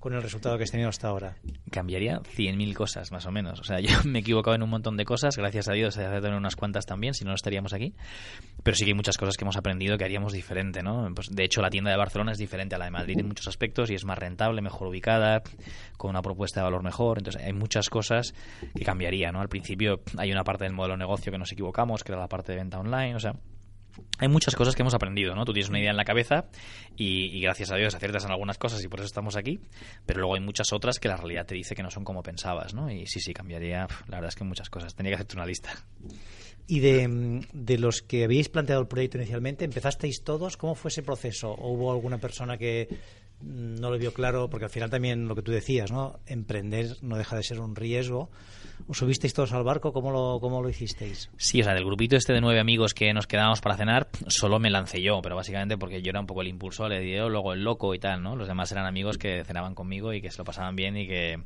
con 0.05 0.13
el 0.13 0.21
resultado 0.21 0.55
que 0.55 0.65
has 0.65 0.69
tenido 0.69 0.87
hasta 0.87 1.07
ahora? 1.07 1.35
Cambiaría 1.71 2.19
100.000 2.19 2.75
cosas, 2.75 3.11
más 3.11 3.25
o 3.25 3.31
menos. 3.31 3.59
O 3.59 3.63
sea, 3.63 3.79
yo 3.81 3.89
me 4.05 4.19
he 4.19 4.21
equivocado 4.21 4.55
en 4.55 4.61
un 4.61 4.69
montón 4.69 4.97
de 4.97 5.03
cosas, 5.03 5.35
gracias 5.35 5.67
a 5.67 5.73
Dios 5.73 5.97
he 5.97 6.03
tener 6.03 6.35
unas 6.35 6.55
cuantas 6.55 6.85
también, 6.85 7.15
si 7.15 7.23
no, 7.23 7.31
no 7.31 7.35
estaríamos 7.35 7.73
aquí. 7.73 7.95
Pero 8.61 8.77
sí 8.77 8.85
que 8.85 8.91
hay 8.91 8.93
muchas 8.93 9.17
cosas 9.17 9.35
que 9.35 9.45
hemos 9.45 9.57
aprendido 9.57 9.97
que 9.97 10.03
haríamos 10.03 10.31
diferente, 10.31 10.83
¿no? 10.83 11.11
Pues, 11.15 11.29
de 11.31 11.43
hecho, 11.43 11.59
la 11.63 11.71
tienda 11.71 11.89
de 11.89 11.97
Barcelona 11.97 12.33
es 12.33 12.37
diferente 12.37 12.75
a 12.75 12.77
la 12.77 12.85
de 12.85 12.91
Madrid 12.91 13.17
en 13.17 13.27
muchos 13.27 13.47
aspectos 13.47 13.89
y 13.89 13.95
es 13.95 14.05
más 14.05 14.19
rentable, 14.19 14.61
mejor 14.61 14.89
ubicada, 14.89 15.41
con 15.97 16.11
una 16.11 16.21
propuesta 16.21 16.59
de 16.59 16.65
valor 16.65 16.83
mejor. 16.83 17.17
Entonces, 17.17 17.41
hay 17.41 17.53
muchas 17.53 17.89
cosas 17.89 18.35
que 18.75 18.85
cambiaría, 18.85 19.31
¿no? 19.31 19.41
Al 19.41 19.49
principio 19.49 20.01
hay 20.17 20.31
una 20.31 20.43
parte 20.43 20.65
del 20.65 20.73
modelo 20.73 20.93
de 20.93 20.99
negocio 20.99 21.31
que 21.31 21.39
nos 21.39 21.51
equivocamos, 21.51 22.03
que 22.03 22.11
era 22.11 22.21
la 22.21 22.27
parte 22.27 22.51
de 22.51 22.59
venta 22.59 22.77
online, 22.77 23.15
o 23.15 23.19
sea, 23.19 23.33
hay 24.17 24.27
muchas 24.27 24.55
cosas 24.55 24.75
que 24.75 24.81
hemos 24.81 24.93
aprendido, 24.93 25.35
¿no? 25.35 25.45
Tú 25.45 25.53
tienes 25.53 25.69
una 25.69 25.79
idea 25.79 25.91
en 25.91 25.97
la 25.97 26.05
cabeza 26.05 26.45
y, 26.95 27.39
gracias 27.41 27.71
a 27.71 27.75
Dios 27.75 27.93
aciertas 27.95 28.25
en 28.25 28.31
algunas 28.31 28.57
cosas 28.57 28.83
y 28.83 28.87
por 28.87 28.99
eso 28.99 29.07
estamos 29.07 29.35
aquí, 29.35 29.59
pero 30.05 30.19
luego 30.19 30.35
hay 30.35 30.41
muchas 30.41 30.71
otras 30.73 30.99
que 30.99 31.07
la 31.07 31.17
realidad 31.17 31.45
te 31.45 31.55
dice 31.55 31.75
que 31.75 31.83
no 31.83 31.91
son 31.91 32.03
como 32.03 32.23
pensabas, 32.23 32.73
¿no? 32.73 32.89
Y 32.89 33.05
sí, 33.07 33.19
sí, 33.19 33.33
cambiaría, 33.33 33.87
la 34.07 34.17
verdad 34.17 34.29
es 34.29 34.35
que 34.35 34.43
muchas 34.43 34.69
cosas. 34.69 34.95
Tenía 34.95 35.11
que 35.11 35.15
hacerte 35.15 35.35
una 35.35 35.45
lista. 35.45 35.71
Y 36.67 36.79
de, 36.79 37.45
de, 37.53 37.77
los 37.77 38.01
que 38.01 38.23
habíais 38.23 38.49
planteado 38.49 38.81
el 38.81 38.87
proyecto 38.87 39.17
inicialmente, 39.17 39.65
¿empezasteis 39.65 40.23
todos? 40.23 40.57
¿Cómo 40.57 40.73
fue 40.73 40.89
ese 40.89 41.03
proceso? 41.03 41.51
¿O 41.51 41.73
hubo 41.73 41.91
alguna 41.91 42.17
persona 42.17 42.57
que 42.57 42.87
no 43.41 43.89
lo 43.89 43.97
vio 43.97 44.13
claro? 44.13 44.49
Porque 44.49 44.65
al 44.65 44.71
final 44.71 44.89
también 44.89 45.27
lo 45.27 45.35
que 45.35 45.41
tú 45.41 45.51
decías, 45.51 45.91
¿no? 45.91 46.19
Emprender 46.25 46.97
no 47.01 47.17
deja 47.17 47.35
de 47.35 47.43
ser 47.43 47.59
un 47.59 47.75
riesgo. 47.75 48.29
¿Os 48.87 48.97
subisteis 48.97 49.33
todos 49.33 49.53
al 49.53 49.63
barco? 49.63 49.93
¿Cómo 49.93 50.11
lo, 50.11 50.39
¿Cómo 50.39 50.61
lo 50.61 50.69
hicisteis? 50.69 51.29
Sí, 51.37 51.61
o 51.61 51.63
sea, 51.63 51.73
del 51.73 51.85
grupito 51.85 52.15
este 52.15 52.33
de 52.33 52.41
nueve 52.41 52.59
amigos 52.59 52.93
que 52.93 53.13
nos 53.13 53.27
quedábamos 53.27 53.61
para 53.61 53.77
cenar, 53.77 54.09
solo 54.27 54.59
me 54.59 54.69
lancé 54.69 55.01
yo, 55.01 55.21
pero 55.21 55.35
básicamente 55.35 55.77
porque 55.77 56.01
yo 56.01 56.09
era 56.09 56.19
un 56.19 56.27
poco 56.27 56.41
el 56.41 56.47
impulsor, 56.47 56.89
le 56.89 57.01
dio 57.01 57.29
luego 57.29 57.53
el 57.53 57.63
loco 57.63 57.93
y 57.95 57.99
tal, 57.99 58.21
¿no? 58.21 58.35
Los 58.35 58.47
demás 58.47 58.71
eran 58.71 58.85
amigos 58.85 59.17
que 59.17 59.43
cenaban 59.45 59.75
conmigo 59.75 60.13
y 60.13 60.21
que 60.21 60.29
se 60.29 60.37
lo 60.37 60.43
pasaban 60.43 60.75
bien 60.75 60.97
y 60.97 61.07
que 61.07 61.39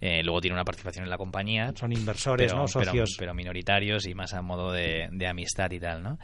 eh, 0.00 0.22
luego 0.22 0.40
tienen 0.40 0.56
una 0.56 0.64
participación 0.64 1.04
en 1.04 1.10
la 1.10 1.18
compañía. 1.18 1.72
Son 1.76 1.92
inversores, 1.92 2.52
¿no? 2.54 2.66
Socios. 2.66 3.16
Pero, 3.18 3.34
minoritarios 3.34 4.06
y 4.06 4.14
más 4.14 4.34
a 4.34 4.42
modo 4.42 4.72
de, 4.72 5.08
de 5.12 5.26
amistad 5.26 5.70
y 5.70 5.80
tal, 5.80 6.02
¿no? 6.02 6.18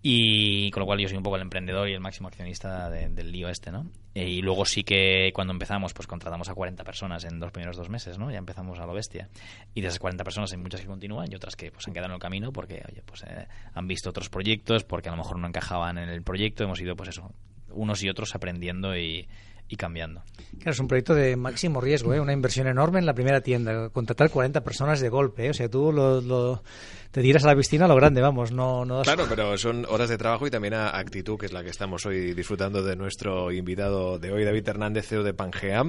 Y 0.00 0.70
con 0.70 0.82
lo 0.82 0.86
cual 0.86 1.00
yo 1.00 1.08
soy 1.08 1.16
un 1.16 1.24
poco 1.24 1.36
el 1.36 1.42
emprendedor 1.42 1.88
y 1.88 1.92
el 1.92 2.00
máximo 2.00 2.28
accionista 2.28 2.88
del 2.88 3.32
lío 3.32 3.48
este, 3.48 3.72
¿no? 3.72 3.90
Eh, 4.14 4.28
y 4.28 4.42
luego 4.42 4.64
sí 4.64 4.84
que 4.84 5.32
cuando 5.34 5.52
empezamos, 5.52 5.92
pues 5.92 6.06
contratamos 6.06 6.48
a 6.48 6.54
40 6.54 6.84
personas 6.84 7.24
en 7.24 7.40
los 7.40 7.50
primeros 7.50 7.76
dos 7.76 7.88
meses, 7.88 8.16
¿no? 8.16 8.30
Ya 8.30 8.38
empezamos 8.38 8.78
a 8.78 8.86
lo 8.86 8.94
bestia. 8.94 9.28
Y 9.74 9.80
de 9.80 9.88
esas 9.88 9.98
40 9.98 10.22
personas 10.22 10.52
hay 10.52 10.58
muchas 10.58 10.80
que 10.80 10.86
continúan 10.86 11.30
y 11.30 11.34
otras 11.34 11.56
que 11.56 11.72
pues 11.72 11.86
han 11.88 11.94
quedado 11.94 12.10
en 12.10 12.14
el 12.14 12.20
camino 12.20 12.52
porque, 12.52 12.82
oye, 12.88 13.02
pues 13.04 13.24
eh, 13.24 13.48
han 13.74 13.88
visto 13.88 14.10
otros 14.10 14.28
proyectos, 14.28 14.84
porque 14.84 15.08
a 15.08 15.12
lo 15.12 15.18
mejor 15.18 15.38
no 15.38 15.48
encajaban 15.48 15.98
en 15.98 16.08
el 16.08 16.22
proyecto. 16.22 16.62
Hemos 16.62 16.80
ido, 16.80 16.94
pues 16.94 17.08
eso, 17.08 17.32
unos 17.70 18.02
y 18.04 18.08
otros 18.08 18.34
aprendiendo 18.36 18.96
y, 18.96 19.28
y 19.68 19.76
cambiando. 19.76 20.22
Claro, 20.58 20.70
es 20.72 20.80
un 20.80 20.88
proyecto 20.88 21.14
de 21.14 21.36
máximo 21.36 21.80
riesgo, 21.80 22.14
¿eh? 22.14 22.20
una 22.20 22.32
inversión 22.32 22.66
enorme 22.66 22.98
en 22.98 23.06
la 23.06 23.14
primera 23.14 23.40
tienda, 23.40 23.90
contratar 23.90 24.30
40 24.30 24.62
personas 24.62 25.00
de 25.00 25.08
golpe, 25.08 25.46
¿eh? 25.46 25.50
o 25.50 25.54
sea, 25.54 25.68
tú 25.68 25.92
lo, 25.92 26.62
te 27.10 27.22
tiras 27.22 27.44
a 27.44 27.48
la 27.48 27.56
piscina 27.56 27.84
a 27.84 27.88
lo 27.88 27.94
grande, 27.94 28.20
vamos, 28.20 28.50
no, 28.50 28.84
no 28.84 29.02
Claro, 29.02 29.26
pero 29.28 29.56
son 29.58 29.84
horas 29.88 30.08
de 30.08 30.18
trabajo 30.18 30.46
y 30.46 30.50
también 30.50 30.74
a 30.74 30.96
actitud, 30.96 31.38
que 31.38 31.46
es 31.46 31.52
la 31.52 31.62
que 31.62 31.70
estamos 31.70 32.04
hoy 32.06 32.34
disfrutando 32.34 32.82
de 32.82 32.96
nuestro 32.96 33.52
invitado 33.52 34.18
de 34.18 34.32
hoy, 34.32 34.44
David 34.44 34.68
Hernández, 34.68 35.06
CEO 35.06 35.22
de 35.22 35.34
Pangea, 35.34 35.84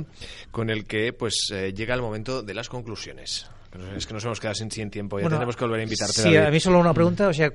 con 0.52 0.70
el 0.70 0.86
que 0.86 1.14
pues 1.14 1.50
eh, 1.54 1.74
llega 1.74 1.96
el 1.96 2.02
momento 2.02 2.44
de 2.44 2.54
las 2.54 2.70
conclusiones. 2.70 3.50
Es 3.96 4.08
que 4.08 4.14
nos 4.16 4.26
hemos 4.26 4.40
quedado 4.40 4.56
sin, 4.56 4.72
sin 4.72 4.90
tiempo, 4.90 5.20
ya 5.20 5.30
tenemos 5.30 5.56
que 5.56 5.64
volver 5.64 5.82
a 5.82 5.84
invitarte. 5.84 6.14
Sí, 6.14 6.36
a 6.36 6.50
mí 6.50 6.60
solo 6.60 6.80
una 6.80 6.94
pregunta, 6.94 7.28
o 7.28 7.34
sea, 7.34 7.54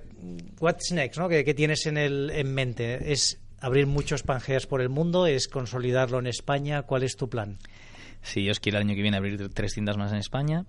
what's 0.60 0.92
next, 0.92 1.18
¿no? 1.18 1.28
¿Qué, 1.28 1.44
qué 1.44 1.54
tienes 1.54 1.86
en, 1.86 1.98
el, 1.98 2.30
en 2.30 2.54
mente? 2.54 3.12
¿Es 3.12 3.40
abrir 3.64 3.86
muchos 3.86 4.22
Pangeas 4.22 4.66
por 4.66 4.82
el 4.82 4.90
mundo? 4.90 5.26
¿Es 5.26 5.48
consolidarlo 5.48 6.18
en 6.18 6.26
España? 6.26 6.82
¿Cuál 6.82 7.02
es 7.02 7.16
tu 7.16 7.30
plan? 7.30 7.58
Si 8.20 8.42
Dios 8.42 8.60
quiere 8.60 8.76
el 8.76 8.84
año 8.84 8.94
que 8.94 9.00
viene 9.00 9.16
abrir 9.16 9.48
tres 9.54 9.72
tiendas 9.72 9.96
más 9.96 10.12
en 10.12 10.18
España, 10.18 10.66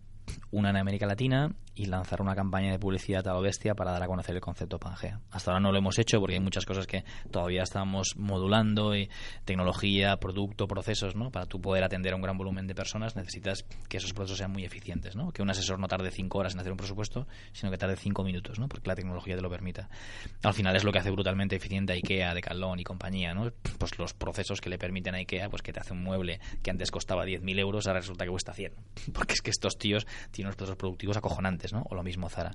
una 0.51 0.69
en 0.69 0.77
América 0.77 1.05
Latina 1.05 1.51
y 1.75 1.85
lanzar 1.85 2.21
una 2.21 2.35
campaña 2.35 2.71
de 2.71 2.79
publicidad 2.79 3.27
a 3.27 3.33
lo 3.33 3.41
bestia 3.41 3.75
para 3.75 3.91
dar 3.91 4.03
a 4.03 4.07
conocer 4.07 4.35
el 4.35 4.41
concepto 4.41 4.79
Pangea. 4.79 5.19
Hasta 5.31 5.51
ahora 5.51 5.59
no 5.59 5.71
lo 5.71 5.77
hemos 5.77 5.99
hecho 5.99 6.19
porque 6.19 6.35
hay 6.35 6.39
muchas 6.39 6.65
cosas 6.65 6.87
que 6.87 7.03
todavía 7.31 7.63
estamos 7.63 8.15
modulando, 8.17 8.95
y 8.95 9.09
tecnología, 9.43 10.17
producto, 10.17 10.67
procesos, 10.67 11.15
¿no? 11.15 11.31
Para 11.31 11.45
tú 11.45 11.61
poder 11.61 11.83
atender 11.83 12.13
a 12.13 12.15
un 12.15 12.21
gran 12.21 12.37
volumen 12.37 12.67
de 12.67 12.75
personas 12.75 13.15
necesitas 13.15 13.65
que 13.89 13.97
esos 13.97 14.13
procesos 14.13 14.37
sean 14.37 14.51
muy 14.51 14.63
eficientes, 14.63 15.15
¿no? 15.15 15.31
Que 15.31 15.41
un 15.41 15.49
asesor 15.49 15.79
no 15.79 15.87
tarde 15.87 16.11
cinco 16.11 16.39
horas 16.39 16.53
en 16.53 16.59
hacer 16.59 16.71
un 16.71 16.77
presupuesto, 16.77 17.27
sino 17.51 17.71
que 17.71 17.77
tarde 17.77 17.95
cinco 17.95 18.23
minutos, 18.23 18.59
¿no? 18.59 18.67
Porque 18.67 18.87
la 18.87 18.95
tecnología 18.95 19.35
te 19.35 19.41
lo 19.41 19.49
permita. 19.49 19.89
Al 20.43 20.53
final 20.53 20.75
es 20.75 20.83
lo 20.83 20.91
que 20.91 20.99
hace 20.99 21.11
brutalmente 21.11 21.55
eficiente 21.55 21.93
a 21.93 21.95
IKEA, 21.95 22.33
Decathlon 22.33 22.79
y 22.79 22.83
compañía, 22.83 23.33
¿no? 23.33 23.51
Pues 23.77 23.97
los 23.97 24.13
procesos 24.13 24.61
que 24.61 24.69
le 24.69 24.77
permiten 24.77 25.15
a 25.15 25.17
IKEA, 25.17 25.49
pues 25.49 25.61
que 25.61 25.73
te 25.73 25.79
hace 25.79 25.93
un 25.93 26.03
mueble 26.03 26.39
que 26.63 26.71
antes 26.71 26.91
costaba 26.91 27.25
10.000 27.25 27.59
euros, 27.59 27.87
ahora 27.87 27.99
resulta 27.99 28.25
que 28.25 28.31
cuesta 28.31 28.53
100. 28.53 28.73
Porque 29.13 29.33
es 29.33 29.41
que 29.41 29.51
estos 29.51 29.77
tíos 29.77 30.05
tienen 30.31 30.47
unos 30.47 30.55
procesos 30.55 30.77
productivos 30.77 31.17
acojonantes, 31.17 31.64
¿no? 31.73 31.83
O 31.89 31.95
lo 31.95 32.03
mismo 32.03 32.29
Zara. 32.29 32.51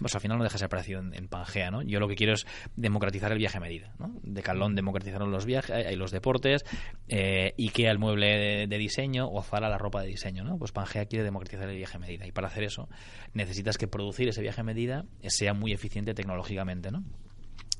Pues 0.00 0.14
al 0.14 0.20
final 0.20 0.38
no 0.38 0.44
deja 0.44 0.58
ser 0.58 0.68
parecido 0.68 1.00
en, 1.00 1.28
Pangea, 1.28 1.70
¿no? 1.70 1.82
Yo 1.82 2.00
lo 2.00 2.08
que 2.08 2.14
quiero 2.14 2.34
es 2.34 2.46
democratizar 2.76 3.32
el 3.32 3.38
viaje 3.38 3.58
a 3.58 3.60
medida, 3.60 3.94
¿no? 3.98 4.14
De 4.22 4.42
Calón 4.42 4.74
democratizaron 4.74 5.30
los 5.30 5.46
viajes 5.46 5.86
y 5.90 5.96
los 5.96 6.10
deportes, 6.10 6.64
eh, 7.08 7.54
Ikea 7.58 7.90
el 7.90 7.98
mueble 7.98 8.66
de, 8.66 8.78
diseño 8.78 9.28
o 9.30 9.42
Zara 9.42 9.68
la 9.68 9.78
ropa 9.78 10.02
de 10.02 10.08
diseño, 10.08 10.44
¿no? 10.44 10.58
Pues 10.58 10.72
Pangea 10.72 11.06
quiere 11.06 11.24
democratizar 11.24 11.68
el 11.68 11.76
viaje 11.76 11.96
a 11.96 12.00
medida 12.00 12.26
y 12.26 12.32
para 12.32 12.48
hacer 12.48 12.64
eso 12.64 12.88
necesitas 13.34 13.78
que 13.78 13.88
producir 13.88 14.28
ese 14.28 14.40
viaje 14.42 14.60
a 14.60 14.64
medida 14.64 15.04
sea 15.26 15.54
muy 15.54 15.72
eficiente 15.72 16.14
tecnológicamente, 16.14 16.90
¿no? 16.90 17.02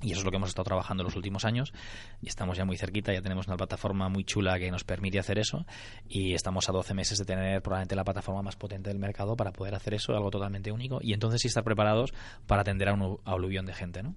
Y 0.02 0.12
eso 0.12 0.20
es 0.20 0.24
lo 0.24 0.30
que 0.30 0.36
hemos 0.36 0.48
estado 0.48 0.64
trabajando 0.64 1.02
en 1.02 1.06
los 1.06 1.16
últimos 1.16 1.44
años. 1.44 1.72
Y 2.20 2.28
estamos 2.28 2.56
ya 2.56 2.64
muy 2.64 2.76
cerquita, 2.76 3.12
ya 3.12 3.22
tenemos 3.22 3.46
una 3.46 3.56
plataforma 3.56 4.08
muy 4.08 4.24
chula 4.24 4.58
que 4.58 4.70
nos 4.70 4.84
permite 4.84 5.18
hacer 5.18 5.38
eso. 5.38 5.64
Y 6.08 6.34
estamos 6.34 6.68
a 6.68 6.72
12 6.72 6.94
meses 6.94 7.18
de 7.18 7.24
tener 7.24 7.62
probablemente 7.62 7.94
la 7.94 8.04
plataforma 8.04 8.42
más 8.42 8.56
potente 8.56 8.90
del 8.90 8.98
mercado 8.98 9.36
para 9.36 9.52
poder 9.52 9.74
hacer 9.74 9.94
eso, 9.94 10.12
algo 10.12 10.30
totalmente 10.30 10.72
único. 10.72 10.98
Y 11.00 11.12
entonces 11.12 11.44
estar 11.44 11.64
preparados 11.64 12.12
para 12.46 12.62
atender 12.62 12.88
a 12.88 12.94
un 12.94 13.20
aluvión 13.24 13.66
de 13.66 13.74
gente, 13.74 14.02
¿no? 14.02 14.14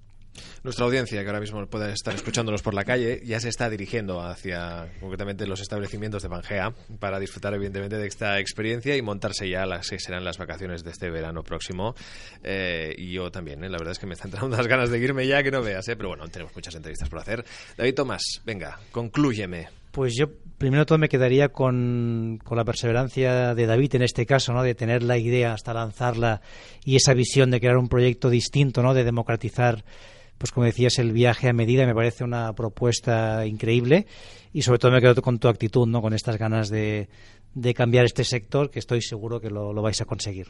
Nuestra 0.63 0.85
audiencia, 0.85 1.21
que 1.21 1.27
ahora 1.27 1.39
mismo 1.39 1.65
puede 1.67 1.91
estar 1.91 2.13
escuchándonos 2.13 2.61
por 2.61 2.73
la 2.73 2.83
calle, 2.83 3.21
ya 3.23 3.39
se 3.39 3.49
está 3.49 3.69
dirigiendo 3.69 4.21
hacia 4.21 4.87
concretamente 4.99 5.47
los 5.47 5.61
establecimientos 5.61 6.23
de 6.23 6.29
Pangea 6.29 6.73
para 6.99 7.19
disfrutar 7.19 7.53
evidentemente 7.53 7.97
de 7.97 8.07
esta 8.07 8.39
experiencia 8.39 8.95
y 8.95 9.01
montarse 9.01 9.49
ya 9.49 9.65
las 9.65 9.89
que 9.89 9.99
serán 9.99 10.23
las 10.23 10.37
vacaciones 10.37 10.83
de 10.83 10.91
este 10.91 11.09
verano 11.09 11.43
próximo. 11.43 11.95
Eh, 12.43 12.93
y 12.97 13.11
yo 13.11 13.31
también, 13.31 13.63
¿eh? 13.63 13.69
la 13.69 13.77
verdad 13.77 13.91
es 13.91 13.99
que 13.99 14.07
me 14.07 14.13
están 14.13 14.29
entrando 14.29 14.55
unas 14.55 14.67
ganas 14.67 14.89
de 14.89 14.99
irme 14.99 15.27
ya 15.27 15.43
que 15.43 15.51
no 15.51 15.61
veas, 15.61 15.87
¿eh? 15.87 15.95
pero 15.95 16.09
bueno, 16.09 16.27
tenemos 16.27 16.55
muchas 16.55 16.75
entrevistas 16.75 17.09
por 17.09 17.19
hacer. 17.19 17.45
David 17.77 17.95
Tomás, 17.95 18.41
venga, 18.45 18.79
conclúyeme. 18.91 19.67
Pues 19.91 20.13
yo 20.17 20.27
primero 20.57 20.85
todo 20.85 20.97
me 20.97 21.07
quedaría 21.07 21.49
con, 21.49 22.39
con, 22.43 22.57
la 22.57 22.65
perseverancia 22.65 23.55
de 23.55 23.65
David 23.65 23.95
en 23.95 24.01
este 24.01 24.25
caso, 24.25 24.51
¿no? 24.51 24.61
De 24.61 24.75
tener 24.75 25.03
la 25.03 25.17
idea 25.17 25.53
hasta 25.53 25.73
lanzarla 25.73 26.41
y 26.83 26.97
esa 26.97 27.13
visión 27.13 27.49
de 27.49 27.59
crear 27.59 27.77
un 27.77 27.87
proyecto 27.87 28.29
distinto, 28.29 28.83
¿no? 28.83 28.93
De 28.93 29.05
democratizar 29.05 29.85
pues 30.37 30.51
como 30.51 30.65
decías, 30.65 30.99
el 30.99 31.11
viaje 31.11 31.49
a 31.49 31.53
medida 31.53 31.85
me 31.85 31.95
parece 31.95 32.23
una 32.23 32.53
propuesta 32.53 33.45
increíble 33.45 34.05
y 34.53 34.61
sobre 34.61 34.79
todo 34.79 34.91
me 34.91 35.01
quedo 35.01 35.21
con 35.21 35.39
tu 35.39 35.47
actitud, 35.47 35.87
¿no? 35.87 36.01
Con 36.01 36.13
estas 36.13 36.37
ganas 36.37 36.69
de, 36.69 37.09
de 37.55 37.73
cambiar 37.73 38.05
este 38.05 38.23
sector 38.25 38.69
que 38.69 38.79
estoy 38.79 39.01
seguro 39.01 39.39
que 39.39 39.49
lo, 39.49 39.73
vais 39.81 39.99
a 40.01 40.05
conseguir. 40.05 40.47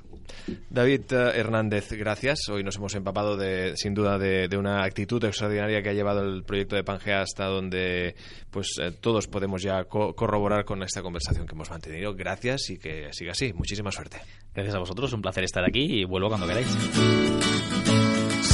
David 0.70 1.02
eh, 1.12 1.32
Hernández, 1.36 1.92
gracias. 1.94 2.50
Hoy 2.50 2.64
nos 2.64 2.76
hemos 2.78 2.96
empapado 2.96 3.38
de, 3.38 3.78
sin 3.78 3.94
duda 3.94 4.18
de, 4.18 4.50
una 4.58 4.84
actitud 4.84 5.24
extraordinaria 5.24 5.82
que 5.84 5.90
ha 5.90 5.94
llevado 5.94 6.22
el 6.24 6.44
proyecto 6.44 6.76
de 6.76 6.84
Pangea 6.84 7.22
hasta 7.22 7.46
donde 7.46 8.16
pues 8.50 8.76
eh, 8.82 8.92
todos 8.92 9.28
podemos 9.28 9.62
ya 9.62 9.84
corroborar 9.86 10.66
con 10.66 10.82
esta 10.82 11.04
conversación 11.04 11.46
que 11.46 11.54
hemos 11.54 11.70
mantenido. 11.70 12.16
Gracias 12.16 12.72
y 12.72 12.78
que 12.78 13.10
siga 13.14 13.34
así. 13.34 13.54
Muchísima 13.54 13.92
suerte. 13.92 14.18
Gracias 14.54 14.76
a 14.76 14.80
vosotros, 14.80 15.14
un 15.14 15.22
placer 15.22 15.44
estar 15.44 15.64
aquí 15.64 16.02
y 16.02 16.06
vuelvo 16.06 16.30
cuando 16.30 16.48
queráis. 16.48 17.85